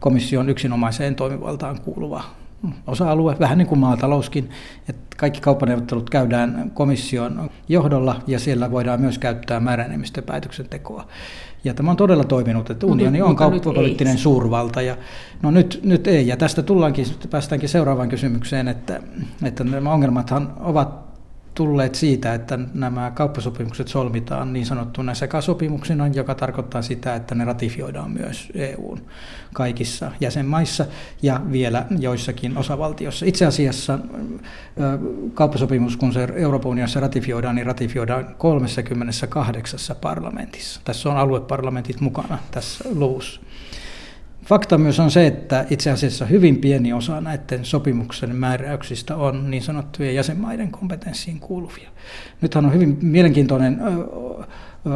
komission 0.00 0.48
yksinomaiseen 0.48 1.14
toimivaltaan 1.14 1.80
kuuluva 1.80 2.24
osa-alue, 2.86 3.36
vähän 3.40 3.58
niin 3.58 3.68
kuin 3.68 3.78
maatalouskin, 3.78 4.50
että 4.88 5.16
kaikki 5.16 5.40
kauppaneuvottelut 5.40 6.10
käydään 6.10 6.70
komission 6.74 7.50
johdolla 7.68 8.22
ja 8.26 8.38
siellä 8.38 8.70
voidaan 8.70 9.00
myös 9.00 9.18
käyttää 9.18 9.60
määräenemmistöpäätöksentekoa. 9.60 11.06
Ja 11.64 11.74
tämä 11.74 11.90
on 11.90 11.96
todella 11.96 12.24
toiminut, 12.24 12.70
että 12.70 12.86
unioni 12.86 13.22
on 13.22 13.36
kauppapoliittinen 13.36 14.18
suurvalta. 14.18 14.82
Ja, 14.82 14.96
no 15.42 15.50
nyt, 15.50 15.80
nyt 15.84 16.06
ei, 16.06 16.26
ja 16.26 16.36
tästä 16.36 16.62
tullaankin, 16.62 17.06
päästäänkin 17.30 17.68
seuraavaan 17.68 18.08
kysymykseen, 18.08 18.68
että, 18.68 19.00
että 19.42 19.64
nämä 19.64 19.92
ongelmathan 19.92 20.52
ovat 20.60 21.07
tulleet 21.58 21.94
siitä, 21.94 22.34
että 22.34 22.58
nämä 22.74 23.10
kauppasopimukset 23.10 23.88
solmitaan 23.88 24.52
niin 24.52 24.66
sanottuna 24.66 25.14
sekasopimuksina, 25.14 26.08
joka 26.08 26.34
tarkoittaa 26.34 26.82
sitä, 26.82 27.14
että 27.14 27.34
ne 27.34 27.44
ratifioidaan 27.44 28.10
myös 28.10 28.48
EUn 28.54 29.00
kaikissa 29.54 30.12
jäsenmaissa 30.20 30.86
ja 31.22 31.40
vielä 31.52 31.86
joissakin 31.98 32.58
osavaltioissa. 32.58 33.26
Itse 33.26 33.46
asiassa 33.46 33.98
kauppasopimus, 35.34 35.96
kun 35.96 36.12
se 36.12 36.28
Euroopan 36.34 36.70
unionissa 36.70 37.00
ratifioidaan, 37.00 37.54
niin 37.54 37.66
ratifioidaan 37.66 38.34
38 38.38 39.96
parlamentissa. 40.00 40.80
Tässä 40.84 41.08
on 41.08 41.16
alueparlamentit 41.16 42.00
mukana 42.00 42.38
tässä 42.50 42.84
luvussa. 42.94 43.40
Fakta 44.48 44.78
myös 44.78 45.00
on 45.00 45.10
se, 45.10 45.26
että 45.26 45.66
itse 45.70 45.90
asiassa 45.90 46.26
hyvin 46.26 46.56
pieni 46.56 46.92
osa 46.92 47.20
näiden 47.20 47.64
sopimuksen 47.64 48.36
määräyksistä 48.36 49.16
on 49.16 49.50
niin 49.50 49.62
sanottujen 49.62 50.14
jäsenmaiden 50.14 50.70
kompetenssiin 50.70 51.40
kuuluvia. 51.40 51.90
Nythän 52.40 52.64
on 52.64 52.74
hyvin 52.74 52.98
mielenkiintoinen 53.02 53.80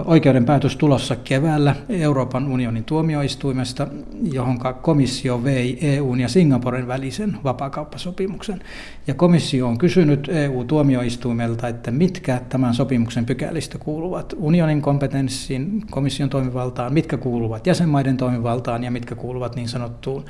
oikeuden 0.04 0.44
päätös 0.44 0.76
tulossa 0.76 1.16
keväällä 1.16 1.76
Euroopan 1.88 2.48
unionin 2.48 2.84
tuomioistuimesta, 2.84 3.86
johon 4.32 4.58
komissio 4.82 5.44
vei 5.44 5.78
EUn 5.80 6.20
ja 6.20 6.28
Singaporen 6.28 6.88
välisen 6.88 7.36
vapaakauppasopimuksen. 7.44 8.60
Ja 9.06 9.14
komissio 9.14 9.68
on 9.68 9.78
kysynyt 9.78 10.28
EU-tuomioistuimelta, 10.28 11.68
että 11.68 11.90
mitkä 11.90 12.40
tämän 12.48 12.74
sopimuksen 12.74 13.26
pykälistä 13.26 13.78
kuuluvat 13.78 14.34
unionin 14.36 14.82
kompetenssiin, 14.82 15.82
komission 15.90 16.28
toimivaltaan, 16.28 16.92
mitkä 16.92 17.16
kuuluvat 17.16 17.66
jäsenmaiden 17.66 18.16
toimivaltaan 18.16 18.84
ja 18.84 18.90
mitkä 18.90 19.14
kuuluvat 19.14 19.56
niin 19.56 19.68
sanottuun 19.68 20.24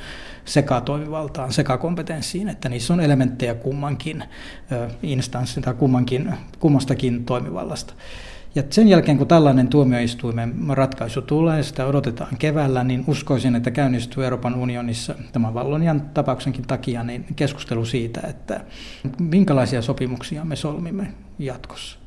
sekatoimivaltaan, 0.44 1.52
sekakompetenssiin, 1.52 2.48
että 2.48 2.68
niissä 2.68 2.92
on 2.92 3.00
elementtejä 3.00 3.54
kummankin 3.54 4.24
instanssin 5.02 5.62
tai 5.62 5.74
kummankin, 5.74 6.34
kummastakin 6.58 7.24
toimivallasta. 7.24 7.94
Ja 8.54 8.62
sen 8.70 8.88
jälkeen, 8.88 9.18
kun 9.18 9.28
tällainen 9.28 9.68
tuomioistuimen 9.68 10.54
ratkaisu 10.68 11.22
tulee, 11.22 11.62
sitä 11.62 11.86
odotetaan 11.86 12.36
keväällä, 12.38 12.84
niin 12.84 13.04
uskoisin, 13.06 13.56
että 13.56 13.70
käynnistyy 13.70 14.24
Euroopan 14.24 14.54
unionissa 14.54 15.14
tämän 15.32 15.54
Vallonian 15.54 16.00
tapauksenkin 16.00 16.66
takia 16.66 17.02
niin 17.02 17.26
keskustelu 17.36 17.84
siitä, 17.84 18.20
että 18.28 18.64
minkälaisia 19.18 19.82
sopimuksia 19.82 20.44
me 20.44 20.56
solmimme 20.56 21.14
jatkossa. 21.38 21.98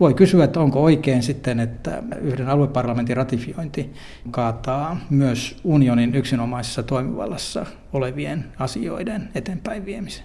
Voi 0.00 0.14
kysyä, 0.14 0.44
että 0.44 0.60
onko 0.60 0.82
oikein 0.82 1.22
sitten, 1.22 1.60
että 1.60 2.02
yhden 2.20 2.48
alueparlamentin 2.48 3.16
ratifiointi 3.16 3.92
kaataa 4.30 5.00
myös 5.10 5.56
unionin 5.64 6.14
yksinomaisessa 6.14 6.82
toimivallassa 6.82 7.66
olevien 7.92 8.44
asioiden 8.58 9.28
eteenpäin 9.34 9.84
viemisen. 9.84 10.24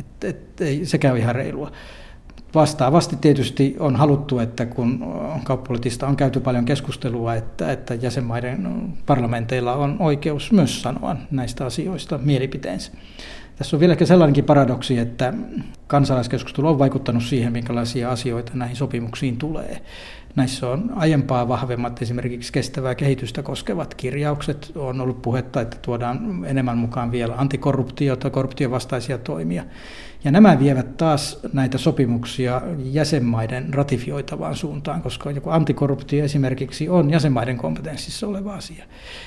Et, 0.00 0.24
et, 0.24 0.62
se 0.84 0.98
käy 0.98 1.18
ihan 1.18 1.34
reilua. 1.34 1.72
Vastaavasti 2.54 3.16
tietysti 3.20 3.76
on 3.78 3.96
haluttu, 3.96 4.38
että 4.38 4.66
kun 4.66 5.04
kauppapolitiista 5.44 6.06
on 6.06 6.16
käyty 6.16 6.40
paljon 6.40 6.64
keskustelua, 6.64 7.34
että, 7.34 7.72
että 7.72 7.94
jäsenmaiden 7.94 8.68
parlamenteilla 9.06 9.74
on 9.74 9.96
oikeus 9.98 10.52
myös 10.52 10.82
sanoa 10.82 11.16
näistä 11.30 11.64
asioista 11.64 12.18
mielipiteensä. 12.18 12.92
Tässä 13.56 13.76
on 13.76 13.80
vieläkin 13.80 14.06
sellainenkin 14.06 14.44
paradoksi, 14.44 14.98
että 14.98 15.34
kansalaiskeskustelu 15.86 16.68
on 16.68 16.78
vaikuttanut 16.78 17.22
siihen, 17.22 17.52
minkälaisia 17.52 18.10
asioita 18.10 18.52
näihin 18.54 18.76
sopimuksiin 18.76 19.36
tulee. 19.36 19.82
Näissä 20.36 20.68
on 20.68 20.92
aiempaa 20.96 21.48
vahvemmat 21.48 22.02
esimerkiksi 22.02 22.52
kestävää 22.52 22.94
kehitystä 22.94 23.42
koskevat 23.42 23.94
kirjaukset. 23.94 24.72
On 24.76 25.00
ollut 25.00 25.22
puhetta, 25.22 25.60
että 25.60 25.76
tuodaan 25.82 26.44
enemmän 26.46 26.78
mukaan 26.78 27.12
vielä 27.12 27.34
antikorruptiota, 27.36 28.30
korruptiovastaisia 28.30 29.18
toimia. 29.18 29.64
Ja 30.24 30.30
nämä 30.30 30.58
vievät 30.58 30.96
taas 30.96 31.40
näitä 31.52 31.78
sopimuksia 31.78 32.62
jäsenmaiden 32.78 33.74
ratifioitavaan 33.74 34.56
suuntaan, 34.56 35.02
koska 35.02 35.30
joku 35.30 35.50
antikorruptio 35.50 36.24
esimerkiksi 36.24 36.88
on 36.88 37.10
jäsenmaiden 37.10 37.56
kompetenssissa 37.56 38.26
oleva 38.26 38.54
asia. 38.54 38.84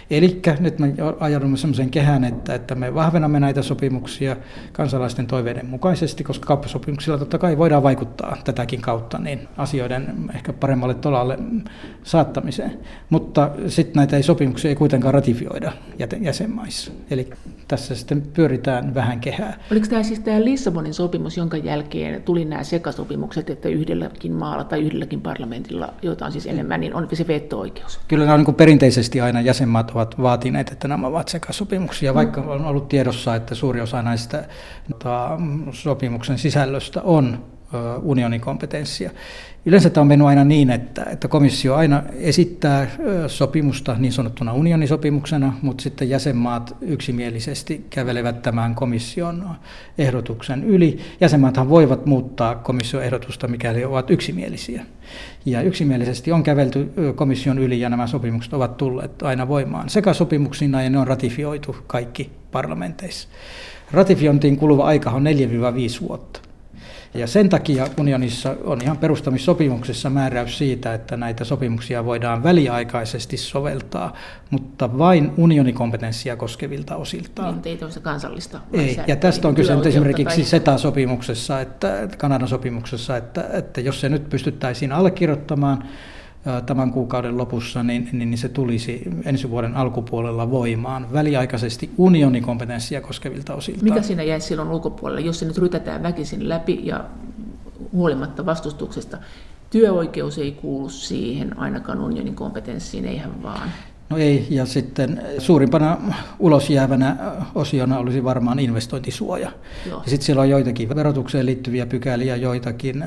Eli 0.10 0.42
nyt 0.60 0.80
me 0.80 0.94
ajaudumme 1.20 1.58
sellaisen 1.58 1.90
kehän, 1.90 2.24
että, 2.24 2.56
että 2.56 2.76
me 2.76 2.94
vahvenamme 2.94 3.40
näitä 3.40 3.62
sopimuksia 3.62 4.36
kansalaisten 4.72 5.28
toiveiden 5.28 5.66
mukaisesti, 5.66 6.24
koska 6.24 6.48
kauppasopimuksilla 6.48 7.18
totta 7.18 7.38
kai 7.38 7.58
voidaan 7.58 7.84
vaikuttaa 7.84 8.38
tätäkin 8.44 8.82
kautta 8.82 9.20
niin 9.20 9.48
asioiden 9.58 10.32
ehkä 10.36 10.54
paremmalle 10.54 10.93
tolalle 10.94 11.38
saattamiseen. 12.04 12.80
Mutta 13.10 13.50
sitten 13.68 13.94
näitä 13.96 14.18
ei 14.18 14.24
sopimuksia 14.24 14.70
ei 14.70 14.76
kuitenkaan 14.76 15.14
ratifioida 15.14 15.72
jäsenmaissa. 16.22 16.92
Eli 17.12 17.30
tässä 17.68 17.96
sitten 17.96 18.22
pyöritään 18.22 18.94
vähän 18.94 19.20
kehää. 19.20 19.60
Oliko 19.72 19.88
tämä 19.88 20.04
siis 20.04 20.20
tämä 20.20 20.46
Lissabon 20.46 20.84
Lissabonin 20.84 20.94
sopimus, 20.94 21.38
jonka 21.38 21.58
jälkeen 21.58 22.24
tuli 22.24 22.46
nämä 22.46 22.64
sekasopimukset, 22.64 23.50
että 23.50 23.70
yhdelläkin 23.70 24.34
maalla 24.34 24.64
tai 24.64 24.82
yhdelläkin 24.82 25.22
parlamentilla, 25.22 25.94
joita 26.02 26.26
on 26.26 26.32
siis 26.32 26.46
enemmän, 26.48 26.80
niin 26.80 26.94
on 26.94 27.08
se 27.14 27.28
veto-oikeus. 27.28 28.00
Kyllä 28.08 28.26
nämä 28.26 28.34
on 28.36 28.44
niin 28.44 28.56
perinteisesti 28.56 29.22
aina 29.22 29.42
jäsenmaat 29.42 29.92
ovat 29.92 30.22
vaatineet, 30.22 30.72
että 30.72 30.88
nämä 30.88 31.08
ovat 31.08 31.28
sekasopimuksia, 31.28 32.14
vaikka 32.14 32.42
on 32.42 32.66
ollut 32.66 32.90
tiedossa, 32.90 33.36
että 33.36 33.56
suuri 33.56 33.82
osa 33.82 34.02
näistä 34.02 34.46
tota, 34.92 35.40
sopimuksen 35.72 36.38
sisällöstä 36.38 37.02
on 37.02 37.40
unionin 38.02 38.42
kompetenssia. 38.42 39.12
Yleensä 39.66 39.90
tämä 39.90 40.02
on 40.02 40.08
mennyt 40.08 40.28
aina 40.28 40.44
niin, 40.44 40.70
että, 40.70 41.06
että 41.12 41.28
komissio 41.28 41.76
aina 41.76 42.04
esittää 42.20 42.88
sopimusta 43.28 43.96
niin 44.00 44.14
sanottuna 44.14 44.54
unionisopimuksena, 44.54 45.54
mutta 45.62 45.82
sitten 45.82 46.10
jäsenmaat 46.10 46.76
yksimielisesti 46.82 47.86
kävelevät 47.90 48.42
tämän 48.42 48.76
komission 48.76 49.50
ehdotuksen 49.98 50.64
yli. 50.64 51.00
Jäsenmaathan 51.22 51.70
voivat 51.70 52.06
muuttaa 52.06 52.56
komission 52.56 53.04
ehdotusta, 53.04 53.48
mikäli 53.48 53.86
ovat 53.86 54.12
yksimielisiä. 54.12 54.86
Ja 55.46 55.62
yksimielisesti 55.62 56.32
on 56.32 56.44
kävelty 56.44 56.94
komission 57.16 57.60
yli 57.60 57.80
ja 57.80 57.90
nämä 57.90 58.08
sopimukset 58.08 58.54
ovat 58.54 58.78
tulleet 58.78 59.24
aina 59.24 59.48
voimaan 59.48 59.90
sekä 59.90 60.14
sopimuksina 60.14 60.84
ja 60.84 60.90
ne 60.90 61.00
on 61.00 61.08
ratifioitu 61.08 61.76
kaikki 61.88 62.32
parlamenteissa. 62.52 63.28
Ratifiointiin 63.92 64.58
kuluva 64.58 64.86
aika 64.86 65.12
on 65.12 65.24
4-5 65.24 66.08
vuotta. 66.08 66.40
Ja 67.14 67.28
sen 67.28 67.50
takia 67.50 67.88
unionissa 68.00 68.56
on 68.64 68.82
ihan 68.82 68.98
perustamissopimuksessa 68.98 70.10
määräys 70.10 70.58
siitä, 70.58 70.94
että 70.94 71.18
näitä 71.18 71.44
sopimuksia 71.44 72.06
voidaan 72.06 72.44
väliaikaisesti 72.44 73.38
soveltaa, 73.38 74.14
mutta 74.50 74.98
vain 74.98 75.32
unionikompetenssia 75.38 76.36
koskevilta 76.36 76.96
osiltaan. 76.96 77.62
Niin, 77.66 77.80
ei 77.84 78.02
kansallista. 78.02 78.60
Ei, 78.74 79.00
ja 79.08 79.16
tästä 79.16 79.48
on 79.48 79.56
kyse 79.56 79.74
esimerkiksi 79.86 80.42
tai... 80.42 80.46
SETA-sopimuksessa, 80.46 81.62
että, 81.62 82.08
Kanadan 82.18 82.48
sopimuksessa, 82.48 83.18
että, 83.18 83.50
että 83.54 83.82
jos 83.82 84.02
se 84.02 84.10
nyt 84.10 84.30
pystyttäisiin 84.30 84.92
allekirjoittamaan, 84.92 85.84
tämän 86.66 86.92
kuukauden 86.92 87.38
lopussa, 87.38 87.84
niin, 87.84 88.10
niin, 88.12 88.30
niin 88.30 88.38
se 88.38 88.50
tulisi 88.50 89.04
ensi 89.26 89.50
vuoden 89.50 89.76
alkupuolella 89.76 90.52
voimaan 90.52 91.14
väliaikaisesti 91.14 91.90
unionikompetenssia 91.98 93.02
koskevilta 93.02 93.56
osilta. 93.56 93.84
Mikä 93.84 94.02
siinä 94.02 94.24
jäisi 94.24 94.48
silloin 94.48 94.70
ulkopuolelle, 94.70 95.22
jos 95.22 95.40
se 95.40 95.46
nyt 95.46 95.58
rytätään 95.58 96.04
väkisin 96.04 96.50
läpi 96.50 96.80
ja 96.84 97.06
huolimatta 97.92 98.46
vastustuksesta? 98.46 99.18
Työoikeus 99.70 100.38
ei 100.38 100.52
kuulu 100.52 100.90
siihen, 100.90 101.60
ainakaan 101.60 102.02
unionin 102.02 102.36
kompetenssiin, 102.36 103.06
eihän 103.06 103.44
vaan. 103.44 103.70
No 104.10 104.18
ei, 104.18 104.48
ja 104.50 104.66
sitten 104.66 105.22
suurimpana 105.38 105.98
ulosjäävänä 106.40 107.18
osiona 107.56 107.98
olisi 107.98 108.24
varmaan 108.24 108.60
investointisuoja. 108.60 109.52
Joo. 109.90 110.02
Ja 110.04 110.10
sitten 110.10 110.26
siellä 110.26 110.42
on 110.42 110.50
joitakin 110.50 110.90
verotukseen 110.90 111.46
liittyviä 111.46 111.86
pykäliä, 111.86 112.36
joitakin 112.36 113.04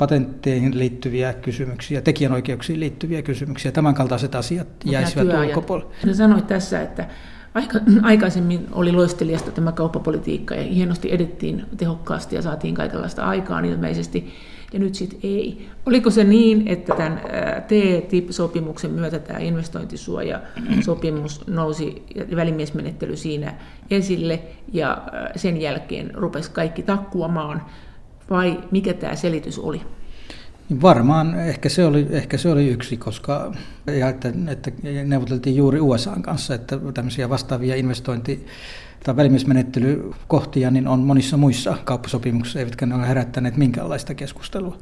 patentteihin 0.00 0.78
liittyviä 0.78 1.32
kysymyksiä, 1.32 2.00
tekijänoikeuksiin 2.00 2.80
liittyviä 2.80 3.22
kysymyksiä. 3.22 3.72
Tämänkaltaiset 3.72 4.34
asiat 4.34 4.68
jäisivät 4.84 5.46
ulkopuolelle. 5.46 5.92
Sanoit 6.12 6.46
tässä, 6.46 6.82
että 6.82 7.06
aika, 7.54 7.78
aikaisemmin 8.02 8.66
oli 8.72 8.92
loistelijasta 8.92 9.50
tämä 9.50 9.72
kauppapolitiikka 9.72 10.54
ja 10.54 10.62
hienosti 10.62 11.12
edettiin 11.12 11.64
tehokkaasti 11.76 12.36
ja 12.36 12.42
saatiin 12.42 12.74
kaikenlaista 12.74 13.24
aikaan 13.24 13.64
ilmeisesti, 13.64 14.32
ja 14.72 14.78
nyt 14.78 14.94
sitten 14.94 15.18
ei. 15.22 15.68
Oliko 15.86 16.10
se 16.10 16.24
niin, 16.24 16.68
että 16.68 16.94
tämän 16.96 17.20
TTIP-sopimuksen 17.66 18.90
myötä 18.90 19.18
tämä 19.18 19.38
investointisuoja-sopimus 19.38 21.46
nousi 21.46 22.02
ja 22.14 22.36
välimiesmenettely 22.36 23.16
siinä 23.16 23.54
esille, 23.90 24.42
ja 24.72 25.02
sen 25.36 25.60
jälkeen 25.60 26.14
rupesi 26.14 26.50
kaikki 26.50 26.82
takkuamaan, 26.82 27.62
vai 28.30 28.60
mikä 28.70 28.94
tämä 28.94 29.16
selitys 29.16 29.58
oli? 29.58 29.82
Varmaan 30.82 31.40
ehkä 31.40 31.68
se 31.68 31.84
oli, 31.84 32.06
ehkä 32.10 32.38
se 32.38 32.50
oli 32.50 32.68
yksi, 32.68 32.96
koska 32.96 33.52
ja 33.86 34.08
että, 34.08 34.32
että 34.48 34.70
neuvoteltiin 35.04 35.56
juuri 35.56 35.80
USA 35.80 36.16
kanssa, 36.22 36.54
että 36.54 36.78
tämmöisiä 36.94 37.28
vastaavia 37.28 37.76
investointi- 37.76 38.46
tai 39.04 39.16
välimiesmenettelykohtia 39.16 40.70
niin 40.70 40.88
on 40.88 41.00
monissa 41.00 41.36
muissa 41.36 41.76
kauppasopimuksissa, 41.84 42.58
eivätkä 42.58 42.86
ne 42.86 42.94
ole 42.94 43.08
herättäneet 43.08 43.56
minkäänlaista 43.56 44.14
keskustelua. 44.14 44.78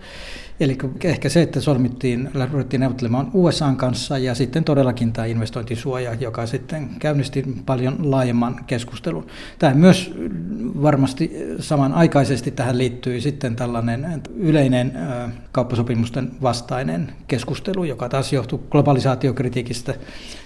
Eli 0.61 0.79
ehkä 1.05 1.29
se, 1.29 1.43
että 1.43 1.61
solmittiin, 1.61 2.31
ruvettiin 2.53 2.81
neuvottelemaan 2.81 3.31
USA 3.35 3.75
kanssa 3.77 4.19
ja 4.19 4.35
sitten 4.35 4.65
todellakin 4.65 5.13
tämä 5.13 5.27
investointisuoja, 5.27 6.15
joka 6.15 6.47
sitten 6.47 6.89
käynnisti 6.99 7.45
paljon 7.67 8.11
laajemman 8.11 8.65
keskustelun. 8.67 9.27
Tämä 9.59 9.75
myös 9.75 10.15
varmasti 10.83 11.33
samanaikaisesti 11.59 12.51
tähän 12.51 12.79
liittyy 12.79 13.21
sitten 13.21 13.57
tällainen 13.57 14.23
yleinen 14.37 14.93
kauppasopimusten 15.53 16.31
vastainen 16.43 17.13
keskustelu, 17.29 17.85
joka 17.85 18.09
taas 18.09 18.33
johtuu 18.33 18.67
globalisaatiokritiikistä 18.71 19.95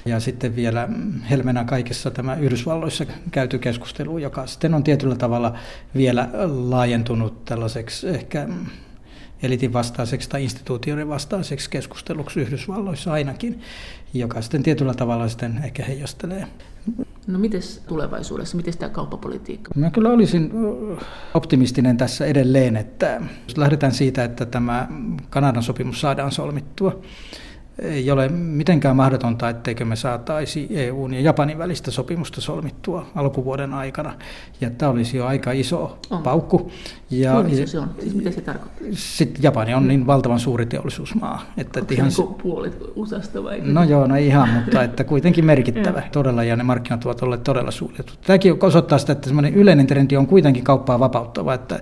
ja 0.05 0.21
sitten 0.21 0.57
vielä 0.57 0.89
helmenä 1.31 1.65
kaikessa 1.65 2.11
tämä 2.11 2.35
Yhdysvalloissa 2.35 3.05
käyty 3.31 3.59
keskustelu, 3.59 4.19
joka 4.19 4.47
sitten 4.47 4.75
on 4.75 4.83
tietyllä 4.85 5.17
tavalla 5.17 5.55
vielä 5.95 6.29
laajentunut 6.45 7.45
tällaiseksi 7.45 8.09
ehkä 8.09 8.49
elitin 9.43 9.72
vastaiseksi 9.72 10.28
tai 10.28 10.45
instituutioiden 10.45 11.09
vastaiseksi 11.09 11.70
keskusteluksi 11.70 12.40
Yhdysvalloissa 12.40 13.12
ainakin, 13.12 13.61
joka 14.14 14.43
sitten 14.43 14.62
tietyllä 14.62 14.95
tavalla 14.95 15.28
sitten 15.28 15.61
ehkä 15.64 15.84
heijastelee. 15.84 16.47
No 17.26 17.38
miten 17.38 17.61
tulevaisuudessa, 17.86 18.57
miten 18.57 18.78
tämä 18.78 18.90
kauppapolitiikka? 18.90 19.70
Mä 19.76 19.90
kyllä 19.90 20.11
olisin 20.11 20.51
optimistinen 21.34 21.97
tässä 21.97 22.26
edelleen, 22.26 22.76
että 22.76 23.20
jos 23.49 23.59
lähdetään 23.59 23.93
siitä, 23.93 24.24
että 24.24 24.47
tämä 24.47 24.88
Kanadan 25.30 25.62
sopimus 25.62 26.01
saadaan 26.01 26.32
solmittua, 26.32 27.03
ei 27.79 28.11
ole 28.11 28.29
mitenkään 28.29 28.97
mahdotonta, 28.97 29.49
etteikö 29.49 29.85
me 29.85 29.97
saataisi 29.97 30.66
EUn 30.70 31.14
ja 31.14 31.20
Japanin 31.20 31.59
välistä 31.59 31.91
sopimusta 31.91 32.41
solmittua 32.41 33.07
alkuvuoden 33.14 33.75
aikana. 33.75 34.14
Ja 34.61 34.70
tämä 34.70 34.93
olisi 34.93 35.16
jo 35.16 35.27
aika 35.27 35.53
iso 35.53 35.99
on. 36.11 36.23
paukku. 36.23 36.70
Ja, 37.11 37.33
Kuinka 37.33 37.66
se 37.66 37.79
on? 37.79 37.91
Siis 38.01 38.14
mitä 38.14 38.31
se 38.31 38.41
tarkoittaa? 38.41 38.87
Sitten 38.93 39.43
Japani 39.43 39.75
on 39.75 39.89
niin 39.89 40.07
valtavan 40.07 40.41
suuri 40.41 40.66
teollisuusmaa. 40.66 41.43
Että 41.57 41.81
Onko 41.81 41.95
ihan 41.95 42.11
se 42.11 42.23
niin 42.23 42.35
puolet 42.35 42.79
USAsta 42.97 43.45
vai? 43.45 43.61
No 43.61 43.83
joo, 43.83 44.07
no 44.07 44.16
ihan, 44.16 44.49
mutta 44.49 44.83
että 44.83 45.05
kuitenkin 45.05 45.45
merkittävä 45.45 46.03
todella, 46.12 46.45
ja 46.45 46.57
ne 46.57 46.62
markkinat 46.62 47.05
ovat 47.05 47.23
olleet 47.23 47.45
todella 47.45 47.70
suljetut. 47.70 48.18
Tämäkin 48.27 48.55
osoittaa 48.61 48.99
sitä, 48.99 49.12
että 49.12 49.31
yleinen 49.55 49.87
trendi 49.87 50.16
on 50.16 50.27
kuitenkin 50.27 50.64
kauppaa 50.64 51.01
vapauttava, 51.01 51.55
että 51.55 51.81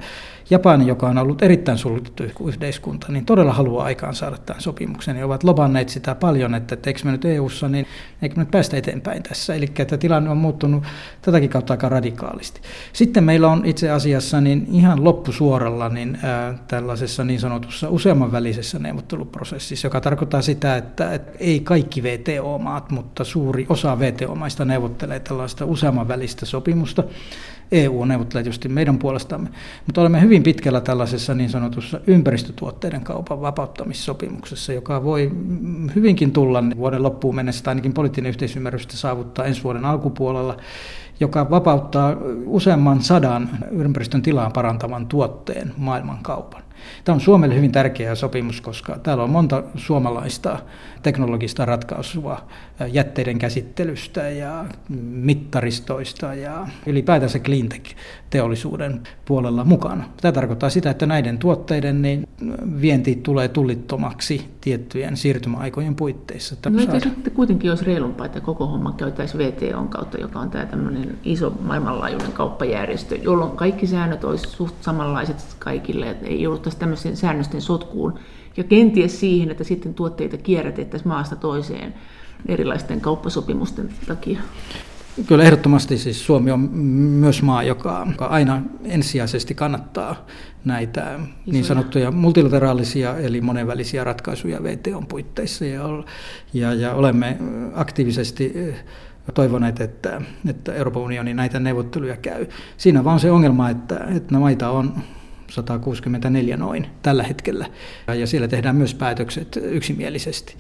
Japani, 0.51 0.86
joka 0.86 1.09
on 1.09 1.18
ollut 1.18 1.42
erittäin 1.42 1.78
suljettu 1.78 2.24
yhteiskunta, 2.46 3.12
niin 3.12 3.24
todella 3.26 3.53
haluaa 3.53 3.84
aikaan 3.84 4.14
saada 4.14 4.38
tämän 4.38 4.62
sopimuksen 4.62 5.16
ja 5.16 5.26
ovat 5.26 5.44
lobanneet 5.44 5.88
sitä 5.88 6.14
paljon, 6.14 6.55
että, 6.55 6.74
että 6.74 6.90
eikö 6.90 7.01
me 7.05 7.12
nyt 7.12 7.24
EU-ssa, 7.24 7.68
niin 7.68 7.86
eikö 8.22 8.36
me 8.36 8.42
nyt 8.42 8.51
päästä 8.51 8.76
eteenpäin 8.76 9.22
tässä. 9.22 9.55
Eli 9.55 9.66
että 9.78 9.98
tilanne 9.98 10.30
on 10.30 10.36
muuttunut 10.36 10.84
tätäkin 11.22 11.51
kautta 11.51 11.72
aika 11.72 11.88
radikaalisti. 11.88 12.61
Sitten 12.92 13.24
meillä 13.24 13.48
on 13.48 13.66
itse 13.66 13.90
asiassa 13.90 14.40
niin 14.40 14.66
ihan 14.70 15.05
loppusuoralla 15.05 15.88
niin, 15.88 16.18
ää, 16.22 16.55
tällaisessa 16.68 17.24
niin 17.24 17.40
sanotussa 17.40 17.88
useamman 17.88 18.32
välisessä 18.32 18.78
neuvotteluprosessissa, 18.78 19.86
joka 19.86 20.01
tarkoittaa 20.01 20.42
sitä, 20.42 20.76
että, 20.76 21.14
että 21.14 21.32
ei 21.38 21.61
kaikki 21.61 22.03
VTO-maat, 22.03 22.90
mutta 22.90 23.24
suuri 23.24 23.66
osa 23.68 23.98
VTO-maista 23.98 24.64
neuvottelee 24.64 25.20
tällaista 25.20 25.64
useamman 25.64 26.09
välistä 26.09 26.46
sopimusta, 26.46 27.05
EU 27.72 28.04
neuvottelee 28.04 28.42
tietysti 28.42 28.68
meidän 28.68 28.98
puolestamme, 28.98 29.48
mutta 29.86 30.00
olemme 30.00 30.20
hyvin 30.20 30.42
pitkällä 30.42 30.80
tällaisessa 30.80 31.34
niin 31.34 31.50
sanotussa 31.50 32.00
ympäristötuotteiden 32.06 33.00
kaupan 33.00 33.40
vapauttamissopimuksessa, 33.40 34.72
joka 34.72 35.04
voi 35.04 35.32
hyvinkin 35.94 36.32
tulla 36.32 36.64
vuoden 36.76 37.02
loppuun 37.02 37.34
mennessä, 37.34 37.64
tai 37.64 37.72
ainakin 37.72 37.92
poliittinen 37.92 38.28
yhteisymmärrys 38.28 38.88
saavuttaa 38.88 39.44
ensi 39.44 39.64
vuoden 39.64 39.84
alkupuolella, 39.84 40.56
joka 41.20 41.50
vapauttaa 41.50 42.16
useamman 42.46 43.02
sadan 43.02 43.50
ympäristön 43.70 44.22
tilaa 44.22 44.50
parantavan 44.50 45.06
tuotteen 45.06 45.72
maailmankaupan. 45.76 46.62
Tämä 47.04 47.14
on 47.14 47.20
Suomelle 47.20 47.54
hyvin 47.54 47.72
tärkeä 47.72 48.14
sopimus, 48.14 48.60
koska 48.60 48.98
täällä 49.02 49.24
on 49.24 49.30
monta 49.30 49.62
suomalaista 49.76 50.58
teknologista 51.02 51.64
ratkaisua 51.64 52.46
jätteiden 52.92 53.38
käsittelystä 53.38 54.28
ja 54.28 54.64
mittaristoista 55.10 56.34
ja 56.34 56.66
ylipäätänsä 56.86 57.38
cleantech-teollisuuden 57.38 59.00
puolella 59.24 59.64
mukana. 59.64 60.04
Tämä 60.20 60.32
tarkoittaa 60.32 60.70
sitä, 60.70 60.90
että 60.90 61.06
näiden 61.06 61.38
tuotteiden 61.38 62.02
niin 62.02 62.28
vienti 62.80 63.20
tulee 63.22 63.48
tullittomaksi 63.48 64.48
tiettyjen 64.60 65.16
siirtymäaikojen 65.16 65.94
puitteissa. 65.94 66.56
No 66.68 66.80
eikö 66.80 67.00
sitten 67.00 67.32
kuitenkin 67.32 67.70
olisi 67.70 67.84
reilumpaa, 67.84 68.26
että 68.26 68.40
koko 68.40 68.66
homma 68.66 68.92
käytäisi 68.92 69.38
VTOn 69.38 69.88
kautta, 69.88 70.20
joka 70.20 70.38
on 70.38 70.50
tämä 70.50 70.66
tämmöinen 70.66 71.18
iso 71.24 71.52
maailmanlaajuinen 71.62 72.32
kauppajärjestö, 72.32 73.16
jolloin 73.16 73.50
kaikki 73.50 73.86
säännöt 73.86 74.24
olisi 74.24 74.50
suht 74.50 74.74
samanlaiset 74.80 75.56
kaikille, 75.58 76.10
että 76.10 76.26
ei 76.26 76.46
jouduttaisi 76.61 76.78
tämmöisen 76.78 77.16
säännösten 77.16 77.62
sotkuun 77.62 78.18
ja 78.56 78.64
kenties 78.64 79.20
siihen, 79.20 79.50
että 79.50 79.64
sitten 79.64 79.94
tuotteita 79.94 80.36
kierrätettäisiin 80.36 81.08
maasta 81.08 81.36
toiseen 81.36 81.94
erilaisten 82.46 83.00
kauppasopimusten 83.00 83.88
takia. 84.06 84.40
Kyllä 85.26 85.44
ehdottomasti 85.44 85.98
siis 85.98 86.26
Suomi 86.26 86.50
on 86.50 86.61
myös 86.61 87.42
maa, 87.42 87.62
joka, 87.62 88.06
joka 88.11 88.26
aina 88.26 88.62
ensisijaisesti 88.84 89.54
kannattaa 89.54 90.26
näitä 90.64 91.00
Isoja. 91.00 91.26
niin 91.46 91.64
sanottuja 91.64 92.11
multilateraalisia 92.11 93.16
eli 93.16 93.40
monenvälisiä 93.40 94.04
ratkaisuja 94.04 94.62
VTOn 94.62 95.06
puitteissa 95.06 95.64
ja, 95.64 95.82
ja, 96.54 96.74
ja 96.74 96.94
olemme 96.94 97.38
aktiivisesti 97.74 98.54
toivoneet, 99.34 99.80
että, 99.80 100.20
että 100.48 100.74
Euroopan 100.74 101.02
unioni 101.02 101.34
näitä 101.34 101.61
neuvotteluja 101.61 102.16
käy. 102.16 102.46
Siinä 102.76 103.04
vaan 103.04 103.20
se 103.20 103.30
ongelma, 103.30 103.70
että, 103.70 104.06
että 104.16 104.38
maita 104.38 104.70
on 104.70 104.94
164 105.51 106.57
noin 106.57 106.86
tällä 107.03 107.22
hetkellä. 107.22 107.66
Ja 108.18 108.26
siellä 108.26 108.48
tehdään 108.48 108.76
myös 108.76 108.94
päätökset 108.94 109.59
yksimielisesti. 109.62 110.57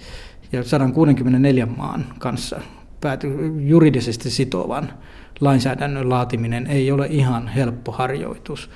Ja 0.52 0.64
164 0.64 1.66
maan 1.66 2.06
kanssa 2.18 2.60
pääty, 3.00 3.52
juridisesti 3.58 4.30
sitovan 4.30 4.92
lainsäädännön 5.40 6.08
laatiminen 6.08 6.66
ei 6.66 6.92
ole 6.92 7.06
ihan 7.06 7.48
helppo 7.48 7.92
harjoitus. 7.92 8.70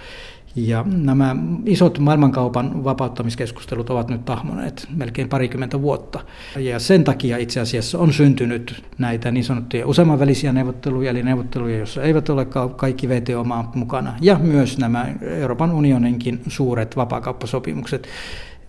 Ja 0.56 0.84
nämä 0.86 1.36
isot 1.66 1.98
maailmankaupan 1.98 2.84
vapauttamiskeskustelut 2.84 3.90
ovat 3.90 4.08
nyt 4.08 4.24
tahmoneet 4.24 4.86
melkein 4.96 5.28
parikymmentä 5.28 5.82
vuotta. 5.82 6.20
Ja 6.56 6.78
sen 6.78 7.04
takia 7.04 7.36
itse 7.36 7.60
asiassa 7.60 7.98
on 7.98 8.12
syntynyt 8.12 8.84
näitä 8.98 9.30
niin 9.30 9.44
sanottuja 9.44 9.86
useamman 9.86 10.18
välisiä 10.18 10.52
neuvotteluja, 10.52 11.10
eli 11.10 11.22
neuvotteluja, 11.22 11.78
joissa 11.78 12.02
eivät 12.02 12.28
ole 12.28 12.46
kaikki 12.76 13.08
VTO-maat 13.08 13.74
mukana, 13.74 14.14
ja 14.20 14.38
myös 14.42 14.78
nämä 14.78 15.06
Euroopan 15.20 15.72
unioninkin 15.72 16.40
suuret 16.48 16.96
vapaakauppasopimukset, 16.96 18.08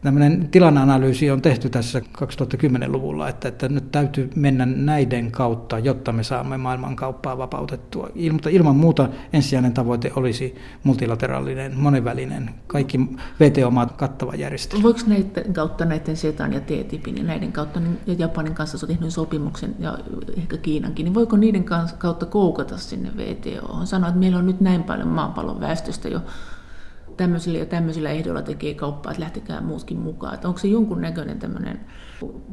tämmöinen 0.06 0.48
tilananalyysi 0.48 1.32
on 1.32 1.42
tehty 1.42 1.70
tässä 1.70 2.00
2010-luvulla, 2.00 3.30
että, 3.30 3.48
että 3.48 3.70
nyt 3.70 3.92
täytyy 3.92 4.30
mennä 4.36 4.66
näiden 4.66 5.32
kautta, 5.32 5.80
jotta 5.80 6.12
me 6.12 6.24
saamme 6.24 6.58
maailmankauppaa 6.58 7.38
vapautettua. 7.38 8.10
Mutta 8.32 8.50
ilman 8.50 8.76
muuta 8.76 9.10
ensisijainen 9.34 9.74
tavoite 9.74 10.12
olisi 10.16 10.56
multilateraalinen, 10.84 11.78
monenvälinen, 11.78 12.50
kaikki 12.68 13.00
VTO-maat 13.40 13.92
kattava 13.92 14.36
järjestelmä. 14.36 14.84
Voiko 14.84 15.00
näiden 15.08 15.54
kautta, 15.54 15.86
näiden 15.86 16.18
SETAn 16.18 16.54
ja 16.54 16.60
TTIPin 16.60 17.18
ja 17.18 17.24
näiden 17.24 17.52
kautta, 17.52 17.80
niin, 17.80 18.00
ja 18.08 18.16
Japanin 18.18 18.56
kanssa 18.56 18.78
on 18.82 18.88
tehnyt 18.88 19.14
sopimuksen 19.14 19.76
ja 19.80 19.98
ehkä 20.38 20.58
Kiinankin, 20.58 21.04
niin 21.04 21.14
voiko 21.14 21.38
niiden 21.38 21.66
kautta 21.98 22.26
koukata 22.26 22.78
sinne 22.78 23.12
VTO? 23.18 23.86
Sanoa, 23.86 24.10
että 24.10 24.20
meillä 24.20 24.38
on 24.38 24.46
nyt 24.46 24.62
näin 24.62 24.84
paljon 24.84 25.08
maapallon 25.08 25.60
väestöstä 25.60 26.08
jo 26.08 26.22
tämmöisillä 27.18 27.60
ja 27.60 27.66
tämmöisillä 27.66 28.10
ehdoilla 28.10 28.42
tekee 28.42 28.74
kauppaa, 28.74 29.12
että 29.12 29.24
lähtekää 29.24 29.62
muutkin 29.62 30.00
mukaan. 30.00 30.34
Että 30.34 30.48
onko 30.48 30.60
se 30.60 30.68
jonkun 30.68 31.02
näköinen 31.02 31.40
tämmöinen 31.40 31.80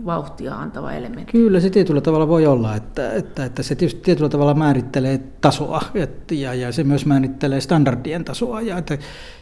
vauhtia 0.06 0.54
antava 0.54 0.92
elementti? 0.92 1.32
Kyllä 1.32 1.60
se 1.60 1.70
tietyllä 1.70 2.00
tavalla 2.00 2.28
voi 2.28 2.46
olla, 2.46 2.76
että, 2.76 3.12
että, 3.12 3.44
että 3.44 3.62
se 3.62 3.74
tietysti 3.74 4.00
tietyllä 4.00 4.28
tavalla 4.28 4.54
määrittelee 4.54 5.18
tasoa 5.40 5.82
että, 5.94 6.34
ja, 6.34 6.54
ja 6.54 6.72
se 6.72 6.84
myös 6.84 7.06
määrittelee 7.06 7.60
standardien 7.60 8.24
tasoa. 8.24 8.60
Ja, 8.60 8.78
että, 8.78 8.98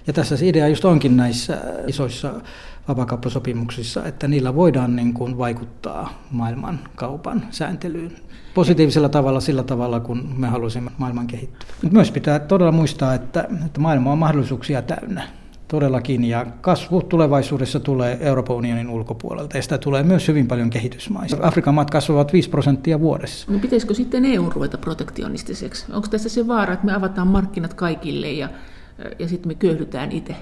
ja 0.06 0.12
tässä 0.12 0.36
se 0.36 0.48
idea 0.48 0.68
just 0.68 0.84
onkin 0.84 1.16
näissä 1.16 1.60
isoissa 1.86 2.40
vapakauppasopimuksissa, 2.88 4.04
että 4.04 4.28
niillä 4.28 4.54
voidaan 4.54 4.96
niin 4.96 5.14
kuin 5.14 5.38
vaikuttaa 5.38 6.22
maailman 6.30 6.80
kaupan 6.96 7.46
sääntelyyn 7.50 8.16
positiivisella 8.54 9.08
tavalla 9.08 9.40
sillä 9.40 9.62
tavalla, 9.62 10.00
kun 10.00 10.34
me 10.36 10.46
haluaisimme 10.46 10.90
maailman 10.98 11.26
kehittyä. 11.26 11.68
Mutta 11.82 11.96
myös 11.96 12.10
pitää 12.10 12.38
todella 12.38 12.72
muistaa, 12.72 13.14
että, 13.14 13.48
että 13.66 13.80
maailma 13.80 14.12
on 14.12 14.18
mahdollisuuksia 14.18 14.82
täynnä. 14.82 15.28
Todellakin, 15.68 16.24
ja 16.24 16.46
kasvu 16.60 17.02
tulevaisuudessa 17.02 17.80
tulee 17.80 18.18
Euroopan 18.20 18.56
unionin 18.56 18.88
ulkopuolelta, 18.88 19.56
ja 19.56 19.62
sitä 19.62 19.78
tulee 19.78 20.02
myös 20.02 20.28
hyvin 20.28 20.48
paljon 20.48 20.70
kehitysmaista. 20.70 21.36
Afrikan 21.42 21.74
maat 21.74 21.90
kasvavat 21.90 22.32
5 22.32 22.50
prosenttia 22.50 23.00
vuodessa. 23.00 23.52
No 23.52 23.58
pitäisikö 23.58 23.94
sitten 23.94 24.24
EU 24.24 24.50
ruveta 24.50 24.78
protektionistiseksi? 24.78 25.86
Onko 25.92 26.08
tässä 26.08 26.28
se 26.28 26.46
vaara, 26.46 26.72
että 26.72 26.86
me 26.86 26.94
avataan 26.94 27.28
markkinat 27.28 27.74
kaikille 27.74 28.30
ja, 28.30 28.48
ja 29.18 29.28
sitten 29.28 29.48
me 29.50 29.54
köyhdytään 29.54 30.12
itse? 30.12 30.36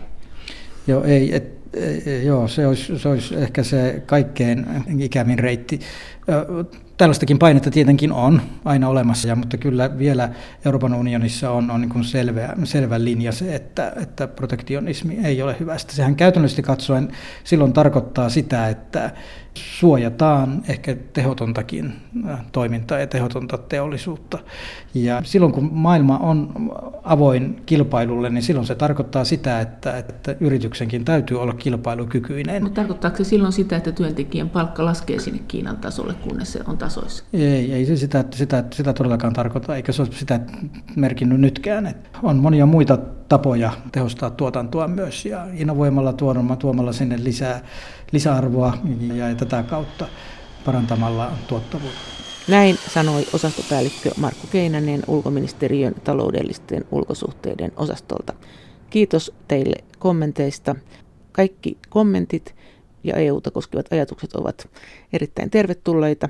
Joo, 0.87 1.05
ei, 1.05 1.35
et, 1.35 1.59
e, 2.07 2.23
joo 2.23 2.49
se, 2.49 2.67
olisi, 2.67 2.99
se 2.99 3.09
olisi 3.09 3.35
ehkä 3.35 3.63
se 3.63 4.03
kaikkein 4.07 4.67
ikävin 4.99 5.39
reitti. 5.39 5.81
Tällaistakin 6.99 7.39
painetta 7.39 7.71
tietenkin 7.71 8.13
on 8.13 8.43
aina 8.65 8.89
olemassa, 8.89 9.37
mutta 9.37 9.57
kyllä 9.57 9.99
vielä 9.99 10.29
Euroopan 10.65 10.95
unionissa 10.95 11.51
on, 11.51 11.71
on 11.71 11.81
niin 11.81 12.05
selvä, 12.05 12.55
selvä 12.65 13.05
linja 13.05 13.33
se, 13.33 13.55
että, 13.55 13.93
että 14.03 14.27
protektionismi 14.27 15.19
ei 15.25 15.43
ole 15.43 15.57
hyvästä. 15.61 15.93
Sehän 15.93 16.17
käytännössä 16.17 16.63
katsoen 16.63 17.13
silloin 17.45 17.73
tarkoittaa 17.73 18.29
sitä, 18.29 18.69
että 18.69 19.11
suojataan 19.55 20.63
ehkä 20.69 20.97
tehotontakin 21.13 21.93
äh, 22.31 22.41
toimintaa 22.53 22.99
ja 22.99 23.07
tehotonta 23.07 23.59
teollisuutta. 23.59 24.39
Ja 24.95 25.23
silloin 25.25 25.53
kun 25.53 25.71
maailma 25.73 26.19
on 26.19 26.53
avoin 27.05 27.63
kilpailulle, 27.67 28.31
niin 28.31 28.43
silloin 28.43 28.67
se 28.67 28.75
tarkoittaa 28.75 29.25
sitä, 29.25 29.61
että, 29.61 29.97
että 29.97 30.37
yrityksenkin 30.41 31.05
täytyy 31.05 31.41
olla 31.41 31.55
kilpailukykyinen. 31.55 32.63
Mutta 32.63 32.81
tarkoittaako 32.81 33.17
se 33.17 33.25
silloin 33.25 33.53
sitä, 33.53 33.77
että 33.77 33.93
työntekijän 33.93 34.51
palkka 34.51 34.85
laskee 34.85 35.19
sinne 35.19 35.41
Kiinan 35.49 35.77
tasolle, 35.77 36.15
kunnes 36.15 36.53
se 36.53 36.61
on 36.67 36.79
tasoissa? 36.79 37.25
Ei, 37.33 37.73
ei 37.73 37.87
se 37.87 37.97
sitä, 37.97 38.25
sitä, 38.35 38.65
sitä 38.73 38.93
todellakaan 38.93 39.33
tarkoita, 39.33 39.77
eikä 39.77 39.93
se 39.93 40.03
ole 40.03 40.11
sitä 40.13 40.41
merkinnyt 40.97 41.41
nytkään. 41.41 41.87
Että 41.87 42.19
on 42.23 42.37
monia 42.37 42.67
muita 42.67 42.99
tapoja 43.29 43.73
tehostaa 43.93 44.31
tuotantoa 44.31 44.89
myös 44.89 45.27
ja 45.27 45.47
innovoimalla 45.55 46.13
tuomalla, 46.13 46.57
tuomalla 46.57 46.93
sinne 46.93 47.25
lisää 47.25 47.61
lisäarvoa 48.13 48.79
ja 49.15 49.35
tätä 49.35 49.63
kautta 49.63 50.09
parantamalla 50.65 51.33
tuottavuutta. 51.47 51.99
Näin 52.49 52.79
sanoi 52.89 53.27
osastopäällikkö 53.33 54.11
Markku 54.17 54.47
Keinänen 54.47 55.03
ulkoministeriön 55.07 55.95
taloudellisten 56.05 56.85
ulkosuhteiden 56.91 57.73
osastolta. 57.77 58.35
Kiitos 58.91 59.33
teille 59.49 59.77
kommenteista. 59.99 60.75
Kaikki 61.33 61.79
kommentit 61.89 62.55
ja 63.05 63.17
EUta 63.17 63.51
koskevat 63.51 63.93
ajatukset 63.93 64.33
ovat 64.33 64.69
erittäin 65.13 65.51
tervetulleita 65.51 66.29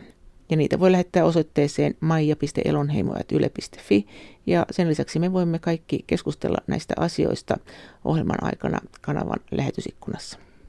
ja 0.50 0.56
niitä 0.56 0.80
voi 0.80 0.92
lähettää 0.92 1.24
osoitteeseen 1.24 1.94
maija.elonheimo.yle.fi 2.00 4.06
ja 4.46 4.66
sen 4.70 4.88
lisäksi 4.88 5.18
me 5.18 5.32
voimme 5.32 5.58
kaikki 5.58 6.04
keskustella 6.06 6.58
näistä 6.66 6.94
asioista 6.96 7.56
ohjelman 8.04 8.44
aikana 8.44 8.78
kanavan 9.00 9.40
lähetysikkunassa. 9.50 10.47